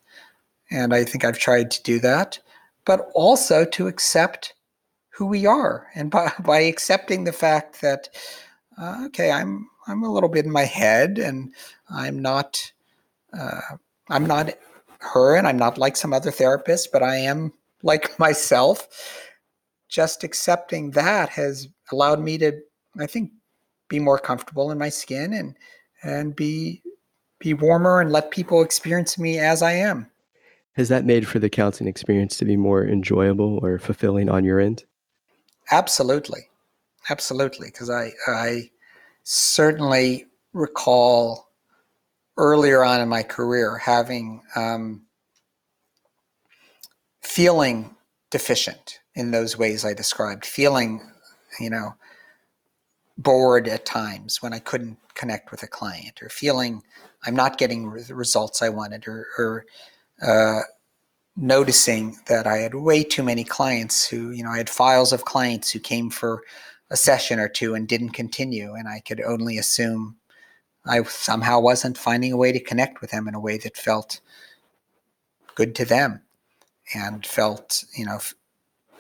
And 0.70 0.94
I 0.94 1.04
think 1.04 1.24
I've 1.24 1.40
tried 1.40 1.72
to 1.72 1.84
do 1.84 2.00
that, 2.00 2.40
but 2.86 3.10
also 3.14 3.66
to 3.66 3.88
accept 3.88 4.54
who 5.10 5.26
we 5.26 5.46
are. 5.46 5.88
And 5.96 6.10
by, 6.10 6.32
by 6.40 6.60
accepting 6.62 7.24
the 7.24 7.34
fact 7.34 7.82
that, 7.82 8.10
uh, 8.78 9.04
okay, 9.08 9.32
I'm, 9.32 9.70
I'm 9.88 10.04
a 10.04 10.12
little 10.12 10.30
bit 10.30 10.46
in 10.46 10.52
my 10.52 10.66
head 10.66 11.18
and 11.18 11.54
I'm 11.90 12.20
not, 12.20 12.72
uh, 13.38 13.62
I'm 14.10 14.26
not 14.26 14.54
her 15.00 15.36
and 15.36 15.48
I'm 15.48 15.58
not 15.58 15.78
like 15.78 15.96
some 15.96 16.14
other 16.14 16.32
therapist, 16.32 16.92
but 16.92 17.04
I 17.04 17.18
am 17.18 17.54
like 17.84 18.18
myself. 18.20 18.88
Just 19.90 20.24
accepting 20.24 20.92
that 20.92 21.30
has 21.30 21.68
allowed 21.92 22.22
me 22.22 22.38
to, 22.38 22.54
I 22.98 23.08
think, 23.08 23.32
be 23.90 24.00
more 24.00 24.18
comfortable 24.18 24.72
in 24.72 24.78
my 24.78 24.88
skin 24.88 25.34
and 25.34 25.58
and 26.04 26.36
be 26.36 26.82
be 27.40 27.54
warmer 27.54 28.00
and 28.00 28.12
let 28.12 28.32
people 28.32 28.62
experience 28.62 29.18
me 29.18 29.38
as 29.38 29.62
I 29.62 29.74
am. 29.74 30.10
Has 30.74 30.90
that 30.90 31.06
made 31.06 31.28
for 31.28 31.40
the 31.40 31.50
counseling 31.50 31.90
experience 31.90 32.38
to 32.38 32.46
be 32.46 32.56
more 32.56 32.86
enjoyable 32.86 33.60
or 33.62 33.78
fulfilling 33.78 34.30
on 34.30 34.44
your 34.46 34.60
end? 34.60 34.86
Absolutely, 35.70 36.50
absolutely. 37.10 37.68
Because 37.68 37.90
I 37.90 38.12
I 38.28 38.70
certainly 39.24 40.28
recall 40.54 41.50
earlier 42.38 42.84
on 42.84 43.02
in 43.02 43.10
my 43.10 43.24
career 43.24 43.78
having 43.78 44.42
um, 44.56 45.04
feeling 47.22 47.96
deficient 48.30 49.00
in 49.14 49.32
those 49.32 49.58
ways 49.58 49.84
I 49.84 49.94
described, 49.94 50.46
feeling, 50.46 51.02
you 51.60 51.70
know, 51.70 51.96
bored 53.18 53.68
at 53.68 53.86
times 53.86 54.42
when 54.42 54.54
I 54.54 54.60
couldn't 54.60 54.98
connect 55.14 55.52
with 55.52 55.64
a 55.64 55.68
client, 55.68 56.22
or 56.24 56.30
feeling 56.30 56.82
I'm 57.26 57.36
not 57.36 57.58
getting 57.58 57.92
the 57.92 58.16
results 58.16 58.62
I 58.62 58.70
wanted, 58.70 59.08
or, 59.08 59.28
or 59.38 59.66
uh, 60.22 60.62
noticing 61.36 62.18
that 62.28 62.46
I 62.48 62.58
had 62.58 62.76
way 62.76 63.04
too 63.04 63.24
many 63.24 63.44
clients 63.44 64.08
who, 64.08 64.32
you 64.32 64.44
know, 64.44 64.52
I 64.52 64.58
had 64.58 64.70
files 64.70 65.14
of 65.14 65.26
clients 65.26 65.72
who 65.72 65.80
came 65.80 66.10
for 66.10 66.42
a 66.90 66.98
session 66.98 67.40
or 67.40 67.48
two 67.48 67.74
and 67.74 67.88
didn't 67.88 68.10
continue, 68.10 68.74
and 68.74 68.88
I 68.88 69.00
could 69.00 69.22
only 69.22 69.58
assume 69.58 70.18
I 70.86 71.04
somehow 71.04 71.60
wasn't 71.60 71.98
finding 71.98 72.34
a 72.34 72.38
way 72.38 72.52
to 72.52 72.60
connect 72.60 73.02
with 73.02 73.12
them 73.12 73.28
in 73.28 73.36
a 73.36 73.40
way 73.40 73.58
that 73.60 73.78
felt 73.78 74.20
good 75.56 75.76
to 75.76 75.86
them 75.86 76.22
and 76.94 77.26
felt, 77.26 77.84
you 77.98 78.06
know, 78.06 78.16
f- 78.16 78.34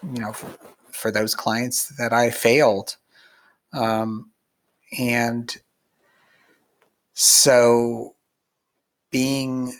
you 0.03 0.21
know, 0.21 0.29
f- 0.29 0.57
for 0.91 1.11
those 1.11 1.35
clients 1.35 1.89
that 1.97 2.13
I 2.13 2.29
failed. 2.29 2.97
Um, 3.73 4.31
and 4.97 5.55
so 7.13 8.15
being 9.11 9.73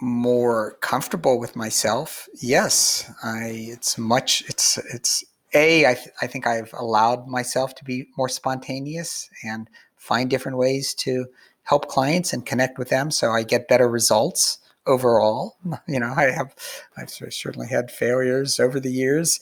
more 0.00 0.76
comfortable 0.80 1.38
with 1.38 1.56
myself, 1.56 2.28
yes, 2.40 3.10
I, 3.22 3.68
it's 3.68 3.98
much, 3.98 4.42
it's, 4.48 4.78
it's, 4.92 5.24
a, 5.54 5.86
I, 5.86 5.94
th- 5.94 6.14
I 6.22 6.26
think 6.26 6.46
I've 6.46 6.72
allowed 6.74 7.26
myself 7.26 7.74
to 7.76 7.84
be 7.84 8.06
more 8.16 8.28
spontaneous 8.28 9.28
and 9.42 9.68
find 9.96 10.30
different 10.30 10.58
ways 10.58 10.94
to 10.94 11.26
help 11.64 11.88
clients 11.88 12.32
and 12.32 12.46
connect 12.46 12.78
with 12.78 12.88
them 12.88 13.10
so 13.10 13.30
I 13.30 13.42
get 13.42 13.68
better 13.68 13.88
results 13.88 14.58
overall. 14.86 15.56
You 15.86 16.00
know, 16.00 16.12
I 16.16 16.30
have 16.30 16.54
I've 16.96 17.10
certainly 17.10 17.68
had 17.68 17.90
failures 17.90 18.60
over 18.60 18.80
the 18.80 18.92
years, 18.92 19.40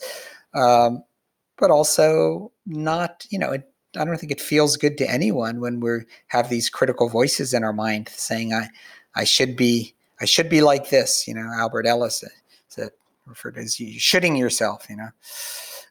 um, 0.53 1.03
but 1.57 1.71
also 1.71 2.51
not. 2.65 3.25
You 3.29 3.39
know, 3.39 3.51
it, 3.51 3.69
I 3.95 4.05
don't 4.05 4.17
think 4.17 4.31
it 4.31 4.41
feels 4.41 4.77
good 4.77 4.97
to 4.97 5.09
anyone 5.09 5.59
when 5.59 5.79
we 5.79 5.99
have 6.27 6.49
these 6.49 6.69
critical 6.69 7.09
voices 7.09 7.53
in 7.53 7.63
our 7.63 7.73
mind 7.73 8.09
saying, 8.09 8.53
"I, 8.53 8.69
I 9.15 9.23
should 9.23 9.55
be, 9.55 9.95
I 10.21 10.25
should 10.25 10.49
be 10.49 10.61
like 10.61 10.89
this." 10.89 11.27
You 11.27 11.35
know, 11.35 11.49
Albert 11.53 11.85
Ellis 11.85 12.23
said 12.67 12.91
referred 13.25 13.55
to 13.55 13.61
as 13.61 13.79
you 13.79 13.99
shitting 13.99 14.37
yourself. 14.37 14.87
You 14.89 14.97
know. 14.97 15.09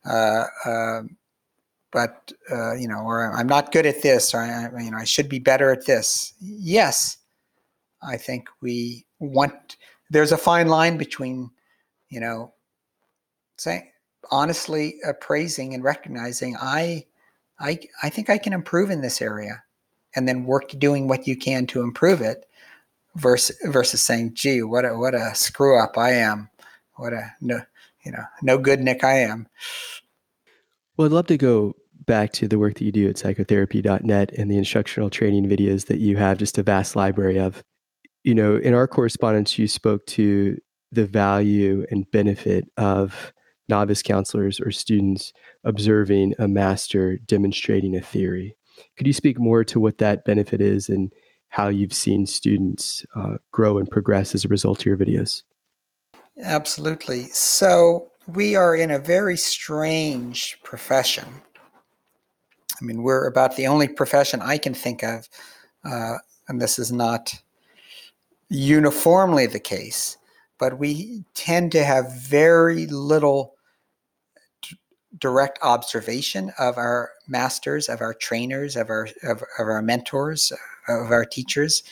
Uh, 0.05 0.45
um, 0.65 1.17
but 1.91 2.33
uh, 2.51 2.75
you 2.75 2.89
know, 2.89 3.01
or 3.01 3.33
I'm 3.33 3.47
not 3.47 3.73
good 3.73 3.87
at 3.87 4.03
this, 4.03 4.35
or 4.35 4.41
I, 4.41 4.71
you 4.83 4.91
know, 4.91 4.99
I 4.99 5.05
should 5.05 5.29
be 5.29 5.39
better 5.39 5.73
at 5.73 5.87
this. 5.87 6.35
Yes, 6.41 7.19
I 8.03 8.17
think 8.17 8.49
we 8.61 9.07
want. 9.19 9.77
There's 10.11 10.33
a 10.33 10.39
fine 10.39 10.69
line 10.69 10.97
between, 10.97 11.51
you 12.09 12.21
know, 12.21 12.53
saying 13.57 13.91
honestly 14.31 14.99
appraising 15.07 15.75
and 15.75 15.85
recognizing 15.85 16.57
I, 16.57 17.07
I, 17.61 17.79
I 18.03 18.11
think 18.11 18.31
I 18.31 18.39
can 18.39 18.53
improve 18.53 18.91
in 18.91 19.01
this 19.01 19.23
area, 19.23 19.63
and 20.15 20.29
then 20.29 20.45
work 20.45 20.71
doing 20.79 21.09
what 21.09 21.27
you 21.27 21.37
can 21.37 21.67
to 21.69 21.83
improve 21.83 22.21
it, 22.21 22.47
versus 23.17 23.57
versus 23.65 24.01
saying, 24.01 24.33
gee, 24.35 24.63
what 24.63 24.85
a 24.85 24.97
what 24.97 25.15
a 25.15 25.35
screw 25.35 25.83
up 25.83 25.97
I 25.99 26.13
am, 26.13 26.51
what 26.97 27.13
a 27.13 27.33
no, 27.41 27.61
you 28.05 28.13
know, 28.13 28.25
no 28.43 28.59
good 28.59 28.81
Nick 28.81 29.05
I 29.05 29.21
am. 29.21 29.49
Well, 30.97 31.07
I'd 31.07 31.13
love 31.13 31.27
to 31.29 31.39
go 31.39 31.75
back 32.07 32.33
to 32.33 32.49
the 32.49 32.59
work 32.59 32.75
that 32.75 32.85
you 32.85 32.93
do 32.93 33.09
at 33.09 33.17
psychotherapy.net 33.17 34.33
and 34.37 34.51
the 34.51 34.59
instructional 34.59 35.11
training 35.11 35.47
videos 35.49 35.87
that 35.87 35.99
you 35.99 36.17
have 36.17 36.39
just 36.39 36.59
a 36.59 36.63
vast 36.63 36.97
library 36.97 37.39
of. 37.39 37.63
You 38.25 38.35
know, 38.35 38.57
in 38.57 38.75
our 38.75 38.89
correspondence, 38.89 39.59
you 39.59 39.69
spoke 39.69 40.05
to 40.07 40.59
the 40.91 41.07
value 41.07 41.87
and 41.91 42.11
benefit 42.11 42.65
of 42.77 43.33
novice 43.69 44.03
counselors 44.03 44.59
or 44.61 44.71
students 44.71 45.33
observing 45.65 46.35
a 46.39 46.49
master 46.49 47.19
demonstrating 47.19 47.95
a 47.95 48.01
theory. 48.01 48.57
Could 48.97 49.07
you 49.07 49.13
speak 49.13 49.39
more 49.39 49.65
to 49.65 49.79
what 49.79 49.99
that 49.99 50.25
benefit 50.25 50.61
is 50.61 50.89
and 50.89 51.13
how 51.49 51.69
you've 51.69 51.95
seen 51.95 52.27
students 52.27 53.05
uh, 53.17 53.39
grow 53.53 53.79
and 53.79 53.91
progress 53.91 54.35
as 54.35 54.45
a 54.45 54.49
result 54.49 54.81
of 54.81 54.87
your 54.87 54.97
videos? 54.97 55.43
Absolutely. 56.43 57.25
So, 57.25 58.11
we 58.35 58.55
are 58.55 58.77
in 58.77 58.91
a 58.91 58.99
very 58.99 59.37
strange 59.37 60.59
profession. 60.63 61.25
I 62.81 62.85
mean, 62.85 63.03
we're 63.03 63.27
about 63.27 63.57
the 63.57 63.67
only 63.67 63.89
profession 63.89 64.41
I 64.43 64.59
can 64.59 64.75
think 64.75 65.03
of, 65.03 65.29
uh, 65.85 66.19
and 66.49 66.61
this 66.61 66.79
is 66.79 66.93
not 66.93 67.35
uniformly 68.51 69.47
the 69.47 69.59
case, 69.59 70.17
but 70.59 70.79
we 70.79 71.25
tend 71.35 71.73
to 71.73 71.85
have 71.85 72.21
very 72.21 72.87
little 72.87 73.55
d- 74.63 74.77
direct 75.19 75.59
observation 75.63 76.53
of 76.59 76.77
our 76.77 77.13
masters, 77.27 77.89
of 77.89 78.01
our 78.01 78.15
trainers, 78.15 78.77
of 78.77 78.91
our 78.91 79.09
of, 79.23 79.43
of 79.59 79.67
our 79.67 79.83
mentors, 79.83 80.53
of 80.89 81.11
our 81.11 81.25
teachers. 81.25 81.83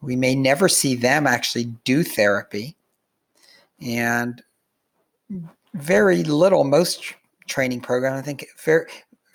We 0.00 0.16
may 0.16 0.34
never 0.34 0.68
see 0.68 0.94
them 0.94 1.26
actually 1.26 1.64
do 1.84 2.02
therapy, 2.02 2.76
and 3.80 4.42
very 5.74 6.22
little 6.22 6.64
most 6.64 7.14
training 7.46 7.80
programs 7.80 8.18
i 8.18 8.22
think 8.22 8.46
very 8.64 8.86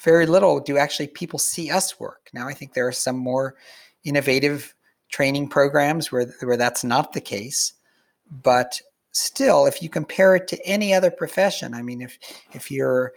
very 0.02 0.26
little 0.26 0.60
do 0.60 0.78
actually 0.78 1.08
people 1.08 1.40
see 1.40 1.70
us 1.70 2.00
work. 2.00 2.30
Now 2.34 2.48
i 2.48 2.54
think 2.54 2.74
there 2.74 2.88
are 2.88 2.94
some 2.94 3.18
more 3.18 3.56
innovative 4.04 4.74
training 5.10 5.50
programs 5.50 6.12
where 6.12 6.28
where 6.42 6.58
that's 6.58 6.84
not 6.84 7.14
the 7.14 7.22
case. 7.22 7.74
But 8.44 8.80
still 9.12 9.66
if 9.66 9.82
you 9.82 9.90
compare 9.90 10.36
it 10.36 10.48
to 10.48 10.66
any 10.68 10.94
other 10.94 11.10
profession 11.10 11.74
i 11.74 11.82
mean 11.82 12.00
if 12.00 12.20
if 12.54 12.70
you're 12.70 13.12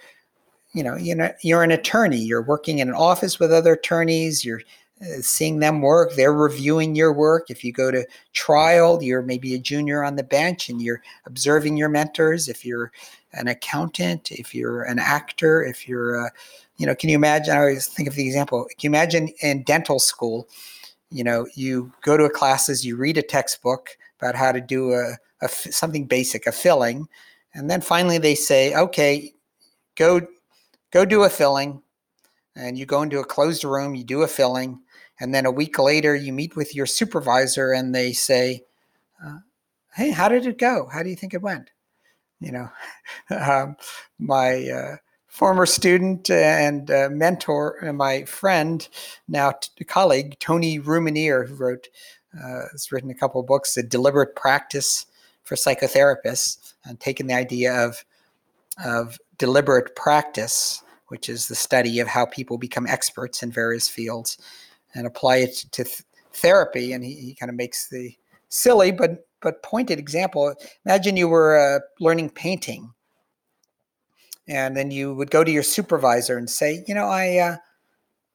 you 0.72 0.82
know 0.82 0.97
you 0.97 1.14
know 1.14 1.30
you're 1.43 1.62
an 1.62 1.70
attorney 1.70 2.16
you're 2.16 2.43
working 2.43 2.78
in 2.78 2.88
an 2.88 2.95
office 2.95 3.38
with 3.38 3.53
other 3.53 3.74
attorneys 3.74 4.43
you're 4.43 4.62
Uh, 5.03 5.20
seeing 5.20 5.59
them 5.59 5.80
work 5.80 6.14
they're 6.14 6.32
reviewing 6.32 6.94
your 6.94 7.12
work. 7.12 7.50
If 7.50 7.64
you 7.64 7.72
go 7.72 7.90
to 7.90 8.07
trial 8.32 9.03
you're 9.03 9.22
maybe 9.22 9.55
a 9.55 9.59
junior 9.59 10.05
on 10.05 10.16
the 10.16 10.22
bench 10.22 10.68
and 10.68 10.80
you're 10.80 11.03
observing 11.26 11.76
your 11.76 11.88
mentors. 11.88 12.48
If 12.48 12.64
you're 12.64 12.92
an 13.32 13.48
accountant 13.48 14.30
if 14.30 14.55
you're 14.55 14.82
an 14.82 14.98
actor 14.98 15.64
if 15.64 15.88
you're 15.88 16.16
a, 16.16 16.30
you 16.76 16.86
know 16.86 16.94
can 16.94 17.09
you 17.09 17.16
imagine 17.16 17.55
i 17.55 17.59
always 17.59 17.86
think 17.86 18.07
of 18.07 18.14
the 18.14 18.26
example 18.26 18.64
can 18.64 18.76
you 18.82 18.90
imagine 18.90 19.28
in 19.40 19.62
dental 19.62 19.98
school 19.98 20.46
you 21.11 21.24
know 21.24 21.46
you 21.55 21.90
go 22.03 22.16
to 22.16 22.24
a 22.24 22.30
classes 22.30 22.84
you 22.84 22.94
read 22.94 23.16
a 23.16 23.22
textbook 23.22 23.96
about 24.20 24.34
how 24.34 24.53
to 24.53 24.61
do 24.61 24.92
a, 24.92 25.16
a 25.40 25.48
something 25.48 26.05
basic 26.05 26.46
a 26.46 26.53
filling 26.53 27.09
and 27.55 27.70
then 27.70 27.80
finally 27.80 28.18
they 28.18 28.34
say 28.34 28.74
okay 28.74 29.32
go 29.96 30.20
go 30.90 31.05
do 31.05 31.24
a 31.24 31.30
filling. 31.30 31.82
And 32.55 32.76
you 32.76 32.84
go 32.84 33.00
into 33.00 33.18
a 33.18 33.24
closed 33.24 33.64
room 33.64 33.94
you 33.94 34.05
do 34.05 34.22
a 34.22 34.28
filling 34.28 34.78
and 35.20 35.34
then 35.34 35.46
a 35.46 35.50
week 35.50 35.78
later 35.78 36.14
you 36.14 36.32
meet 36.32 36.56
with 36.56 36.74
your 36.74 36.86
supervisor 36.86 37.72
and 37.72 37.94
they 37.94 38.12
say 38.12 38.64
uh, 39.24 39.38
hey 39.94 40.10
how 40.10 40.28
did 40.28 40.46
it 40.46 40.58
go? 40.58 40.88
How 40.92 41.02
do 41.02 41.10
you 41.10 41.16
think 41.16 41.34
it 41.34 41.42
went? 41.42 41.70
You 42.40 42.52
know 42.52 42.70
um, 43.30 43.76
my 44.18 44.68
uh, 44.68 44.96
former 45.26 45.66
student 45.66 46.30
and 46.30 46.90
uh, 46.90 47.08
mentor 47.10 47.78
and 47.82 47.96
my 47.96 48.24
friend 48.24 48.88
now 49.28 49.52
t- 49.52 49.84
colleague 49.84 50.36
Tony 50.38 50.78
Rousmaniere 50.78 51.48
who 51.48 51.54
wrote 51.54 51.88
uh, 52.36 52.62
has 52.72 52.90
written 52.90 53.10
a 53.10 53.14
couple 53.14 53.40
of 53.40 53.46
books 53.46 53.76
a 53.76 53.82
deliberate 53.82 54.34
practice 54.34 55.06
for 55.42 55.54
psychotherapists 55.54 56.74
and 56.84 56.98
taken 57.00 57.26
the 57.26 57.34
idea 57.34 57.74
of 57.74 58.04
of 58.84 59.18
deliberate 59.38 59.94
practice 59.94 60.82
which 61.12 61.28
is 61.28 61.46
the 61.46 61.54
study 61.54 62.00
of 62.00 62.08
how 62.08 62.24
people 62.24 62.56
become 62.56 62.86
experts 62.86 63.42
in 63.42 63.52
various 63.52 63.86
fields, 63.86 64.38
and 64.95 65.07
apply 65.07 65.38
it 65.38 65.55
to 65.72 65.84
th- 65.84 66.03
therapy. 66.34 66.93
And 66.93 67.05
he, 67.05 67.14
he 67.14 67.34
kind 67.34 67.51
of 67.51 67.57
makes 67.57 67.88
the 67.88 68.14
silly 68.49 68.93
but 68.93 69.26
but 69.40 69.62
pointed 69.62 69.99
example. 69.99 70.55
Imagine 70.86 71.16
you 71.16 71.28
were 71.28 71.59
uh, 71.59 71.80
learning 72.01 72.30
painting, 72.30 72.93
and 74.49 74.76
then 74.76 74.90
you 74.90 75.14
would 75.14 75.30
go 75.30 75.45
to 75.45 75.51
your 75.51 75.62
supervisor 75.62 76.38
and 76.38 76.49
say, 76.49 76.84
you 76.86 76.95
know, 76.95 77.07
I, 77.07 77.38
uh, 77.38 77.57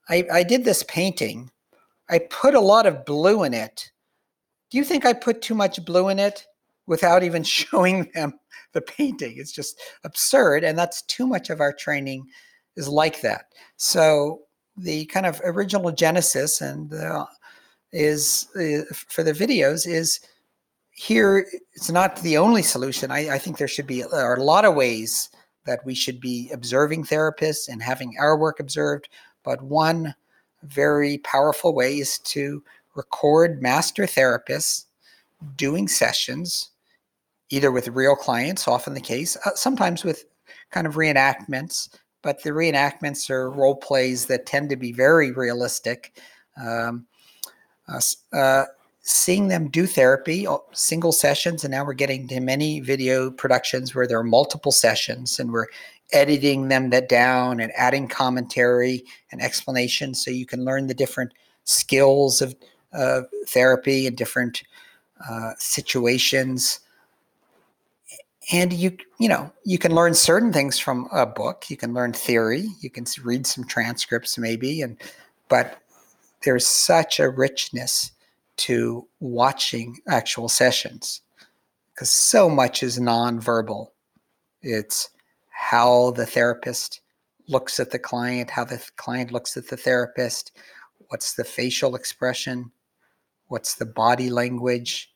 I 0.09 0.25
I 0.31 0.43
did 0.43 0.65
this 0.65 0.83
painting. 0.83 1.49
I 2.09 2.19
put 2.19 2.55
a 2.55 2.59
lot 2.59 2.85
of 2.85 3.05
blue 3.05 3.43
in 3.43 3.53
it. 3.53 3.91
Do 4.69 4.77
you 4.77 4.83
think 4.83 5.05
I 5.05 5.13
put 5.13 5.41
too 5.41 5.55
much 5.55 5.83
blue 5.85 6.09
in 6.09 6.19
it 6.19 6.45
without 6.85 7.23
even 7.23 7.43
showing 7.43 8.09
them 8.13 8.33
the 8.73 8.81
painting? 8.81 9.35
It's 9.37 9.51
just 9.51 9.79
absurd, 10.03 10.63
and 10.63 10.77
that's 10.77 11.03
too 11.03 11.27
much 11.27 11.49
of 11.49 11.61
our 11.61 11.73
training 11.73 12.25
is 12.75 12.87
like 12.87 13.21
that. 13.21 13.45
So 13.77 14.41
the 14.77 15.05
kind 15.05 15.25
of 15.25 15.41
original 15.43 15.91
genesis 15.91 16.61
and 16.61 16.93
uh, 16.93 17.25
is 17.91 18.47
uh, 18.55 18.83
for 18.93 19.23
the 19.23 19.33
videos 19.33 19.87
is 19.87 20.19
here. 20.91 21.47
It's 21.73 21.89
not 21.89 22.17
the 22.17 22.37
only 22.37 22.61
solution. 22.61 23.11
I, 23.11 23.35
I 23.35 23.37
think 23.37 23.57
there 23.57 23.67
should 23.67 23.87
be 23.87 24.03
there 24.11 24.35
a 24.35 24.43
lot 24.43 24.65
of 24.65 24.75
ways 24.75 25.29
that 25.65 25.85
we 25.85 25.93
should 25.93 26.19
be 26.19 26.49
observing 26.53 27.05
therapists 27.05 27.67
and 27.67 27.81
having 27.81 28.15
our 28.19 28.37
work 28.37 28.59
observed. 28.59 29.09
But 29.43 29.61
one 29.61 30.15
very 30.63 31.19
powerful 31.19 31.73
way 31.73 31.97
is 31.97 32.19
to 32.19 32.63
record 32.95 33.61
master 33.61 34.03
therapists 34.03 34.85
doing 35.55 35.87
sessions, 35.87 36.71
either 37.49 37.71
with 37.71 37.87
real 37.89 38.15
clients, 38.15 38.67
often 38.67 38.93
the 38.93 39.01
case, 39.01 39.37
uh, 39.45 39.51
sometimes 39.55 40.03
with 40.03 40.25
kind 40.71 40.87
of 40.87 40.95
reenactments, 40.95 41.89
but 42.27 42.43
the 42.43 42.49
reenactments 42.49 43.29
are 43.29 43.49
role 43.49 43.77
plays 43.77 44.25
that 44.25 44.45
tend 44.45 44.69
to 44.69 44.75
be 44.75 44.91
very 44.91 45.31
realistic. 45.31 46.19
Um, 46.61 47.07
uh, 47.87 48.01
uh, 48.33 48.65
seeing 48.99 49.47
them 49.47 49.69
do 49.69 49.87
therapy, 49.87 50.45
uh, 50.45 50.57
single 50.73 51.13
sessions, 51.13 51.63
and 51.63 51.71
now 51.71 51.85
we're 51.85 51.93
getting 51.93 52.27
to 52.27 52.41
many 52.41 52.81
video 52.81 53.31
productions 53.31 53.95
where 53.95 54.05
there 54.05 54.19
are 54.19 54.25
multiple 54.25 54.73
sessions, 54.73 55.39
and 55.39 55.53
we're 55.53 55.67
editing 56.11 56.67
them 56.67 56.89
that 56.89 57.07
down 57.07 57.61
and 57.61 57.71
adding 57.77 58.09
commentary 58.09 59.05
and 59.31 59.41
explanation 59.41 60.13
so 60.13 60.29
you 60.29 60.45
can 60.45 60.65
learn 60.65 60.87
the 60.87 60.93
different 60.93 61.31
skills 61.63 62.41
of 62.41 62.53
uh, 62.91 63.21
therapy 63.47 64.05
and 64.05 64.17
different 64.17 64.63
situations 65.59 66.81
and 68.51 68.71
you 68.71 68.97
you 69.19 69.27
know 69.27 69.51
you 69.63 69.77
can 69.77 69.93
learn 69.93 70.13
certain 70.13 70.53
things 70.53 70.79
from 70.79 71.07
a 71.11 71.25
book. 71.25 71.69
You 71.69 71.77
can 71.77 71.93
learn 71.93 72.13
theory. 72.13 72.67
You 72.81 72.89
can 72.89 73.05
read 73.23 73.45
some 73.45 73.63
transcripts 73.65 74.37
maybe. 74.37 74.81
And 74.81 74.97
but 75.49 75.79
there's 76.43 76.65
such 76.65 77.19
a 77.19 77.29
richness 77.29 78.11
to 78.57 79.07
watching 79.19 79.97
actual 80.07 80.49
sessions 80.49 81.21
because 81.93 82.09
so 82.09 82.49
much 82.49 82.83
is 82.83 82.99
nonverbal. 82.99 83.89
It's 84.61 85.09
how 85.49 86.11
the 86.11 86.25
therapist 86.25 87.01
looks 87.47 87.79
at 87.79 87.91
the 87.91 87.99
client 87.99 88.49
how 88.49 88.63
the 88.63 88.81
client 88.97 89.31
looks 89.31 89.57
at 89.57 89.67
the 89.67 89.77
therapist 89.77 90.51
what's 91.07 91.33
the 91.33 91.43
facial 91.43 91.95
expression 91.95 92.71
what's 93.47 93.75
the 93.75 93.85
body 93.85 94.29
language 94.29 95.11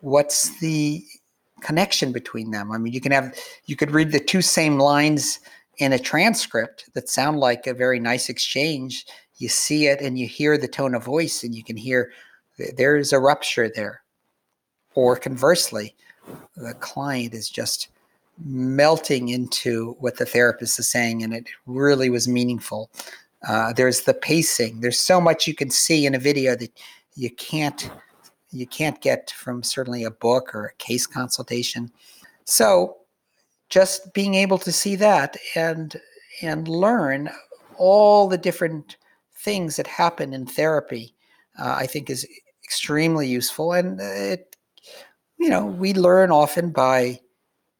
what's 0.00 0.58
the 0.60 1.04
connection 1.60 2.12
between 2.12 2.50
them. 2.50 2.72
I 2.72 2.78
mean, 2.78 2.92
you 2.92 3.00
can 3.00 3.12
have 3.12 3.34
you 3.66 3.76
could 3.76 3.90
read 3.90 4.12
the 4.12 4.20
two 4.20 4.42
same 4.42 4.78
lines 4.78 5.40
in 5.78 5.92
a 5.92 5.98
transcript 5.98 6.90
that 6.94 7.08
sound 7.08 7.38
like 7.38 7.66
a 7.66 7.74
very 7.74 8.00
nice 8.00 8.28
exchange. 8.28 9.06
You 9.36 9.48
see 9.48 9.86
it 9.86 10.00
and 10.00 10.18
you 10.18 10.26
hear 10.26 10.58
the 10.58 10.68
tone 10.68 10.94
of 10.94 11.04
voice, 11.04 11.44
and 11.44 11.54
you 11.54 11.62
can 11.62 11.76
hear 11.76 12.10
there 12.76 12.96
is 12.96 13.12
a 13.12 13.20
rupture 13.20 13.70
there. 13.74 14.02
Or 14.94 15.16
conversely, 15.16 15.94
the 16.56 16.74
client 16.74 17.34
is 17.34 17.48
just 17.48 17.88
melting 18.44 19.28
into 19.28 19.96
what 20.00 20.16
the 20.16 20.26
therapist 20.26 20.78
is 20.78 20.88
saying, 20.88 21.22
and 21.22 21.32
it 21.34 21.46
really 21.66 22.10
was 22.10 22.26
meaningful. 22.28 22.90
Uh, 23.46 23.72
there's 23.72 24.02
the 24.02 24.14
pacing. 24.14 24.80
There's 24.80 24.98
so 24.98 25.20
much 25.20 25.46
you 25.46 25.54
can 25.54 25.70
see 25.70 26.06
in 26.06 26.14
a 26.14 26.18
video 26.18 26.56
that 26.56 26.72
you 27.14 27.30
can't 27.30 27.90
you 28.50 28.66
can't 28.66 29.00
get 29.00 29.30
from 29.30 29.62
certainly 29.62 30.04
a 30.04 30.10
book 30.10 30.54
or 30.54 30.66
a 30.66 30.74
case 30.74 31.06
consultation. 31.06 31.90
So 32.44 32.96
just 33.68 34.12
being 34.14 34.34
able 34.34 34.58
to 34.58 34.72
see 34.72 34.96
that 34.96 35.36
and 35.54 36.00
and 36.40 36.68
learn 36.68 37.30
all 37.76 38.28
the 38.28 38.38
different 38.38 38.96
things 39.36 39.76
that 39.76 39.86
happen 39.86 40.32
in 40.32 40.46
therapy, 40.46 41.14
uh, 41.58 41.74
I 41.78 41.86
think 41.86 42.10
is 42.10 42.26
extremely 42.64 43.26
useful. 43.26 43.72
And 43.72 44.00
it, 44.00 44.56
you 45.38 45.48
know, 45.48 45.64
we 45.64 45.94
learn 45.94 46.30
often 46.30 46.70
by 46.70 47.20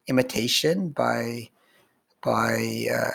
imitation, 0.07 0.89
by 0.89 1.49
by 2.23 2.85
uh, 2.93 3.11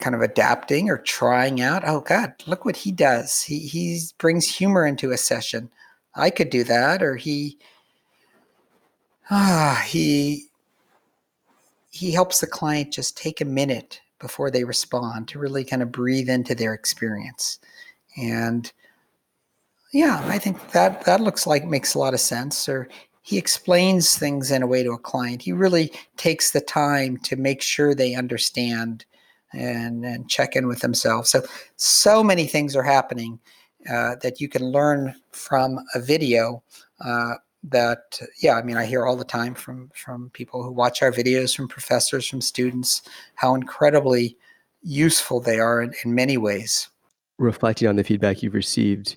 kind 0.00 0.14
of 0.14 0.22
adapting 0.22 0.88
or 0.88 0.98
trying 0.98 1.60
out. 1.60 1.82
Oh 1.86 2.00
God, 2.00 2.32
look 2.46 2.64
what 2.64 2.76
he 2.76 2.92
does. 2.92 3.42
He 3.42 3.60
he 3.60 4.00
brings 4.18 4.48
humor 4.48 4.86
into 4.86 5.10
a 5.10 5.16
session. 5.16 5.70
I 6.14 6.30
could 6.30 6.50
do 6.50 6.64
that, 6.64 7.02
or 7.02 7.16
he 7.16 7.58
ah, 9.30 9.82
he 9.86 10.46
he 11.90 12.12
helps 12.12 12.40
the 12.40 12.46
client 12.46 12.92
just 12.92 13.16
take 13.16 13.40
a 13.40 13.44
minute 13.44 14.00
before 14.20 14.50
they 14.50 14.64
respond 14.64 15.28
to 15.28 15.38
really 15.38 15.64
kind 15.64 15.82
of 15.82 15.92
breathe 15.92 16.28
into 16.28 16.54
their 16.54 16.74
experience. 16.74 17.58
And 18.16 18.70
yeah, 19.92 20.22
I 20.26 20.38
think 20.38 20.72
that 20.72 21.04
that 21.04 21.20
looks 21.20 21.46
like 21.46 21.64
makes 21.64 21.94
a 21.94 21.98
lot 21.98 22.14
of 22.14 22.20
sense. 22.20 22.68
Or 22.68 22.88
he 23.22 23.38
explains 23.38 24.16
things 24.16 24.50
in 24.50 24.62
a 24.62 24.66
way 24.66 24.82
to 24.82 24.92
a 24.92 24.98
client. 24.98 25.42
He 25.42 25.52
really 25.52 25.92
takes 26.16 26.50
the 26.50 26.60
time 26.60 27.16
to 27.18 27.36
make 27.36 27.62
sure 27.62 27.94
they 27.94 28.14
understand 28.14 29.04
and, 29.52 30.04
and 30.04 30.28
check 30.28 30.56
in 30.56 30.66
with 30.66 30.80
themselves. 30.80 31.30
So 31.30 31.42
so 31.76 32.22
many 32.22 32.46
things 32.46 32.76
are 32.76 32.82
happening 32.82 33.38
uh, 33.90 34.16
that 34.22 34.40
you 34.40 34.48
can 34.48 34.64
learn 34.70 35.14
from 35.32 35.78
a 35.94 36.00
video 36.00 36.62
uh, 37.04 37.34
that 37.64 38.20
yeah 38.40 38.54
i 38.54 38.62
mean 38.62 38.76
i 38.76 38.86
hear 38.86 39.04
all 39.04 39.16
the 39.16 39.24
time 39.24 39.52
from 39.52 39.90
from 39.92 40.30
people 40.30 40.62
who 40.62 40.70
watch 40.70 41.02
our 41.02 41.10
videos 41.10 41.56
from 41.56 41.66
professors 41.66 42.26
from 42.26 42.40
students 42.40 43.02
how 43.34 43.54
incredibly 43.54 44.36
useful 44.82 45.40
they 45.40 45.58
are 45.58 45.82
in, 45.82 45.92
in 46.04 46.14
many 46.14 46.36
ways. 46.36 46.88
Reflecting 47.38 47.88
on 47.88 47.96
the 47.96 48.04
feedback 48.04 48.42
you've 48.42 48.54
received 48.54 49.16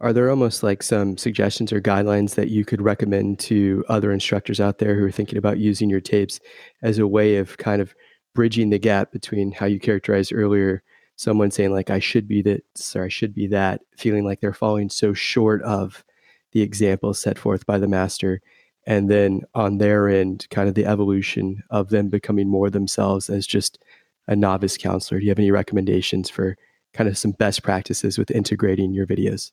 are 0.00 0.12
there 0.12 0.28
almost 0.30 0.64
like 0.64 0.82
some 0.82 1.16
suggestions 1.16 1.72
or 1.72 1.80
guidelines 1.80 2.34
that 2.34 2.48
you 2.48 2.64
could 2.64 2.82
recommend 2.82 3.38
to 3.38 3.84
other 3.88 4.10
instructors 4.10 4.60
out 4.60 4.78
there 4.78 4.96
who 4.96 5.04
are 5.04 5.12
thinking 5.12 5.38
about 5.38 5.58
using 5.58 5.88
your 5.88 6.00
tapes 6.00 6.40
as 6.82 6.98
a 6.98 7.06
way 7.06 7.36
of 7.36 7.56
kind 7.58 7.80
of 7.80 7.94
bridging 8.34 8.70
the 8.70 8.80
gap 8.80 9.12
between 9.12 9.52
how 9.52 9.64
you 9.64 9.78
characterized 9.78 10.32
earlier 10.34 10.82
someone 11.22 11.52
saying 11.52 11.72
like 11.72 11.88
I 11.88 12.00
should 12.00 12.26
be 12.26 12.42
this 12.42 12.96
or 12.96 13.04
I 13.04 13.08
should 13.08 13.32
be 13.32 13.46
that, 13.48 13.82
feeling 13.96 14.24
like 14.24 14.40
they're 14.40 14.52
falling 14.52 14.90
so 14.90 15.14
short 15.14 15.62
of 15.62 16.04
the 16.50 16.62
example 16.62 17.14
set 17.14 17.38
forth 17.38 17.64
by 17.64 17.78
the 17.78 17.86
master. 17.86 18.40
And 18.86 19.08
then 19.08 19.42
on 19.54 19.78
their 19.78 20.08
end, 20.08 20.48
kind 20.50 20.68
of 20.68 20.74
the 20.74 20.84
evolution 20.84 21.62
of 21.70 21.90
them 21.90 22.08
becoming 22.08 22.48
more 22.48 22.70
themselves 22.70 23.30
as 23.30 23.46
just 23.46 23.78
a 24.26 24.34
novice 24.34 24.76
counselor. 24.76 25.20
Do 25.20 25.24
you 25.24 25.30
have 25.30 25.38
any 25.38 25.52
recommendations 25.52 26.28
for 26.28 26.56
kind 26.92 27.08
of 27.08 27.16
some 27.16 27.30
best 27.32 27.62
practices 27.62 28.18
with 28.18 28.32
integrating 28.32 28.92
your 28.92 29.06
videos? 29.06 29.52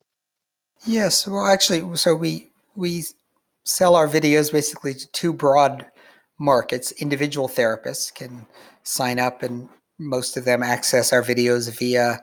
Yes. 0.88 1.28
Well, 1.28 1.46
actually, 1.46 1.96
so 1.98 2.16
we 2.16 2.52
we 2.76 3.04
sell 3.64 3.96
our 3.96 4.08
videos 4.08 4.52
basically 4.52 4.96
to 4.96 5.12
two 5.12 5.34
broad 5.34 5.86
markets. 6.40 6.92
Individual 6.94 7.48
therapists 7.48 8.14
can 8.14 8.48
sign 8.84 9.20
up 9.20 9.44
and 9.44 9.70
most 10.00 10.38
of 10.38 10.46
them 10.46 10.64
access 10.64 11.14
our 11.14 11.22
videos 11.22 11.78
via 11.78 12.22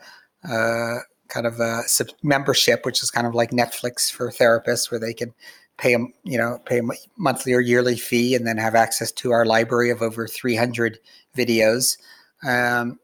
uh, 0.49 0.99
kind 1.29 1.47
of 1.47 1.61
a 1.61 1.83
membership, 2.23 2.85
which 2.85 3.03
is 3.03 3.11
kind 3.11 3.27
of 3.27 3.35
like 3.35 3.51
Netflix 3.51 4.11
for 4.11 4.31
therapists, 4.31 4.91
where 4.91 5.01
they 5.01 5.15
can 5.15 5.33
pay 5.79 5.95
a 5.95 5.99
you 6.25 6.39
know 6.39 6.59
pay 6.65 6.79
a 6.79 6.83
monthly 7.19 7.53
or 7.53 7.61
yearly 7.61 7.97
fee 7.97 8.35
and 8.35 8.47
then 8.47 8.57
have 8.57 8.75
access 8.75 9.13
to 9.13 9.31
our 9.31 9.45
library 9.45 9.91
of 9.91 10.03
over 10.03 10.27
300 10.27 10.99
videos. 11.37 11.99
Um, 12.47 12.99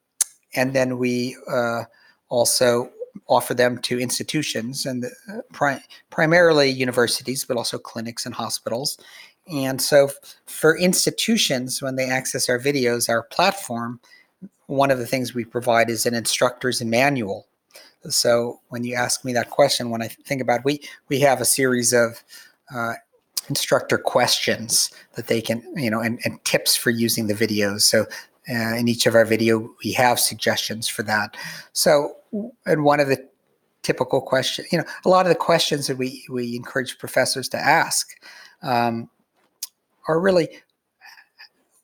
and 0.54 0.72
then 0.72 0.98
we 0.98 1.36
uh, 1.50 1.84
also 2.28 2.90
offer 3.28 3.54
them 3.54 3.78
to 3.78 4.00
institutions 4.00 4.86
and 4.86 5.04
uh, 5.04 5.40
pri- 5.52 5.82
primarily 6.10 6.68
universities, 6.70 7.44
but 7.44 7.56
also 7.56 7.78
clinics 7.78 8.24
and 8.26 8.34
hospitals. 8.34 8.98
And 9.52 9.80
so, 9.82 10.06
f- 10.06 10.36
for 10.46 10.78
institutions, 10.78 11.82
when 11.82 11.96
they 11.96 12.08
access 12.08 12.48
our 12.48 12.58
videos, 12.58 13.08
our 13.08 13.24
platform 13.24 14.00
one 14.66 14.90
of 14.90 14.98
the 14.98 15.06
things 15.06 15.34
we 15.34 15.44
provide 15.44 15.90
is 15.90 16.06
an 16.06 16.14
instructor's 16.14 16.82
manual. 16.82 17.46
So 18.08 18.60
when 18.68 18.84
you 18.84 18.94
ask 18.94 19.24
me 19.24 19.32
that 19.34 19.50
question, 19.50 19.90
when 19.90 20.02
I 20.02 20.08
think 20.08 20.40
about 20.40 20.64
we 20.64 20.80
we 21.08 21.20
have 21.20 21.40
a 21.40 21.44
series 21.44 21.92
of 21.92 22.22
uh, 22.74 22.94
instructor 23.48 23.98
questions 23.98 24.90
that 25.14 25.26
they 25.26 25.40
can 25.40 25.62
you 25.76 25.90
know 25.90 26.00
and, 26.00 26.20
and 26.24 26.42
tips 26.44 26.76
for 26.76 26.90
using 26.90 27.26
the 27.26 27.34
videos. 27.34 27.82
So 27.82 28.06
uh, 28.48 28.74
in 28.76 28.88
each 28.88 29.06
of 29.06 29.14
our 29.14 29.24
video, 29.24 29.70
we 29.84 29.92
have 29.92 30.18
suggestions 30.18 30.88
for 30.88 31.04
that. 31.04 31.36
So, 31.72 32.16
and 32.66 32.82
one 32.82 32.98
of 32.98 33.08
the 33.08 33.24
typical 33.82 34.20
questions, 34.20 34.68
you 34.72 34.78
know, 34.78 34.84
a 35.04 35.08
lot 35.08 35.26
of 35.26 35.30
the 35.30 35.36
questions 35.36 35.86
that 35.86 35.96
we 35.96 36.24
we 36.28 36.56
encourage 36.56 36.98
professors 36.98 37.48
to 37.50 37.58
ask 37.58 38.08
um, 38.62 39.08
are 40.08 40.20
really 40.20 40.48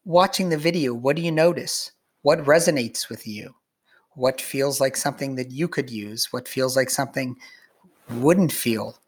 watching 0.05 0.49
the 0.49 0.59
video. 0.59 0.95
What 0.95 1.15
do 1.15 1.23
you 1.23 1.33
notice? 1.33 1.93
What 2.23 2.45
resonates 2.45 3.09
with 3.09 3.27
you? 3.27 3.55
What 4.15 4.41
feels 4.41 4.81
like 4.81 4.97
something 4.97 5.37
that 5.37 5.51
you 5.51 5.69
could 5.69 5.91
use? 5.91 6.33
What 6.33 6.49
feels 6.49 6.77
like 6.77 6.91
something 6.91 7.37
wouldn't 8.11 8.53
feel 8.53 8.99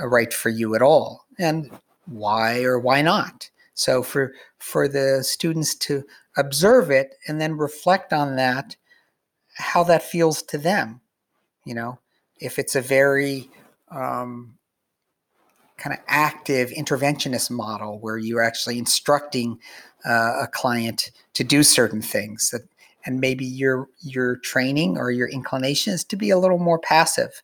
uh, 0.00 0.06
right 0.06 0.32
for 0.32 0.48
you 0.48 0.74
at 0.74 0.82
all? 0.82 1.26
And 1.38 1.70
why 2.06 2.62
or 2.62 2.78
why 2.78 3.02
not? 3.02 3.50
So 3.74 4.02
for 4.02 4.32
for 4.58 4.88
the 4.88 5.22
students 5.22 5.74
to 5.76 6.04
observe 6.36 6.90
it 6.90 7.14
and 7.26 7.40
then 7.40 7.56
reflect 7.56 8.12
on 8.12 8.36
that, 8.36 8.76
how 9.54 9.84
that 9.84 10.02
feels 10.02 10.42
to 10.44 10.58
them. 10.58 11.00
You 11.64 11.74
know, 11.74 11.98
if 12.40 12.58
it's 12.58 12.74
a 12.74 12.80
very 12.80 13.50
um, 13.90 14.58
kind 15.76 15.94
of 15.94 16.02
active 16.08 16.70
interventionist 16.70 17.50
model 17.50 17.98
where 18.00 18.18
you're 18.18 18.42
actually 18.42 18.78
instructing 18.78 19.58
uh, 20.04 20.42
a 20.42 20.46
client 20.46 21.10
to 21.34 21.44
do 21.44 21.62
certain 21.62 22.02
things 22.02 22.50
that 22.50 22.62
and 23.06 23.20
maybe 23.20 23.44
your 23.44 23.88
your 24.00 24.36
training 24.36 24.98
or 24.98 25.10
your 25.10 25.28
inclination 25.28 25.92
is 25.92 26.04
to 26.04 26.16
be 26.16 26.30
a 26.30 26.38
little 26.38 26.58
more 26.58 26.78
passive 26.78 27.42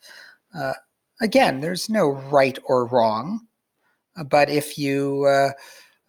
uh, 0.54 0.74
again 1.20 1.60
there's 1.60 1.88
no 1.88 2.10
right 2.10 2.58
or 2.64 2.86
wrong 2.86 3.40
but 4.28 4.48
if 4.48 4.78
you 4.78 5.24
uh, 5.26 5.50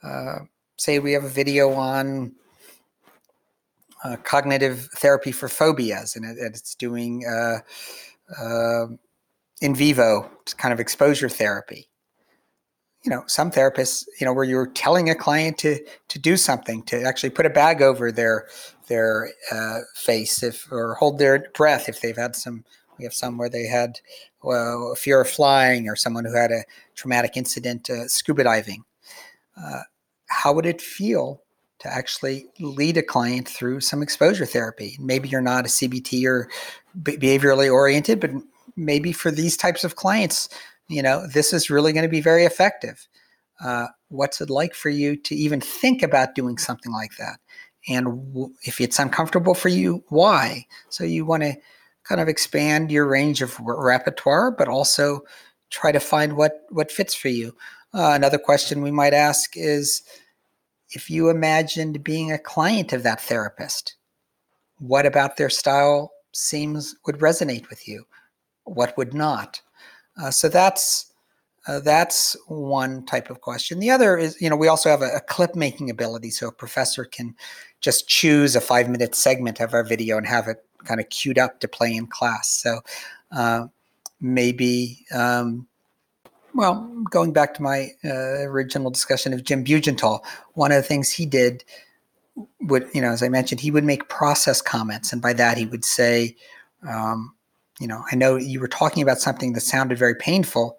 uh, 0.06 0.40
say 0.78 1.00
we 1.00 1.12
have 1.14 1.24
a 1.24 1.30
video 1.30 1.74
on 1.74 2.34
uh, 4.04 4.18
cognitive 4.18 4.88
therapy 4.98 5.32
for 5.32 5.48
phobias, 5.48 6.16
and 6.16 6.26
it, 6.26 6.38
it's 6.40 6.76
doing 6.76 7.26
uh, 7.26 7.58
uh, 8.40 8.88
in 9.62 9.74
vivo 9.74 10.30
kind 10.58 10.74
of 10.74 10.80
exposure 10.80 11.30
therapy. 11.30 11.88
You 13.06 13.12
know, 13.12 13.24
some 13.28 13.52
therapists, 13.52 14.06
you 14.20 14.26
know, 14.26 14.34
where 14.34 14.44
you're 14.44 14.68
telling 14.68 15.10
a 15.10 15.16
client 15.16 15.58
to 15.60 15.80
to 16.08 16.20
do 16.20 16.38
something, 16.38 16.84
to 16.84 17.04
actually 17.04 17.30
put 17.30 17.46
a 17.46 17.52
bag 17.52 17.82
over 17.82 18.12
their 18.12 18.48
their 18.88 19.30
uh, 19.52 19.80
face, 19.96 20.44
if 20.44 20.72
or 20.72 20.96
hold 20.96 21.20
their 21.20 21.46
breath 21.54 21.88
if 21.88 22.02
they've 22.02 22.18
had 22.18 22.36
some. 22.36 22.66
We 22.98 23.04
have 23.04 23.14
some 23.14 23.38
where 23.38 23.50
they 23.50 23.66
had 23.66 24.00
well, 24.42 24.92
a 24.94 24.96
fear 24.96 25.20
of 25.20 25.30
flying, 25.30 25.90
or 25.90 25.96
someone 25.96 26.24
who 26.24 26.34
had 26.34 26.52
a 26.52 26.64
traumatic 26.96 27.36
incident 27.36 27.90
uh, 27.90 28.08
scuba 28.08 28.44
diving. 28.46 28.86
Uh, 29.62 29.82
how 30.28 30.54
would 30.54 30.66
it 30.66 30.82
feel 30.82 31.42
to 31.86 31.94
actually 31.94 32.48
lead 32.60 32.98
a 32.98 33.04
client 33.04 33.48
through 33.48 33.80
some 33.80 34.02
exposure 34.02 34.46
therapy. 34.46 34.98
Maybe 35.00 35.30
you're 35.30 35.42
not 35.42 35.66
a 35.66 35.70
CBT 35.70 36.26
or 36.26 36.50
behaviorally 37.00 37.72
oriented, 37.72 38.20
but 38.20 38.32
maybe 38.76 39.12
for 39.12 39.30
these 39.30 39.56
types 39.56 39.84
of 39.84 39.96
clients, 39.96 40.50
you 40.88 41.02
know, 41.02 41.26
this 41.28 41.54
is 41.54 41.70
really 41.70 41.94
going 41.94 42.04
to 42.04 42.10
be 42.10 42.22
very 42.22 42.46
effective. 42.46 43.08
Uh, 43.64 43.88
what's 44.10 44.42
it 44.42 44.50
like 44.50 44.74
for 44.76 44.90
you 44.90 45.16
to 45.16 45.36
even 45.36 45.62
think 45.62 46.04
about 46.04 46.36
doing 46.36 46.58
something 46.58 46.92
like 46.92 47.16
that? 47.18 47.40
And 47.88 48.06
w- 48.34 48.54
if 48.64 48.82
it's 48.82 49.00
uncomfortable 49.00 49.54
for 49.54 49.70
you, 49.70 50.04
why? 50.10 50.66
So 50.90 51.04
you 51.04 51.26
want 51.26 51.44
to 51.44 51.56
kind 52.04 52.22
of 52.22 52.28
expand 52.28 52.92
your 52.92 53.08
range 53.08 53.42
of 53.42 53.60
repertoire, 53.60 54.52
but 54.52 54.68
also 54.68 55.22
try 55.70 55.92
to 55.92 56.00
find 56.00 56.36
what 56.36 56.62
what 56.70 56.92
fits 56.92 57.14
for 57.16 57.30
you. 57.30 57.56
Uh, 57.94 58.12
another 58.14 58.38
question 58.38 58.82
we 58.82 58.92
might 58.92 59.14
ask 59.14 59.52
is 59.56 60.04
if 60.92 61.10
you 61.10 61.30
imagined 61.30 62.04
being 62.04 62.32
a 62.32 62.40
client 62.40 62.94
of 62.94 63.04
that 63.04 63.22
therapist, 63.22 63.96
what 64.78 65.06
about 65.06 65.38
their 65.38 65.50
style 65.50 66.12
seems 66.34 66.96
would 67.06 67.20
resonate 67.20 67.70
with 67.70 67.88
you? 67.88 68.06
What 68.66 68.98
would 68.98 69.14
not? 69.14 69.62
Uh, 70.22 70.32
so 70.32 70.50
that's 70.50 71.12
uh, 71.68 71.80
that's 71.80 72.38
one 72.48 73.04
type 73.06 73.30
of 73.30 73.42
question. 73.42 73.80
The 73.80 73.90
other 73.90 74.18
is, 74.18 74.40
you 74.40 74.50
know, 74.50 74.56
we 74.56 74.68
also 74.68 74.90
have 74.90 75.02
a, 75.02 75.16
a, 75.16 75.20
clip 75.20 75.56
making 75.56 75.90
ability, 75.90 76.30
so 76.30 76.48
a 76.48 76.52
professor 76.52 77.06
can 77.06 77.36
just 77.82 78.08
choose 78.08 78.56
a 78.56 78.62
five 78.62 78.88
minute 78.88 79.16
segment 79.16 79.60
of 79.60 79.74
our 79.74 79.84
video 79.84 80.18
and 80.18 80.28
have 80.28 80.48
it 80.48 80.64
kind 80.84 81.00
of 81.00 81.10
queued 81.10 81.40
up 81.40 81.60
to 81.60 81.68
play 81.68 81.96
in 81.96 82.06
class. 82.06 82.50
So 82.50 82.82
uh, 83.32 83.66
maybe 84.22 85.06
um, 85.12 85.68
well, 86.56 86.90
going 87.12 87.34
back 87.34 87.54
to 87.56 87.62
my 87.62 87.90
uh, 88.04 88.44
original 88.48 88.90
discussion 88.90 89.34
of 89.34 89.44
Jim 89.44 89.64
Bugental, 89.64 90.24
one 90.54 90.72
of 90.72 90.78
the 90.78 90.88
things 90.88 91.12
he 91.12 91.26
did 91.26 91.66
would, 92.62 92.88
you 92.94 93.02
know, 93.02 93.12
as 93.12 93.22
I 93.22 93.30
mentioned, 93.30 93.60
he 93.60 93.72
would 93.72 93.84
make 93.84 94.08
process 94.08 94.62
comments, 94.62 95.12
and 95.12 95.22
by 95.22 95.34
that 95.34 95.58
he 95.58 95.66
would 95.66 95.84
say, 95.84 96.36
um, 96.88 97.35
you 97.80 97.88
know, 97.88 98.04
I 98.12 98.16
know 98.16 98.36
you 98.36 98.60
were 98.60 98.68
talking 98.68 99.04
about 99.04 99.20
something 99.20 99.54
that 99.54 99.62
sounded 99.62 99.98
very 99.98 100.16
painful, 100.16 100.78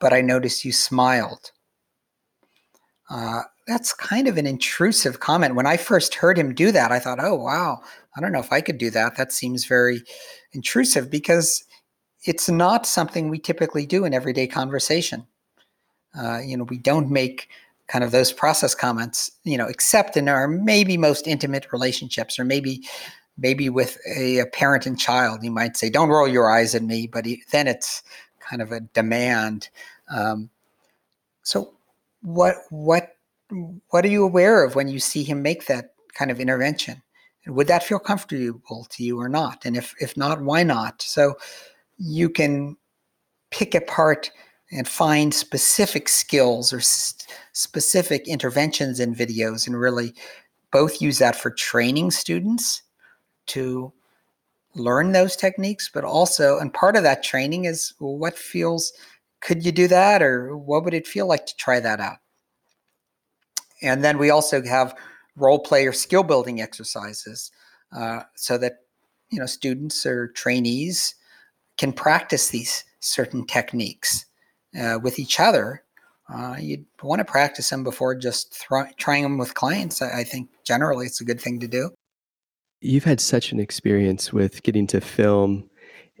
but 0.00 0.12
I 0.12 0.20
noticed 0.20 0.64
you 0.64 0.72
smiled. 0.72 1.52
Uh, 3.10 3.42
that's 3.66 3.92
kind 3.92 4.26
of 4.26 4.36
an 4.36 4.46
intrusive 4.46 5.20
comment. 5.20 5.54
When 5.54 5.66
I 5.66 5.76
first 5.76 6.14
heard 6.14 6.38
him 6.38 6.54
do 6.54 6.72
that, 6.72 6.90
I 6.90 6.98
thought, 6.98 7.20
oh, 7.20 7.34
wow, 7.34 7.80
I 8.16 8.20
don't 8.20 8.32
know 8.32 8.40
if 8.40 8.52
I 8.52 8.60
could 8.60 8.78
do 8.78 8.90
that. 8.90 9.16
That 9.16 9.32
seems 9.32 9.66
very 9.66 10.02
intrusive 10.52 11.10
because 11.10 11.64
it's 12.24 12.48
not 12.48 12.86
something 12.86 13.28
we 13.28 13.38
typically 13.38 13.86
do 13.86 14.04
in 14.04 14.14
everyday 14.14 14.46
conversation. 14.46 15.26
Uh, 16.18 16.38
you 16.38 16.56
know, 16.56 16.64
we 16.64 16.78
don't 16.78 17.10
make 17.10 17.48
kind 17.88 18.04
of 18.04 18.10
those 18.10 18.32
process 18.32 18.74
comments, 18.74 19.30
you 19.44 19.58
know, 19.58 19.66
except 19.66 20.16
in 20.16 20.28
our 20.28 20.48
maybe 20.48 20.96
most 20.96 21.26
intimate 21.26 21.72
relationships, 21.72 22.38
or 22.38 22.44
maybe 22.44 22.82
maybe 23.38 23.68
with 23.68 23.98
a, 24.16 24.38
a 24.38 24.46
parent 24.46 24.86
and 24.86 24.98
child. 24.98 25.42
You 25.42 25.50
might 25.50 25.76
say, 25.76 25.90
"Don't 25.90 26.08
roll 26.08 26.28
your 26.28 26.50
eyes 26.50 26.74
at 26.74 26.82
me," 26.82 27.06
but 27.06 27.26
he, 27.26 27.42
then 27.50 27.66
it's 27.66 28.02
kind 28.40 28.62
of 28.62 28.72
a 28.72 28.80
demand. 28.80 29.68
Um, 30.08 30.50
so, 31.42 31.74
what 32.22 32.56
what 32.70 33.16
what 33.90 34.04
are 34.04 34.08
you 34.08 34.24
aware 34.24 34.64
of 34.64 34.74
when 34.74 34.88
you 34.88 34.98
see 34.98 35.22
him 35.22 35.42
make 35.42 35.66
that 35.66 35.94
kind 36.14 36.30
of 36.30 36.40
intervention? 36.40 37.02
Would 37.46 37.66
that 37.66 37.82
feel 37.82 37.98
comfortable 37.98 38.86
to 38.90 39.02
you 39.02 39.20
or 39.20 39.28
not? 39.28 39.64
And 39.64 39.76
if 39.76 39.94
if 40.00 40.16
not, 40.16 40.42
why 40.42 40.62
not? 40.62 41.02
So 41.02 41.34
you 41.98 42.28
can 42.28 42.76
pick 43.50 43.74
apart 43.74 44.30
and 44.70 44.88
find 44.88 45.34
specific 45.34 46.08
skills 46.08 46.72
or 46.72 46.80
specific 47.52 48.26
interventions 48.26 49.00
in 49.00 49.14
videos 49.14 49.66
and 49.66 49.78
really 49.78 50.14
both 50.70 51.02
use 51.02 51.18
that 51.18 51.36
for 51.36 51.50
training 51.50 52.10
students 52.10 52.82
to 53.52 53.92
learn 54.74 55.12
those 55.12 55.36
techniques 55.36 55.90
but 55.92 56.04
also 56.04 56.58
and 56.58 56.72
part 56.72 56.96
of 56.96 57.02
that 57.02 57.22
training 57.22 57.64
is 57.66 57.92
what 57.98 58.36
feels 58.36 58.92
could 59.40 59.64
you 59.64 59.72
do 59.72 59.86
that 59.88 60.22
or 60.22 60.56
what 60.56 60.84
would 60.84 60.94
it 60.94 61.06
feel 61.06 61.26
like 61.26 61.44
to 61.46 61.56
try 61.56 61.78
that 61.78 62.00
out 62.00 62.18
and 63.82 64.02
then 64.02 64.16
we 64.16 64.30
also 64.30 64.62
have 64.62 64.94
role 65.36 65.58
play 65.58 65.86
or 65.86 65.92
skill 65.92 66.22
building 66.22 66.60
exercises 66.60 67.50
uh, 67.94 68.22
so 68.34 68.56
that 68.56 68.78
you 69.30 69.38
know 69.38 69.46
students 69.46 70.06
or 70.06 70.28
trainees 70.28 71.14
can 71.76 71.92
practice 71.92 72.48
these 72.48 72.84
certain 73.00 73.46
techniques 73.46 74.26
uh, 74.80 74.98
with 75.02 75.18
each 75.18 75.40
other, 75.40 75.82
uh, 76.32 76.56
you'd 76.58 76.86
want 77.02 77.18
to 77.18 77.24
practice 77.24 77.68
them 77.70 77.84
before 77.84 78.14
just 78.14 78.64
trying 78.96 79.22
them 79.22 79.38
with 79.38 79.54
clients. 79.54 80.00
I, 80.00 80.20
I 80.20 80.24
think 80.24 80.48
generally 80.64 81.06
it's 81.06 81.20
a 81.20 81.24
good 81.24 81.40
thing 81.40 81.60
to 81.60 81.68
do. 81.68 81.90
You've 82.82 83.04
had 83.04 83.20
such 83.20 83.52
an 83.52 83.60
experience 83.60 84.32
with 84.32 84.62
getting 84.62 84.86
to 84.88 85.00
film 85.00 85.70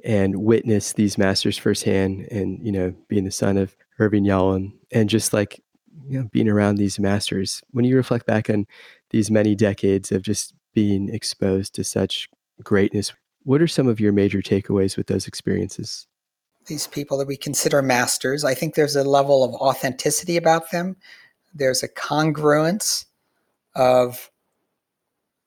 and 0.04 0.36
witness 0.36 0.92
these 0.92 1.18
masters 1.18 1.58
firsthand 1.58 2.26
and 2.30 2.64
you 2.64 2.72
know 2.72 2.92
being 3.08 3.24
the 3.24 3.30
son 3.30 3.56
of 3.56 3.76
Irvin 3.98 4.24
Yalom 4.24 4.72
and 4.90 5.08
just 5.08 5.32
like 5.32 5.62
you 6.08 6.18
know 6.18 6.28
being 6.32 6.48
around 6.48 6.76
these 6.76 6.98
masters 6.98 7.62
when 7.70 7.84
you 7.84 7.96
reflect 7.96 8.26
back 8.26 8.50
on 8.50 8.66
these 9.10 9.30
many 9.30 9.54
decades 9.54 10.10
of 10.10 10.22
just 10.22 10.54
being 10.74 11.08
exposed 11.08 11.74
to 11.74 11.84
such 11.84 12.28
greatness 12.64 13.12
what 13.44 13.60
are 13.60 13.68
some 13.68 13.88
of 13.88 14.00
your 14.00 14.12
major 14.12 14.40
takeaways 14.40 14.96
with 14.96 15.06
those 15.06 15.26
experiences? 15.26 16.06
These 16.66 16.86
people 16.86 17.18
that 17.18 17.26
we 17.26 17.36
consider 17.36 17.82
masters, 17.82 18.44
I 18.44 18.54
think 18.54 18.74
there's 18.74 18.96
a 18.96 19.04
level 19.04 19.42
of 19.42 19.52
authenticity 19.54 20.36
about 20.36 20.70
them. 20.70 20.96
There's 21.54 21.82
a 21.82 21.88
congruence 21.88 23.06
of 23.74 24.30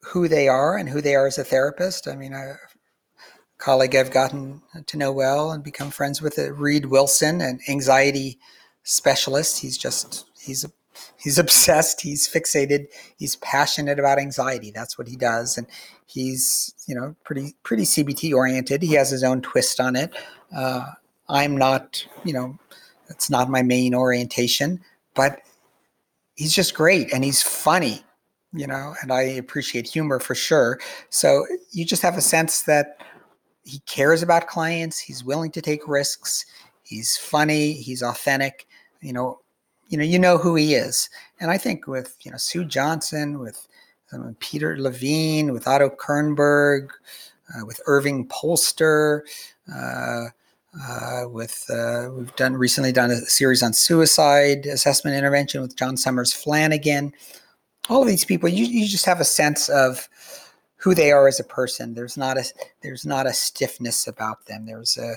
who 0.08 0.28
they 0.28 0.48
are 0.48 0.78
and 0.78 0.90
who 0.90 1.02
they 1.02 1.16
are 1.16 1.28
as 1.28 1.38
a 1.38 1.44
therapist. 1.44 2.08
I 2.08 2.16
mean, 2.16 2.34
a 2.34 2.58
colleague 3.58 3.96
I've 3.96 4.12
gotten 4.12 4.62
to 4.86 4.98
know 4.98 5.12
well 5.12 5.52
and 5.52 5.64
become 5.64 5.92
friends 5.92 6.22
with, 6.22 6.38
uh, 6.38 6.52
Reid 6.54 6.88
Wilson, 6.88 7.42
an 7.42 7.60
anxiety 7.70 8.40
specialist. 8.84 9.60
He's 9.60 9.78
just, 9.78 10.26
he's 10.40 10.66
he's 11.18 11.40
obsessed. 11.46 12.02
He's 12.02 12.28
fixated. 12.28 12.88
He's 13.18 13.36
passionate 13.38 14.00
about 14.00 14.20
anxiety. 14.20 14.72
That's 14.72 14.98
what 14.98 15.08
he 15.08 15.16
does. 15.16 15.58
And 15.58 15.68
he's 16.06 16.74
you 16.88 16.96
know 16.96 17.16
pretty 17.24 17.56
pretty 17.64 17.84
cbt 17.84 18.34
oriented. 18.34 18.82
He 18.84 18.94
has 18.94 19.10
his 19.10 19.24
own 19.24 19.42
twist 19.42 19.80
on 19.80 19.96
it. 19.96 20.14
Uh, 20.56 20.86
i'm 21.30 21.58
not 21.58 22.06
you 22.24 22.34
know 22.34 22.58
it's 23.10 23.30
not 23.30 23.50
my 23.50 23.62
main 23.62 23.94
orientation 23.96 24.80
but 25.14 25.42
he's 26.36 26.54
just 26.54 26.74
great 26.76 27.12
and 27.14 27.24
he's 27.24 27.42
funny 27.42 28.04
you 28.56 28.68
know, 28.68 28.96
and 29.02 29.12
I 29.12 29.22
appreciate 29.22 29.88
humor 29.88 30.20
for 30.20 30.34
sure. 30.34 30.80
So 31.10 31.46
you 31.72 31.86
just 31.86 32.02
have 32.02 32.18
a 32.18 32.22
sense 32.22 32.64
that 32.64 33.02
he 33.64 33.80
cares 33.80 34.24
about 34.24 34.48
clients. 34.48 35.00
He's 35.00 35.24
willing 35.24 35.52
to 35.52 35.62
take 35.62 35.88
risks. 35.88 36.46
He's 36.84 37.18
funny. 37.18 37.74
He's 37.74 38.02
authentic. 38.02 38.68
You 39.02 39.14
know, 39.14 39.40
you 39.90 39.98
know, 39.98 40.04
you 40.04 40.18
know 40.18 40.38
who 40.38 40.56
he 40.56 40.76
is. 40.76 41.10
And 41.40 41.52
I 41.52 41.58
think 41.58 41.88
with 41.88 42.16
you 42.24 42.32
know 42.32 42.38
Sue 42.38 42.66
Johnson, 42.66 43.40
with 43.40 43.68
um, 44.14 44.36
Peter 44.40 44.78
Levine, 44.80 45.52
with 45.52 45.68
Otto 45.68 45.90
Kernberg, 45.90 46.90
uh, 47.54 47.66
with 47.66 47.82
Erving 47.88 48.28
Polster, 48.30 49.22
uh, 49.74 50.28
uh, 50.88 51.30
with 51.30 51.66
uh, 51.70 52.10
we've 52.14 52.36
done 52.36 52.56
recently 52.56 52.92
done 52.92 53.12
a 53.12 53.18
series 53.18 53.64
on 53.64 53.74
suicide 53.74 54.66
assessment 54.66 55.18
intervention 55.18 55.62
with 55.62 55.76
John 55.76 55.96
Sommers 55.96 56.34
Flanagan. 56.34 57.14
All 57.90 58.02
of 58.02 58.08
these 58.08 58.26
people, 58.26 58.50
you, 58.50 58.66
you 58.66 58.88
just 58.88 59.06
have 59.06 59.20
a 59.20 59.26
sense 59.26 59.70
of 59.70 60.10
who 60.78 60.94
they 60.94 61.12
are 61.12 61.28
as 61.28 61.40
a 61.40 61.44
person. 61.44 61.94
There's 61.94 62.18
not 62.18 62.38
a 62.38 62.44
there's 62.82 63.06
not 63.06 63.26
a 63.26 63.34
stiffness 63.34 64.08
about 64.08 64.46
them. 64.46 64.66
There's 64.66 64.98
a, 64.98 65.16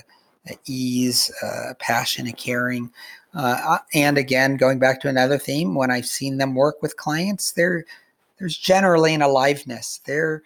a 0.49 0.57
ease, 0.65 1.31
a 1.43 1.75
passion, 1.75 2.27
a 2.27 2.33
caring. 2.33 2.91
Uh, 3.33 3.77
and 3.93 4.17
again, 4.17 4.57
going 4.57 4.79
back 4.79 4.99
to 5.01 5.09
another 5.09 5.37
theme, 5.37 5.75
when 5.75 5.91
I've 5.91 6.07
seen 6.07 6.37
them 6.37 6.55
work 6.55 6.81
with 6.81 6.97
clients, 6.97 7.51
there 7.51 7.85
there's 8.39 8.57
generally 8.57 9.13
an 9.13 9.21
aliveness. 9.21 10.01
They're 10.05 10.41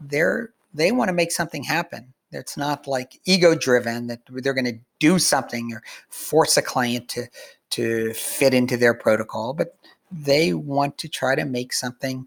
they're 0.00 0.50
they 0.74 0.92
want 0.92 1.08
to 1.08 1.14
make 1.14 1.32
something 1.32 1.62
happen. 1.62 2.12
It's 2.30 2.58
not 2.58 2.86
like 2.86 3.18
ego 3.24 3.54
driven 3.54 4.06
that 4.08 4.20
they're 4.28 4.52
going 4.52 4.66
to 4.66 4.78
do 4.98 5.18
something 5.18 5.72
or 5.72 5.82
force 6.10 6.56
a 6.56 6.62
client 6.62 7.08
to 7.10 7.26
to 7.70 8.12
fit 8.14 8.54
into 8.54 8.76
their 8.76 8.94
protocol, 8.94 9.54
but 9.54 9.76
they 10.10 10.54
want 10.54 10.98
to 10.98 11.08
try 11.08 11.34
to 11.34 11.44
make 11.44 11.72
something 11.72 12.26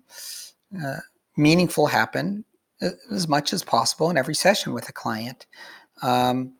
uh, 0.83 0.97
meaningful 1.37 1.87
happen 1.87 2.45
as 3.11 3.27
much 3.27 3.53
as 3.53 3.63
possible 3.63 4.09
in 4.09 4.17
every 4.17 4.35
session 4.35 4.73
with 4.73 4.89
a 4.89 4.93
client. 4.93 5.45
Um, 6.01 6.53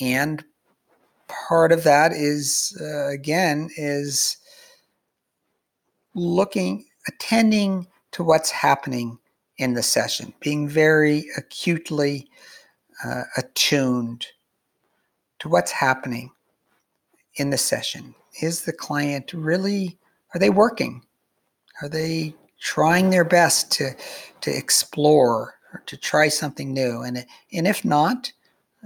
and 0.00 0.44
part 1.26 1.72
of 1.72 1.84
that 1.84 2.12
is 2.12 2.76
uh, 2.80 3.08
again 3.08 3.68
is 3.76 4.38
looking 6.14 6.84
attending 7.06 7.86
to 8.12 8.22
what's 8.22 8.50
happening 8.50 9.18
in 9.58 9.74
the 9.74 9.82
session 9.82 10.32
being 10.40 10.68
very 10.68 11.26
acutely 11.36 12.28
uh, 13.04 13.24
attuned 13.36 14.26
to 15.38 15.48
what's 15.48 15.72
happening 15.72 16.30
in 17.34 17.50
the 17.50 17.58
session. 17.58 18.14
Is 18.40 18.62
the 18.62 18.72
client 18.72 19.32
really, 19.32 19.98
are 20.34 20.38
they 20.38 20.50
working? 20.50 21.02
Are 21.82 21.88
they 21.88 22.34
trying 22.60 23.10
their 23.10 23.24
best 23.24 23.70
to, 23.72 23.94
to 24.40 24.56
explore 24.56 25.54
or 25.72 25.82
to 25.86 25.96
try 25.96 26.28
something 26.28 26.72
new? 26.72 27.02
And, 27.02 27.24
and 27.52 27.66
if 27.66 27.84
not, 27.84 28.32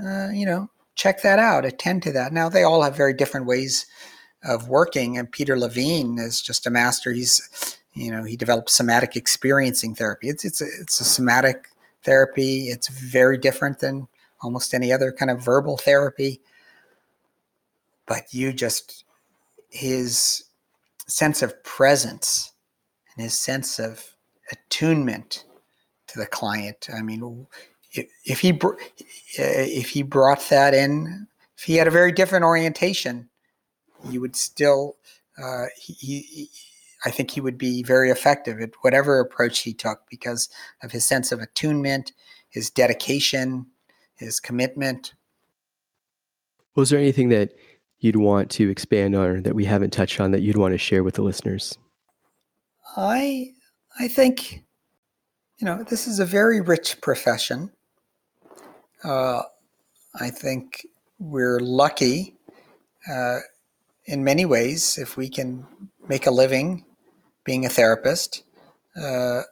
uh, 0.03 0.29
you 0.29 0.47
know, 0.47 0.71
check 0.95 1.23
that 1.23 1.39
out, 1.39 1.65
attend 1.65 2.03
to 2.05 2.13
that. 2.13 2.33
Now, 2.33 2.49
they 2.49 2.63
all 2.63 2.83
have 2.83 2.97
very 2.97 3.15
different 3.15 3.47
ways 3.47 3.87
of 4.45 4.69
working. 4.69 5.17
And 5.19 5.31
Peter 5.31 5.59
Levine 5.59 6.19
is 6.19 6.41
just 6.41 6.67
a 6.67 6.71
master. 6.71 7.13
He's, 7.13 7.79
you 7.95 8.11
know, 8.11 8.25
he 8.25 8.37
developed 8.37 8.71
somatic 8.71 9.17
experiencing 9.17 9.95
therapy. 9.95 10.29
It's, 10.29 10.45
it's, 10.45 10.61
a, 10.61 10.67
it's 10.81 11.01
a 11.01 11.05
somatic 11.05 11.69
therapy. 12.03 12.69
It's 12.69 12.89
very 12.89 13.39
different 13.39 13.79
than 13.81 14.09
almost 14.43 14.75
any 14.75 14.93
other 14.93 15.13
kind 15.13 15.31
of 15.31 15.45
verbal 15.45 15.77
therapy. 15.77 16.41
But 18.07 18.35
you 18.35 18.53
just, 18.53 19.05
his 19.71 20.45
sense 21.13 21.43
of 21.43 21.63
presence 21.65 22.53
and 23.15 23.25
his 23.25 23.35
sense 23.35 23.79
of 23.79 24.15
attunement 24.51 25.45
to 26.09 26.19
the 26.19 26.27
client. 26.27 26.89
I 26.93 27.03
mean, 27.03 27.47
if, 28.25 28.41
he 28.41 28.59
if 29.37 29.91
he 29.91 30.03
brought 30.03 30.49
that 30.51 30.75
in, 30.75 31.27
if 31.57 31.65
he 31.65 31.77
had 31.77 31.87
a 31.87 31.93
very 31.93 32.13
different 32.13 32.45
orientation, 32.45 33.29
you 34.09 34.21
would 34.21 34.37
still 34.37 34.97
uh, 35.43 35.67
he, 35.77 36.21
he 36.21 36.51
I 37.05 37.11
think 37.11 37.33
he 37.33 37.41
would 37.41 37.59
be 37.59 37.83
very 37.83 38.11
effective 38.11 38.61
at 38.61 38.71
whatever 38.83 39.19
approach 39.19 39.61
he 39.61 39.75
took 39.75 40.03
because 40.09 40.49
of 40.83 40.93
his 40.93 41.05
sense 41.05 41.33
of 41.33 41.41
attunement, 41.41 42.13
his 42.49 42.71
dedication, 42.71 43.67
his 44.15 44.39
commitment. 44.39 45.15
Was 46.77 46.91
there 46.91 47.01
anything 47.01 47.29
that 47.31 47.55
you'd 48.03 48.17
want 48.17 48.51
to 48.51 48.69
expand 48.69 49.15
on 49.15 49.45
that 49.45 49.55
we 49.55 49.65
haven't 49.65 49.93
touched 49.93 50.21
on 50.21 50.33
that 50.33 50.43
you'd 50.43 50.57
want 50.57 50.75
to 50.75 50.79
share 50.79 51.03
with 51.03 51.15
the 51.15 51.23
listeners? 51.23 51.79
I 52.97 53.53
I 53.99 54.09
think 54.09 54.65
you 55.59 55.65
know 55.65 55.85
this 55.89 56.07
is 56.07 56.19
a 56.19 56.27
very 56.27 56.61
rich 56.61 57.01
profession. 57.01 57.71
Uh, 59.05 59.43
I 60.21 60.31
think 60.31 60.87
we're 61.19 61.61
lucky 61.61 62.37
uh, 63.11 63.39
in 64.05 64.25
many 64.25 64.45
ways 64.45 64.99
if 64.99 65.17
we 65.17 65.29
can 65.29 65.67
make 66.09 66.27
a 66.27 66.31
living 66.31 66.85
being 67.45 67.65
a 67.65 67.69
therapist, 67.69 68.43
uh, 68.97 69.43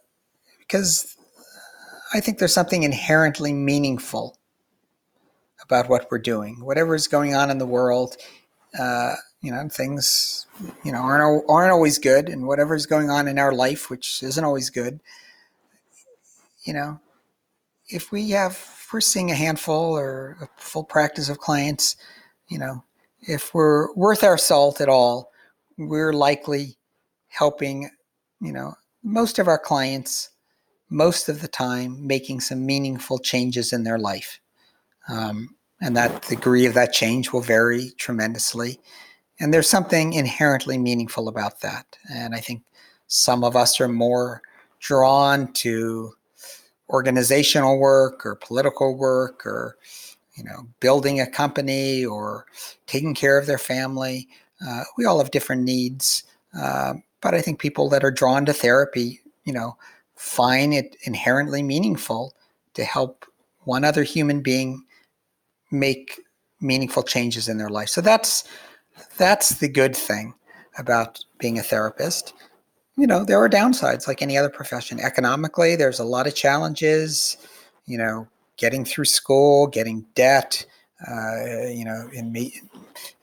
because 0.58 1.16
I 2.12 2.20
think 2.20 2.38
there's 2.38 2.54
something 2.54 2.82
inherently 2.82 3.52
meaningful 3.52 4.38
about 5.62 5.88
what 5.88 6.08
we're 6.10 6.18
doing. 6.18 6.64
Whatever 6.64 6.94
is 6.94 7.08
going 7.08 7.34
on 7.34 7.50
in 7.50 7.58
the 7.58 7.66
world, 7.66 8.16
uh, 8.78 9.14
you 9.40 9.50
know, 9.50 9.68
things, 9.68 10.46
you 10.84 10.92
know, 10.92 10.98
aren't 10.98 11.44
aren't 11.48 11.72
always 11.72 11.98
good, 11.98 12.28
and 12.28 12.46
whatever 12.46 12.74
is 12.74 12.86
going 12.86 13.10
on 13.10 13.28
in 13.28 13.38
our 13.38 13.52
life, 13.52 13.90
which 13.90 14.22
isn't 14.22 14.44
always 14.44 14.70
good, 14.70 15.00
you 16.64 16.74
know, 16.74 17.00
if 17.88 18.12
we 18.12 18.30
have 18.30 18.52
if 18.52 18.92
we're 18.92 19.00
seeing 19.00 19.30
a 19.30 19.36
handful 19.36 19.96
or 19.96 20.36
a 20.40 20.48
full 20.60 20.82
practice 20.82 21.28
of 21.28 21.38
clients, 21.38 21.96
you 22.48 22.58
know, 22.58 22.82
if 23.20 23.54
we're 23.54 23.92
worth 23.94 24.24
our 24.24 24.36
salt 24.36 24.80
at 24.80 24.88
all, 24.88 25.30
we're 25.78 26.12
likely 26.12 26.76
helping, 27.28 27.88
you 28.40 28.52
know, 28.52 28.74
most 29.04 29.38
of 29.38 29.46
our 29.46 29.58
clients, 29.58 30.30
most 30.88 31.28
of 31.28 31.40
the 31.40 31.46
time, 31.46 32.04
making 32.04 32.40
some 32.40 32.66
meaningful 32.66 33.20
changes 33.20 33.72
in 33.72 33.84
their 33.84 33.98
life. 33.98 34.40
Um, 35.08 35.54
and 35.80 35.96
that 35.96 36.22
degree 36.28 36.66
of 36.66 36.74
that 36.74 36.92
change 36.92 37.32
will 37.32 37.40
vary 37.40 37.92
tremendously. 37.98 38.78
And 39.38 39.52
there's 39.54 39.68
something 39.68 40.12
inherently 40.12 40.76
meaningful 40.76 41.28
about 41.28 41.60
that. 41.60 41.96
And 42.12 42.34
I 42.34 42.40
think 42.40 42.62
some 43.06 43.42
of 43.42 43.56
us 43.56 43.80
are 43.80 43.88
more 43.88 44.42
drawn 44.80 45.52
to 45.54 46.12
organizational 46.90 47.78
work 47.78 48.26
or 48.26 48.34
political 48.34 48.96
work 48.96 49.46
or 49.46 49.76
you 50.34 50.42
know 50.42 50.66
building 50.80 51.20
a 51.20 51.30
company 51.30 52.04
or 52.04 52.46
taking 52.86 53.14
care 53.14 53.38
of 53.38 53.46
their 53.46 53.58
family 53.58 54.26
uh, 54.66 54.82
we 54.96 55.04
all 55.04 55.18
have 55.18 55.30
different 55.30 55.62
needs 55.62 56.24
uh, 56.58 56.94
but 57.20 57.34
I 57.34 57.40
think 57.40 57.58
people 57.58 57.88
that 57.90 58.04
are 58.04 58.10
drawn 58.10 58.46
to 58.46 58.52
therapy, 58.52 59.20
you 59.44 59.52
know, 59.52 59.76
find 60.16 60.74
it 60.74 60.96
inherently 61.02 61.62
meaningful 61.62 62.34
to 62.74 62.84
help 62.84 63.26
one 63.60 63.84
other 63.84 64.02
human 64.02 64.40
being 64.40 64.84
make 65.70 66.20
meaningful 66.60 67.02
changes 67.02 67.48
in 67.48 67.58
their 67.58 67.70
life. 67.70 67.88
So 67.88 68.00
that's 68.00 68.44
that's 69.16 69.58
the 69.58 69.68
good 69.68 69.96
thing 69.96 70.34
about 70.78 71.18
being 71.38 71.58
a 71.58 71.62
therapist. 71.62 72.34
You 72.96 73.06
know, 73.06 73.24
there 73.24 73.42
are 73.42 73.48
downsides 73.48 74.06
like 74.06 74.20
any 74.20 74.36
other 74.36 74.50
profession. 74.50 75.00
Economically, 75.00 75.76
there's 75.76 76.00
a 76.00 76.04
lot 76.04 76.26
of 76.26 76.34
challenges, 76.34 77.36
you 77.86 77.96
know, 77.96 78.28
getting 78.56 78.84
through 78.84 79.06
school, 79.06 79.66
getting 79.66 80.04
debt, 80.14 80.66
uh, 81.08 81.66
you 81.68 81.84
know, 81.84 82.10
in 82.12 82.30
me, 82.30 82.60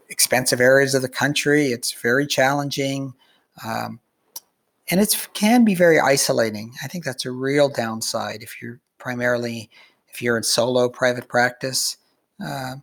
expensive 0.09 0.59
areas 0.59 0.95
of 0.95 1.01
the 1.01 1.09
country, 1.09 1.67
it's 1.67 1.91
very 1.91 2.25
challenging. 2.25 3.13
Um, 3.65 3.99
and 4.89 4.99
it 5.01 5.27
can 5.33 5.65
be 5.65 5.75
very 5.75 5.99
isolating. 5.99 6.73
I 6.83 6.87
think 6.87 7.03
that's 7.03 7.25
a 7.25 7.31
real 7.31 7.69
downside 7.69 8.41
if 8.41 8.61
you're 8.61 8.79
primarily 8.97 9.69
if 10.07 10.21
you're 10.21 10.37
in 10.37 10.43
solo 10.43 10.89
private 10.89 11.27
practice. 11.27 11.97
Uh, 12.43 12.75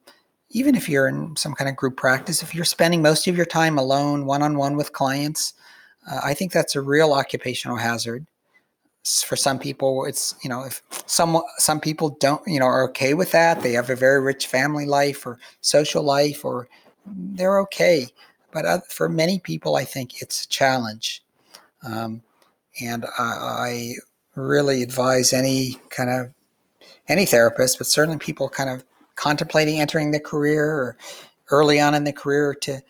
even 0.50 0.74
if 0.74 0.88
you're 0.88 1.08
in 1.08 1.34
some 1.36 1.54
kind 1.54 1.68
of 1.68 1.76
group 1.76 1.96
practice, 1.96 2.42
if 2.42 2.54
you're 2.54 2.64
spending 2.64 3.02
most 3.02 3.26
of 3.26 3.36
your 3.36 3.46
time 3.46 3.78
alone, 3.78 4.24
one 4.24 4.42
on 4.42 4.56
one 4.56 4.76
with 4.76 4.92
clients, 4.92 5.54
uh, 6.10 6.20
I 6.22 6.34
think 6.34 6.52
that's 6.52 6.76
a 6.76 6.80
real 6.80 7.12
occupational 7.12 7.76
hazard. 7.76 8.26
For 9.04 9.36
some 9.36 9.58
people, 9.58 10.06
it's 10.06 10.34
you 10.42 10.48
know 10.48 10.64
if 10.64 10.80
some 11.06 11.42
some 11.58 11.78
people 11.78 12.16
don't 12.20 12.40
you 12.46 12.58
know 12.58 12.64
are 12.64 12.84
okay 12.88 13.12
with 13.12 13.32
that, 13.32 13.60
they 13.60 13.72
have 13.72 13.90
a 13.90 13.96
very 13.96 14.20
rich 14.20 14.46
family 14.46 14.86
life 14.86 15.26
or 15.26 15.38
social 15.60 16.02
life, 16.02 16.42
or 16.42 16.68
they're 17.06 17.60
okay. 17.60 18.08
But 18.50 18.90
for 18.90 19.08
many 19.08 19.40
people, 19.40 19.76
I 19.76 19.84
think 19.84 20.22
it's 20.22 20.44
a 20.44 20.48
challenge. 20.48 21.22
Um, 21.82 22.22
and 22.80 23.04
I, 23.18 23.22
I 23.22 23.94
really 24.36 24.82
advise 24.82 25.32
any 25.32 25.78
kind 25.90 26.08
of 26.08 26.32
any 27.08 27.26
therapist, 27.26 27.78
but 27.78 27.86
certainly 27.86 28.18
people 28.18 28.48
kind 28.48 28.70
of 28.70 28.84
contemplating 29.16 29.80
entering 29.80 30.10
the 30.10 30.20
career 30.20 30.66
or 30.66 30.96
early 31.50 31.80
on 31.80 31.94
in 31.94 32.04
the 32.04 32.12
career 32.12 32.54
to 32.54 32.80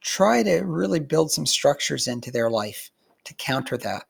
try 0.00 0.42
to 0.42 0.60
really 0.60 1.00
build 1.00 1.30
some 1.30 1.46
structures 1.46 2.06
into 2.06 2.30
their 2.30 2.50
life 2.50 2.90
to 3.24 3.34
counter 3.34 3.76
that. 3.76 4.04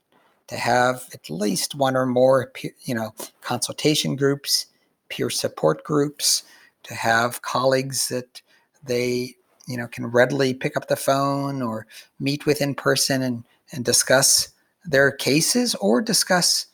to 0.49 0.57
have 0.57 1.05
at 1.13 1.31
least 1.31 1.75
one 1.75 1.97
or 1.97 2.07
more, 2.07 2.51
you 2.83 2.95
know, 2.95 3.15
consultation 3.43 4.17
groups, 4.17 4.67
peer 5.09 5.31
support 5.31 5.85
groups, 5.85 6.43
to 6.83 6.95
have 6.95 7.43
colleagues 7.43 8.09
that 8.09 8.43
they, 8.83 9.35
you 9.67 9.77
know, 9.77 9.87
can 9.87 10.07
readily 10.07 10.55
pick 10.55 10.77
up 10.77 10.89
the 10.89 10.97
phone 10.97 11.63
or 11.63 11.87
meet 12.19 12.47
with 12.47 12.63
in 12.63 12.75
person 12.75 13.23
and, 13.23 13.45
and 13.73 13.85
discuss 13.85 14.49
their 14.85 15.11
cases 15.11 15.75
or 15.77 16.01
discuss 16.01 16.67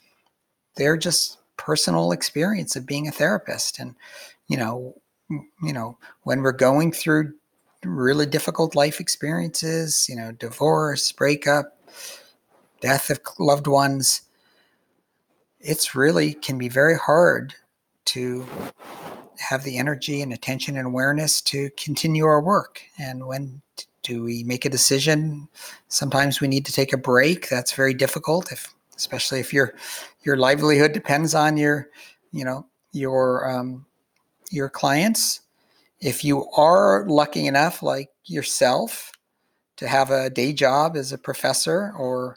their 0.76 0.96
just 0.96 1.38
personal 1.56 2.12
experience 2.12 2.76
of 2.76 2.86
being 2.86 3.08
a 3.08 3.12
therapist. 3.12 3.78
And, 3.80 3.96
you 4.48 4.56
know, 4.56 4.94
you 5.30 5.72
know, 5.72 5.98
when 6.22 6.42
we're 6.42 6.52
going 6.52 6.92
through 6.92 7.32
really 7.84 8.26
difficult 8.26 8.74
life 8.74 9.00
experiences, 9.00 10.06
you 10.08 10.16
know, 10.16 10.32
divorce, 10.32 11.12
breakup, 11.12 11.78
death 12.80 13.10
of 13.10 13.20
loved 13.38 13.66
ones, 13.66 14.22
it's 15.60 15.94
really 15.94 16.34
can 16.34 16.58
be 16.58 16.68
very 16.68 16.96
hard 16.96 17.54
to 18.06 18.46
have 19.38 19.64
the 19.64 19.78
energy 19.78 20.22
and 20.22 20.32
attention 20.32 20.76
and 20.76 20.86
awareness 20.86 21.40
to 21.40 21.70
continue 21.76 22.24
our 22.24 22.40
work. 22.40 22.82
And 22.98 23.26
when 23.26 23.62
do 24.02 24.22
we 24.22 24.44
make 24.44 24.64
a 24.64 24.70
decision? 24.70 25.48
Sometimes 25.88 26.40
we 26.40 26.48
need 26.48 26.66
to 26.66 26.72
take 26.72 26.92
a 26.92 26.98
break. 26.98 27.48
That's 27.48 27.72
very 27.72 27.94
difficult, 27.94 28.52
if 28.52 28.72
especially 28.96 29.40
if 29.40 29.52
your 29.52 29.74
your 30.22 30.36
livelihood 30.36 30.92
depends 30.92 31.34
on 31.34 31.56
your, 31.56 31.88
you 32.32 32.44
know, 32.44 32.66
your 32.92 33.50
um, 33.50 33.86
your 34.50 34.68
clients. 34.68 35.40
If 36.00 36.24
you 36.24 36.48
are 36.56 37.06
lucky 37.08 37.46
enough, 37.46 37.82
like 37.82 38.10
yourself, 38.24 39.12
to 39.76 39.88
have 39.88 40.10
a 40.10 40.30
day 40.30 40.52
job 40.52 40.96
as 40.96 41.12
a 41.12 41.18
professor 41.18 41.92
or 41.98 42.36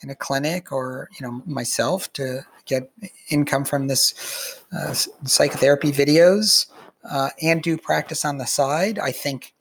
in 0.00 0.10
a 0.10 0.14
clinic, 0.14 0.70
or 0.70 1.08
you 1.18 1.26
know 1.26 1.42
myself 1.46 2.12
to 2.14 2.40
get 2.66 2.90
income 3.30 3.64
from 3.64 3.88
this 3.88 4.60
uh, 4.72 4.92
psychotherapy 5.24 5.92
videos 5.92 6.66
uh, 7.10 7.30
and 7.42 7.62
do 7.62 7.76
practice 7.76 8.24
on 8.24 8.38
the 8.38 8.46
side, 8.46 8.98
I 8.98 9.12
think 9.12 9.54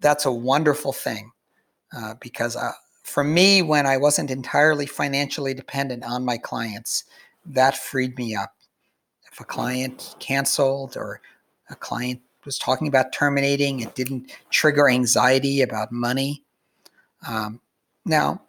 that's 0.00 0.26
a 0.26 0.32
wonderful 0.32 0.92
thing 0.92 1.32
uh, 1.96 2.14
because 2.20 2.56
uh, 2.56 2.72
for 3.04 3.24
me, 3.24 3.62
when 3.62 3.86
I 3.86 3.96
wasn't 3.96 4.30
entirely 4.30 4.86
financially 4.86 5.54
dependent 5.54 6.04
on 6.04 6.24
my 6.24 6.38
clients, 6.38 7.04
that 7.46 7.76
freed 7.76 8.16
me 8.16 8.34
up. 8.34 8.54
If 9.32 9.40
a 9.40 9.44
client 9.44 10.14
canceled 10.18 10.96
or 10.96 11.20
a 11.70 11.74
client 11.74 12.20
was 12.44 12.58
talking 12.58 12.86
about 12.86 13.12
terminating, 13.12 13.80
it 13.80 13.94
didn't 13.94 14.30
trigger 14.50 14.88
anxiety 14.88 15.62
about 15.62 15.90
money. 15.90 16.44
Um, 17.26 17.60
now, 18.04 18.42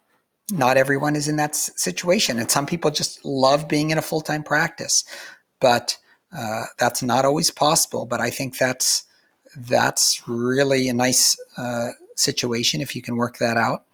not 0.52 0.76
everyone 0.76 1.16
is 1.16 1.28
in 1.28 1.36
that 1.36 1.54
situation, 1.54 2.38
and 2.38 2.50
some 2.50 2.66
people 2.66 2.90
just 2.90 3.24
love 3.24 3.66
being 3.66 3.90
in 3.90 3.98
a 3.98 4.02
full 4.02 4.20
time 4.20 4.42
practice, 4.42 5.04
but 5.60 5.96
uh, 6.36 6.64
that's 6.78 7.02
not 7.02 7.24
always 7.24 7.50
possible. 7.50 8.04
But 8.04 8.20
I 8.20 8.28
think 8.28 8.58
that's 8.58 9.04
that's 9.56 10.28
really 10.28 10.88
a 10.88 10.94
nice 10.94 11.38
uh, 11.56 11.90
situation 12.16 12.80
if 12.80 12.94
you 12.94 13.00
can 13.00 13.16
work 13.16 13.38
that 13.38 13.56
out. 13.56 13.84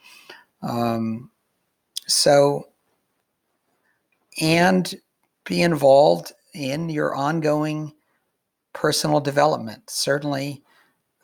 Um, 0.63 1.31
so, 2.07 2.69
and 4.41 4.93
be 5.45 5.63
involved 5.63 6.33
in 6.55 6.89
your 6.89 7.15
ongoing 7.15 7.93
personal 8.73 9.21
development. 9.21 9.89
Certainly, 9.89 10.63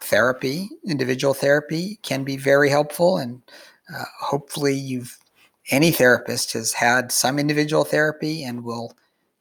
therapy, 0.01 0.69
individual 0.85 1.35
therapy, 1.35 1.99
can 2.03 2.25
be 2.25 2.37
very 2.37 2.69
helpful 2.71 3.19
and 3.19 3.43
uh, 3.95 4.05
hopefully, 4.21 4.75
you've 4.75 5.17
any 5.71 5.91
therapist 5.91 6.53
has 6.53 6.73
had 6.73 7.11
some 7.11 7.39
individual 7.39 7.85
therapy 7.85 8.45
and 8.45 8.65
will 8.65 8.93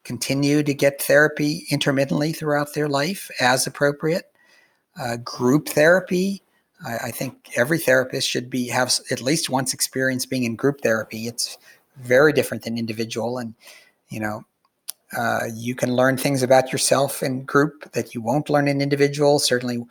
continue 0.04 0.64
to 0.64 0.74
get 0.74 1.02
therapy 1.02 1.66
intermittently 1.70 2.32
throughout 2.32 2.74
their 2.74 2.88
life 2.88 3.30
as 3.40 3.68
appropriate. 3.68 4.32
Uh, 5.00 5.18
group 5.18 5.70
therapy, 5.70 6.42
I, 6.86 6.98
I, 7.06 7.12
think 7.12 7.52
every 7.58 7.78
therapist 7.78 8.30
should 8.30 8.50
be 8.50 8.68
have 8.70 8.94
at 9.12 9.22
least 9.22 9.50
once 9.50 9.74
experience 9.74 10.26
being 10.26 10.46
in 10.46 10.56
group 10.56 10.82
therapy. 10.82 11.28
It's 11.28 11.58
very 11.98 12.32
different 12.32 12.64
than 12.64 12.78
individual, 12.78 13.38
and 13.38 13.54
you 14.10 14.20
know. 14.20 14.46
Uh, 15.16 15.46
you 15.54 15.76
can 15.76 15.96
learn 15.96 16.18
things 16.18 16.44
about 16.44 16.72
yourself 16.72 17.22
in 17.22 17.44
group 17.44 17.92
that 17.92 18.14
you 18.14 18.22
won't 18.22 18.50
learn 18.50 18.68
in 18.68 18.82
individual. 18.82 19.40
Certainly, 19.40 19.84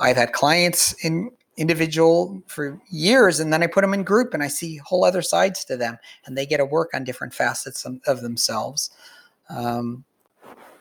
I've 0.00 0.16
had 0.16 0.32
clients 0.32 0.92
in 1.04 1.30
individual 1.56 2.42
for 2.46 2.80
years 2.88 3.38
and 3.38 3.52
then 3.52 3.62
I 3.62 3.66
put 3.66 3.82
them 3.82 3.94
in 3.94 4.04
group 4.04 4.32
and 4.32 4.42
I 4.42 4.48
see 4.48 4.78
whole 4.78 5.04
other 5.04 5.22
sides 5.22 5.64
to 5.66 5.76
them 5.76 5.98
and 6.24 6.36
they 6.36 6.46
get 6.46 6.56
to 6.58 6.64
work 6.64 6.90
on 6.94 7.04
different 7.04 7.34
facets 7.34 7.86
of 8.06 8.20
themselves. 8.22 8.90
Um, 9.50 10.04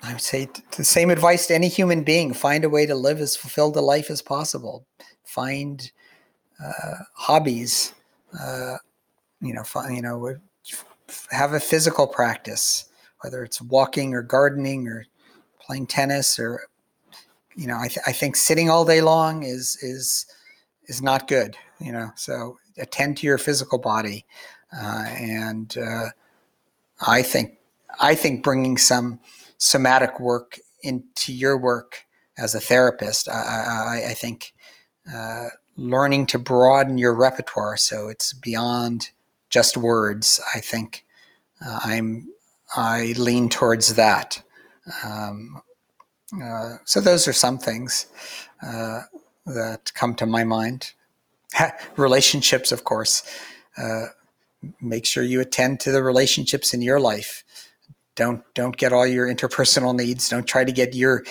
I 0.04 0.14
would 0.14 0.22
say 0.22 0.48
the 0.76 0.84
same 0.84 1.10
advice 1.10 1.48
to 1.48 1.56
any 1.56 1.68
human 1.68 2.04
being 2.04 2.34
find 2.34 2.64
a 2.64 2.70
way 2.70 2.86
to 2.86 2.96
live 2.96 3.20
as 3.20 3.36
fulfilled 3.36 3.78
a 3.78 3.82
life 3.82 4.10
as 4.10 4.22
possible. 4.22 4.86
Find 5.26 5.92
uh, 6.64 7.04
hobbies, 7.14 7.94
uh, 8.40 8.78
you 9.42 9.54
know, 9.54 9.64
you 9.90 10.02
know, 10.02 10.36
have 11.30 11.54
a 11.54 11.60
physical 11.60 12.08
practice, 12.08 12.86
whether 13.22 13.44
it's 13.44 13.62
walking 13.62 14.14
or 14.14 14.22
gardening 14.22 14.88
or 14.88 15.06
playing 15.60 15.88
tennis 15.88 16.40
or, 16.40 16.68
you 17.56 17.68
know, 17.68 17.78
I, 17.78 17.88
th- 17.88 18.06
I 18.08 18.12
think 18.12 18.36
sitting 18.36 18.70
all 18.70 18.86
day 18.86 19.02
long 19.02 19.44
is, 19.44 19.78
is, 19.82 20.26
is 20.88 21.02
not 21.02 21.28
good. 21.28 21.56
You 21.80 21.92
know, 21.92 22.12
so 22.16 22.58
attend 22.78 23.18
to 23.18 23.28
your 23.28 23.40
physical 23.40 23.80
body, 23.80 24.26
uh, 24.72 25.06
and 25.08 25.76
uh, 25.78 26.10
I 27.06 27.24
think 27.24 27.58
I 28.00 28.14
think 28.14 28.44
bringing 28.44 28.78
some 28.78 29.20
somatic 29.58 30.20
work 30.20 30.60
into 30.84 31.34
your 31.34 31.58
work 31.58 32.06
as 32.38 32.54
a 32.54 32.60
therapist, 32.60 33.28
I, 33.28 33.34
I, 33.34 34.10
I 34.10 34.14
think 34.14 34.54
uh, 35.12 35.48
learning 35.76 36.28
to 36.28 36.40
broaden 36.40 36.98
your 36.98 37.16
repertoire 37.16 37.78
so 37.78 38.08
it's 38.08 38.34
beyond 38.34 39.10
just 39.50 39.76
words. 39.76 40.40
I 40.56 40.60
think 40.60 41.06
uh, 41.66 41.80
I'm 41.84 42.30
I 42.76 43.14
lean 43.18 43.50
towards 43.50 43.96
that. 43.96 44.42
Um, 45.04 45.62
uh, 46.42 46.78
so 46.86 47.02
those 47.02 47.28
are 47.28 47.34
some 47.34 47.58
things. 47.58 48.08
Uh, 48.62 49.02
that 49.46 49.94
come 49.94 50.16
to 50.16 50.26
my 50.26 50.44
mind. 50.44 50.94
relationships, 51.98 52.72
of 52.72 52.84
course. 52.84 53.24
Uh, 53.78 54.08
make 54.80 55.06
sure 55.06 55.24
you 55.24 55.42
attend 55.42 55.80
to 55.82 55.92
the 55.92 56.04
relationships 56.04 56.74
in 56.74 56.82
your 56.82 57.00
life. 57.00 57.44
Don't 58.16 58.44
don't 58.54 58.78
get 58.78 58.94
all 58.94 59.08
your 59.08 59.28
interpersonal 59.28 59.96
needs. 59.96 60.30
Don't 60.30 60.46
try 60.46 60.64
to 60.64 60.72
get 60.72 60.94
your 60.94 61.24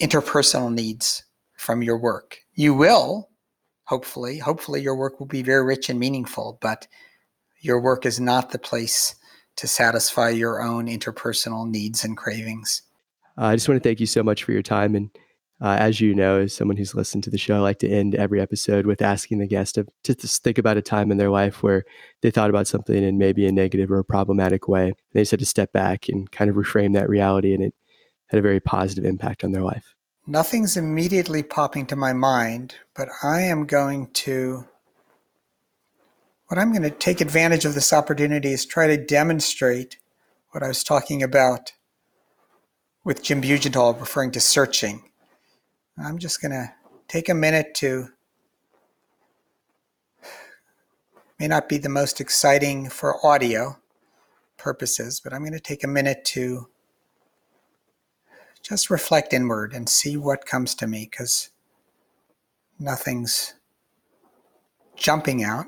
interpersonal 0.00 0.72
needs 0.72 1.24
from 1.56 1.82
your 1.82 1.98
work. 1.98 2.38
You 2.54 2.74
will, 2.74 3.28
hopefully. 3.84 4.38
Hopefully, 4.38 4.80
your 4.80 4.96
work 4.96 5.18
will 5.18 5.26
be 5.26 5.42
very 5.42 5.64
rich 5.64 5.90
and 5.90 5.98
meaningful. 5.98 6.58
But 6.62 6.86
your 7.60 7.80
work 7.80 8.06
is 8.06 8.20
not 8.20 8.50
the 8.50 8.58
place 8.58 9.16
to 9.60 9.68
satisfy 9.68 10.30
your 10.30 10.62
own 10.62 10.86
interpersonal 10.86 11.68
needs 11.68 12.04
and 12.04 12.16
cravings. 12.16 12.82
Uh, 13.38 13.46
I 13.46 13.56
just 13.56 13.68
want 13.68 13.82
to 13.82 13.88
thank 13.88 14.00
you 14.00 14.06
so 14.06 14.22
much 14.22 14.44
for 14.44 14.52
your 14.52 14.62
time 14.62 14.94
and 14.94 15.10
uh, 15.62 15.76
as 15.78 16.00
you 16.00 16.14
know, 16.14 16.40
as 16.40 16.54
someone 16.54 16.78
who's 16.78 16.94
listened 16.94 17.22
to 17.24 17.30
the 17.30 17.36
show, 17.36 17.56
I 17.56 17.58
like 17.58 17.78
to 17.80 17.88
end 17.88 18.14
every 18.14 18.40
episode 18.40 18.86
with 18.86 19.02
asking 19.02 19.38
the 19.40 19.46
guest 19.46 19.74
to, 19.74 19.86
to 20.04 20.14
just 20.14 20.42
think 20.42 20.56
about 20.56 20.78
a 20.78 20.82
time 20.82 21.10
in 21.10 21.18
their 21.18 21.28
life 21.28 21.62
where 21.62 21.84
they 22.22 22.30
thought 22.30 22.48
about 22.48 22.66
something 22.66 23.02
in 23.02 23.18
maybe 23.18 23.46
a 23.46 23.52
negative 23.52 23.90
or 23.90 23.98
a 23.98 24.04
problematic 24.04 24.68
way. 24.68 24.94
They 25.12 25.20
just 25.20 25.32
had 25.32 25.40
to 25.40 25.46
step 25.46 25.70
back 25.72 26.08
and 26.08 26.30
kind 26.32 26.48
of 26.48 26.56
reframe 26.56 26.94
that 26.94 27.10
reality, 27.10 27.52
and 27.52 27.62
it 27.62 27.74
had 28.28 28.38
a 28.38 28.42
very 28.42 28.60
positive 28.60 29.04
impact 29.04 29.44
on 29.44 29.52
their 29.52 29.62
life. 29.62 29.94
Nothing's 30.26 30.78
immediately 30.78 31.42
popping 31.42 31.84
to 31.86 31.96
my 31.96 32.14
mind, 32.14 32.76
but 32.96 33.08
I 33.22 33.42
am 33.42 33.66
going 33.66 34.08
to. 34.12 34.64
What 36.50 36.58
I'm 36.58 36.72
going 36.72 36.82
to 36.82 36.90
take 36.90 37.20
advantage 37.20 37.64
of 37.64 37.74
this 37.74 37.92
opportunity 37.92 38.50
is 38.50 38.66
try 38.66 38.88
to 38.88 38.96
demonstrate 38.96 39.98
what 40.50 40.64
I 40.64 40.66
was 40.66 40.82
talking 40.82 41.22
about 41.22 41.74
with 43.04 43.22
Jim 43.22 43.40
Bugental, 43.40 44.00
referring 44.00 44.32
to 44.32 44.40
searching 44.40 45.04
I'm 45.96 46.18
just 46.18 46.42
going 46.42 46.50
to 46.50 46.72
take 47.06 47.28
a 47.28 47.34
minute 47.34 47.72
to, 47.76 48.08
may 51.38 51.46
not 51.46 51.68
be 51.68 51.78
the 51.78 51.88
most 51.88 52.20
exciting 52.20 52.88
for 52.88 53.24
audio 53.24 53.78
purposes, 54.56 55.20
but 55.22 55.32
I'm 55.32 55.42
going 55.42 55.52
to 55.52 55.60
take 55.60 55.84
a 55.84 55.88
minute 55.88 56.24
to 56.24 56.68
just 58.60 58.90
reflect 58.90 59.32
inward 59.32 59.72
and 59.72 59.88
see 59.88 60.16
what 60.16 60.46
comes 60.46 60.74
to 60.76 60.88
me 60.88 61.06
because 61.08 61.50
nothing's 62.80 63.54
jumping 64.96 65.44
out. 65.44 65.66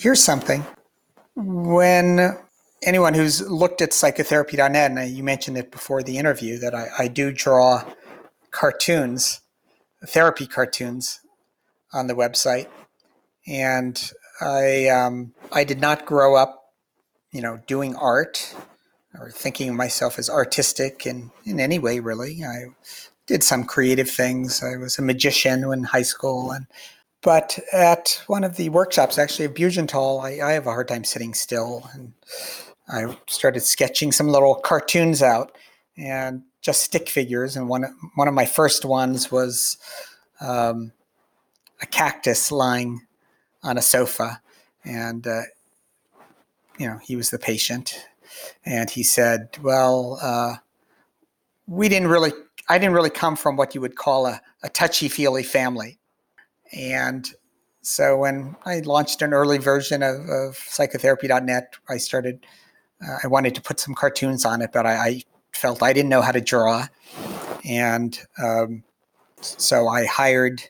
Here's 0.00 0.24
something. 0.24 0.64
When 1.36 2.38
anyone 2.82 3.12
who's 3.12 3.46
looked 3.46 3.82
at 3.82 3.90
psychotherapy.net, 3.90 4.90
and 4.90 5.10
you 5.10 5.22
mentioned 5.22 5.58
it 5.58 5.70
before 5.70 6.02
the 6.02 6.16
interview, 6.16 6.58
that 6.58 6.74
I, 6.74 6.88
I 7.00 7.08
do 7.08 7.30
draw 7.30 7.84
cartoons, 8.50 9.42
therapy 10.02 10.46
cartoons 10.46 11.20
on 11.92 12.06
the 12.06 12.14
website. 12.14 12.68
And 13.46 14.10
I 14.40 14.88
um, 14.88 15.34
I 15.52 15.64
did 15.64 15.82
not 15.82 16.06
grow 16.06 16.34
up, 16.34 16.72
you 17.30 17.42
know, 17.42 17.60
doing 17.66 17.94
art 17.94 18.54
or 19.18 19.30
thinking 19.30 19.68
of 19.68 19.74
myself 19.74 20.18
as 20.18 20.30
artistic 20.30 21.06
in 21.06 21.30
in 21.44 21.60
any 21.60 21.78
way. 21.78 22.00
Really, 22.00 22.42
I 22.42 22.68
did 23.26 23.44
some 23.44 23.64
creative 23.64 24.08
things. 24.08 24.62
I 24.62 24.78
was 24.78 24.98
a 24.98 25.02
magician 25.02 25.62
in 25.70 25.84
high 25.84 26.08
school, 26.14 26.52
and 26.52 26.66
but 27.22 27.58
at 27.72 28.22
one 28.26 28.44
of 28.44 28.56
the 28.56 28.70
workshops, 28.70 29.18
actually 29.18 29.44
at 29.46 29.54
Bugental, 29.54 30.22
I, 30.22 30.46
I 30.46 30.52
have 30.52 30.66
a 30.66 30.70
hard 30.70 30.88
time 30.88 31.04
sitting 31.04 31.34
still, 31.34 31.88
and 31.92 32.12
I 32.88 33.16
started 33.28 33.60
sketching 33.60 34.10
some 34.10 34.28
little 34.28 34.54
cartoons 34.54 35.22
out 35.22 35.56
and 35.96 36.42
just 36.62 36.82
stick 36.82 37.08
figures. 37.08 37.56
And 37.56 37.68
one 37.68 37.84
one 38.14 38.28
of 38.28 38.34
my 38.34 38.46
first 38.46 38.84
ones 38.84 39.30
was 39.30 39.76
um, 40.40 40.92
a 41.82 41.86
cactus 41.86 42.50
lying 42.50 43.00
on 43.62 43.76
a 43.76 43.82
sofa, 43.82 44.40
and 44.84 45.26
uh, 45.26 45.42
you 46.78 46.86
know 46.86 46.98
he 47.02 47.16
was 47.16 47.30
the 47.30 47.38
patient, 47.38 48.06
and 48.64 48.88
he 48.88 49.02
said, 49.02 49.50
"Well, 49.62 50.18
uh, 50.22 50.56
we 51.66 51.88
didn't 51.90 52.08
really, 52.08 52.32
I 52.68 52.78
didn't 52.78 52.94
really 52.94 53.10
come 53.10 53.36
from 53.36 53.56
what 53.56 53.74
you 53.74 53.82
would 53.82 53.96
call 53.96 54.26
a, 54.26 54.40
a 54.62 54.70
touchy 54.70 55.08
feely 55.08 55.42
family," 55.42 55.99
and 56.72 57.28
so 57.82 58.16
when 58.16 58.56
I 58.66 58.80
launched 58.80 59.22
an 59.22 59.32
early 59.32 59.58
version 59.58 60.02
of, 60.02 60.28
of 60.28 60.56
psychotherapy.net, 60.56 61.74
I 61.88 61.96
started. 61.96 62.44
Uh, 63.02 63.16
I 63.24 63.28
wanted 63.28 63.54
to 63.54 63.62
put 63.62 63.80
some 63.80 63.94
cartoons 63.94 64.44
on 64.44 64.60
it, 64.60 64.70
but 64.72 64.84
I, 64.84 64.92
I 64.92 65.22
felt 65.52 65.82
I 65.82 65.94
didn't 65.94 66.10
know 66.10 66.20
how 66.20 66.32
to 66.32 66.40
draw, 66.40 66.86
and 67.64 68.18
um, 68.42 68.84
so 69.40 69.88
I 69.88 70.04
hired 70.04 70.62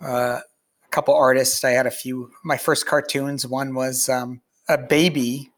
uh, 0.00 0.40
a 0.40 0.88
couple 0.90 1.14
artists. 1.14 1.62
I 1.64 1.70
had 1.70 1.86
a 1.86 1.90
few. 1.90 2.30
My 2.44 2.56
first 2.56 2.86
cartoons. 2.86 3.46
One 3.46 3.74
was 3.74 4.08
um, 4.08 4.40
a 4.68 4.78
baby, 4.78 5.50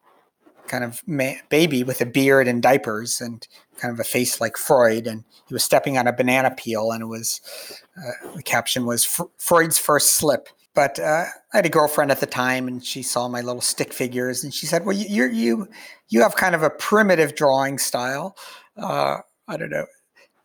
kind 0.68 0.84
of 0.84 1.02
ma- 1.06 1.40
baby 1.48 1.82
with 1.82 2.00
a 2.00 2.06
beard 2.06 2.46
and 2.48 2.62
diapers, 2.62 3.20
and 3.20 3.46
kind 3.76 3.92
of 3.92 4.00
a 4.00 4.04
face 4.04 4.40
like 4.40 4.56
Freud, 4.56 5.06
and 5.06 5.24
he 5.46 5.54
was 5.54 5.64
stepping 5.64 5.98
on 5.98 6.06
a 6.06 6.12
banana 6.12 6.50
peel, 6.50 6.92
and 6.92 7.02
it 7.02 7.06
was 7.06 7.40
uh, 7.96 8.34
the 8.36 8.42
caption 8.42 8.86
was 8.86 9.04
Freud's 9.38 9.78
first 9.78 10.14
slip. 10.14 10.48
But 10.74 11.00
uh, 11.00 11.24
I 11.52 11.56
had 11.56 11.66
a 11.66 11.70
girlfriend 11.70 12.10
at 12.12 12.20
the 12.20 12.26
time, 12.26 12.68
and 12.68 12.84
she 12.84 13.02
saw 13.02 13.26
my 13.26 13.40
little 13.40 13.62
stick 13.62 13.92
figures, 13.92 14.44
and 14.44 14.54
she 14.54 14.66
said, 14.66 14.84
"Well, 14.84 14.96
you 14.96 15.26
you 15.26 15.68
you 16.08 16.22
have 16.22 16.36
kind 16.36 16.54
of 16.54 16.62
a 16.62 16.70
primitive 16.70 17.34
drawing 17.34 17.78
style. 17.78 18.36
Uh, 18.76 19.18
I 19.48 19.56
don't 19.56 19.70
know. 19.70 19.86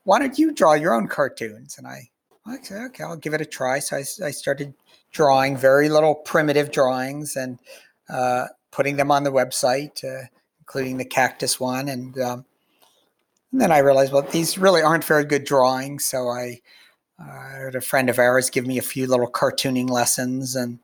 Why 0.05 0.19
don't 0.19 0.37
you 0.39 0.51
draw 0.53 0.73
your 0.73 0.93
own 0.93 1.07
cartoons?" 1.07 1.77
And 1.77 1.85
I 1.87 2.09
I 2.45 2.57
said, 2.61 2.81
okay, 2.87 3.03
I'll 3.03 3.15
give 3.15 3.33
it 3.33 3.41
a 3.41 3.45
try. 3.45 3.79
So 3.79 3.97
I, 3.97 3.99
I 4.25 4.31
started 4.31 4.73
drawing 5.11 5.55
very 5.55 5.89
little 5.89 6.15
primitive 6.15 6.71
drawings 6.71 7.35
and 7.35 7.59
uh, 8.09 8.47
putting 8.73 8.97
them 8.97 9.11
on 9.11 9.23
the 9.23 9.31
website, 9.31 10.03
uh, 10.03 10.25
including 10.59 10.97
the 10.97 11.05
cactus 11.05 11.59
one. 11.59 11.87
And, 11.87 12.19
um, 12.19 12.45
and, 13.51 13.61
then 13.61 13.71
I 13.71 13.77
realized, 13.77 14.11
well, 14.11 14.23
these 14.23 14.57
really 14.57 14.81
aren't 14.81 15.03
very 15.03 15.23
good 15.23 15.43
drawings. 15.43 16.03
So 16.05 16.27
I 16.29 16.59
uh, 17.19 17.65
had 17.65 17.75
a 17.75 17.81
friend 17.81 18.09
of 18.09 18.17
ours 18.17 18.49
give 18.49 18.65
me 18.65 18.79
a 18.79 18.81
few 18.81 19.05
little 19.05 19.29
cartooning 19.29 19.89
lessons, 19.89 20.55
and 20.55 20.79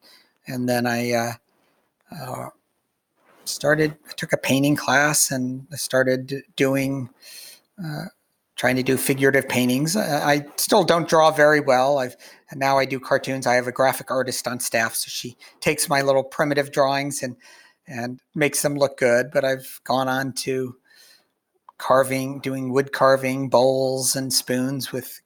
and 0.46 0.70
then 0.70 0.86
I 0.86 1.12
uh, 1.12 1.32
uh, 2.16 2.50
started. 3.46 3.98
I 4.08 4.14
took 4.16 4.34
a 4.34 4.38
painting 4.38 4.76
class, 4.76 5.32
and 5.32 5.68
I 5.74 5.76
started 5.76 6.44
doing 6.56 7.10
uh, 7.84 8.06
trying 8.56 8.76
to 8.76 8.84
do 8.84 8.96
figurative 8.98 9.50
paintings. 9.50 9.98
I 9.98 10.46
still 10.58 10.84
don't 10.84 11.10
draw 11.10 11.32
very 11.32 11.62
well. 11.62 11.98
I've 11.98 12.16
now 12.54 12.78
I 12.78 12.86
do 12.86 13.00
cartoons. 13.00 13.48
I 13.48 13.56
have 13.56 13.68
a 13.68 13.72
graphic 13.72 14.12
artist 14.12 14.48
on 14.48 14.60
staff, 14.60 14.94
so 14.94 15.08
she 15.10 15.36
takes 15.62 15.90
my 15.90 16.04
little 16.04 16.24
primitive 16.24 16.72
drawings 16.72 17.24
and 17.24 17.36
and 17.90 18.20
makes 18.36 18.62
them 18.62 18.76
look 18.76 18.98
good. 18.98 19.32
But 19.32 19.44
I've 19.44 19.82
gone 19.84 20.08
on 20.08 20.34
to 20.44 20.76
carving, 21.78 22.40
doing 22.40 22.72
wood 22.72 22.92
carving, 22.92 23.50
bowls 23.50 24.16
and 24.16 24.32
spoons 24.32 24.92
with 24.92 25.22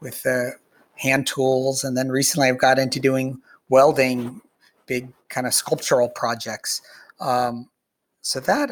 with 0.00 0.24
uh, 0.26 0.50
hand 0.96 1.26
tools, 1.26 1.84
and 1.84 1.96
then 1.96 2.10
recently 2.10 2.48
I've 2.48 2.58
got 2.58 2.78
into 2.78 3.00
doing 3.00 3.40
welding, 3.68 4.40
big 4.86 5.12
kind 5.28 5.46
of 5.46 5.54
sculptural 5.54 6.08
projects. 6.08 6.82
Um, 7.20 7.68
so 8.22 8.40
that 8.40 8.70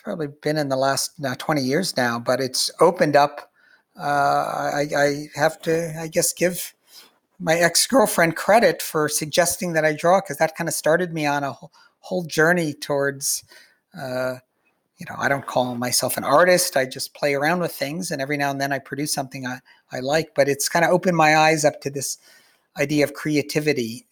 probably 0.00 0.28
been 0.28 0.56
in 0.56 0.68
the 0.68 0.76
last 0.76 1.18
now 1.18 1.34
20 1.34 1.60
years 1.60 1.96
now, 1.96 2.18
but 2.18 2.40
it's 2.40 2.70
opened 2.80 3.16
up. 3.16 3.50
Uh, 3.98 4.70
I, 4.72 4.86
I, 4.96 5.26
have 5.34 5.60
to, 5.62 5.94
I 6.00 6.06
guess, 6.06 6.32
give 6.32 6.74
my 7.38 7.56
ex 7.56 7.86
girlfriend 7.86 8.36
credit 8.36 8.80
for 8.80 9.08
suggesting 9.08 9.72
that 9.72 9.84
I 9.84 9.92
draw 9.94 10.20
because 10.20 10.38
that 10.38 10.56
kind 10.56 10.68
of 10.68 10.74
started 10.74 11.12
me 11.12 11.26
on 11.26 11.42
a 11.42 11.52
whole, 11.52 11.72
whole 12.00 12.24
journey 12.24 12.74
towards. 12.74 13.44
Uh, 13.98 14.36
you 14.98 15.06
know, 15.08 15.16
I 15.18 15.28
don't 15.28 15.46
call 15.46 15.74
myself 15.76 16.18
an 16.18 16.24
artist. 16.24 16.76
I 16.76 16.84
just 16.84 17.14
play 17.14 17.32
around 17.32 17.60
with 17.60 17.72
things, 17.72 18.10
and 18.10 18.20
every 18.20 18.36
now 18.36 18.50
and 18.50 18.60
then 18.60 18.72
I 18.72 18.78
produce 18.78 19.14
something 19.14 19.46
I, 19.46 19.60
I 19.92 20.00
like. 20.00 20.34
But 20.34 20.48
it's 20.48 20.68
kind 20.68 20.84
of 20.84 20.90
opened 20.90 21.16
my 21.16 21.36
eyes 21.36 21.64
up 21.64 21.80
to 21.82 21.90
this 21.90 22.18
idea 22.78 23.04
of 23.04 23.14
creativity. 23.14 24.06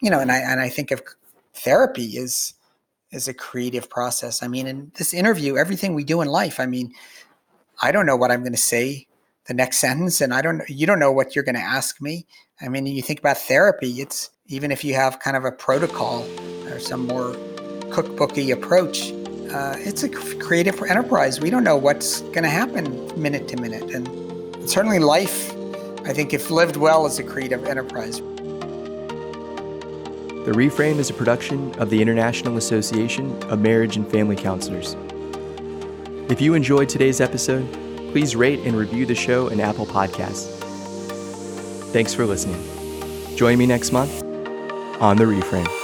You 0.00 0.10
know, 0.10 0.18
and 0.18 0.32
I 0.32 0.38
and 0.38 0.60
I 0.60 0.68
think 0.68 0.90
of 0.90 1.02
therapy 1.54 2.16
is 2.16 2.54
is 3.12 3.28
a 3.28 3.34
creative 3.34 3.88
process. 3.88 4.42
I 4.42 4.48
mean, 4.48 4.66
in 4.66 4.90
this 4.96 5.14
interview, 5.14 5.56
everything 5.56 5.94
we 5.94 6.04
do 6.04 6.20
in 6.20 6.28
life, 6.28 6.58
I 6.58 6.66
mean, 6.66 6.92
I 7.80 7.92
don't 7.92 8.06
know 8.06 8.16
what 8.16 8.30
I'm 8.30 8.40
going 8.40 8.52
to 8.52 8.58
say 8.58 9.06
the 9.46 9.54
next 9.54 9.78
sentence, 9.86 10.20
and 10.20 10.34
I 10.34 10.42
don't, 10.42 10.62
you 10.68 10.86
don't 10.86 10.98
know 10.98 11.12
what 11.12 11.34
you're 11.34 11.44
going 11.44 11.54
to 11.54 11.60
ask 11.60 12.00
me. 12.02 12.26
I 12.60 12.68
mean, 12.68 12.86
you 12.86 13.02
think 13.02 13.20
about 13.20 13.38
therapy, 13.38 14.00
it's 14.00 14.30
even 14.46 14.70
if 14.70 14.84
you 14.84 14.94
have 14.94 15.20
kind 15.20 15.36
of 15.36 15.44
a 15.44 15.52
protocol 15.52 16.26
or 16.74 16.80
some 16.80 17.06
more 17.06 17.32
cookbooky 17.90 18.52
approach, 18.52 19.12
uh, 19.52 19.76
it's 19.78 20.02
a 20.02 20.08
creative 20.08 20.82
enterprise. 20.82 21.40
We 21.40 21.48
don't 21.48 21.64
know 21.64 21.76
what's 21.76 22.20
going 22.20 22.42
to 22.42 22.50
happen 22.50 23.10
minute 23.20 23.46
to 23.48 23.56
minute. 23.56 23.94
And 23.94 24.68
certainly 24.68 24.98
life, 24.98 25.52
I 26.04 26.12
think, 26.12 26.34
if 26.34 26.50
lived 26.50 26.76
well, 26.76 27.06
is 27.06 27.18
a 27.18 27.22
creative 27.22 27.64
enterprise. 27.66 28.20
The 30.44 30.52
Reframe 30.52 30.98
is 30.98 31.08
a 31.08 31.14
production 31.14 31.72
of 31.76 31.88
the 31.88 32.02
International 32.02 32.58
Association 32.58 33.42
of 33.44 33.60
Marriage 33.60 33.96
and 33.96 34.10
Family 34.10 34.36
Counselors. 34.36 34.96
If 36.28 36.40
you 36.40 36.54
enjoyed 36.54 36.88
today's 36.88 37.20
episode, 37.20 37.70
please 38.12 38.34
rate 38.34 38.60
and 38.60 38.76
review 38.76 39.06
the 39.06 39.14
show 39.14 39.48
in 39.48 39.60
Apple 39.60 39.86
Podcasts. 39.86 40.50
Thanks 41.92 42.12
for 42.12 42.26
listening. 42.26 42.62
Join 43.36 43.56
me 43.56 43.66
next 43.66 43.92
month 43.92 44.22
on 45.00 45.16
The 45.16 45.24
Reframe. 45.24 45.83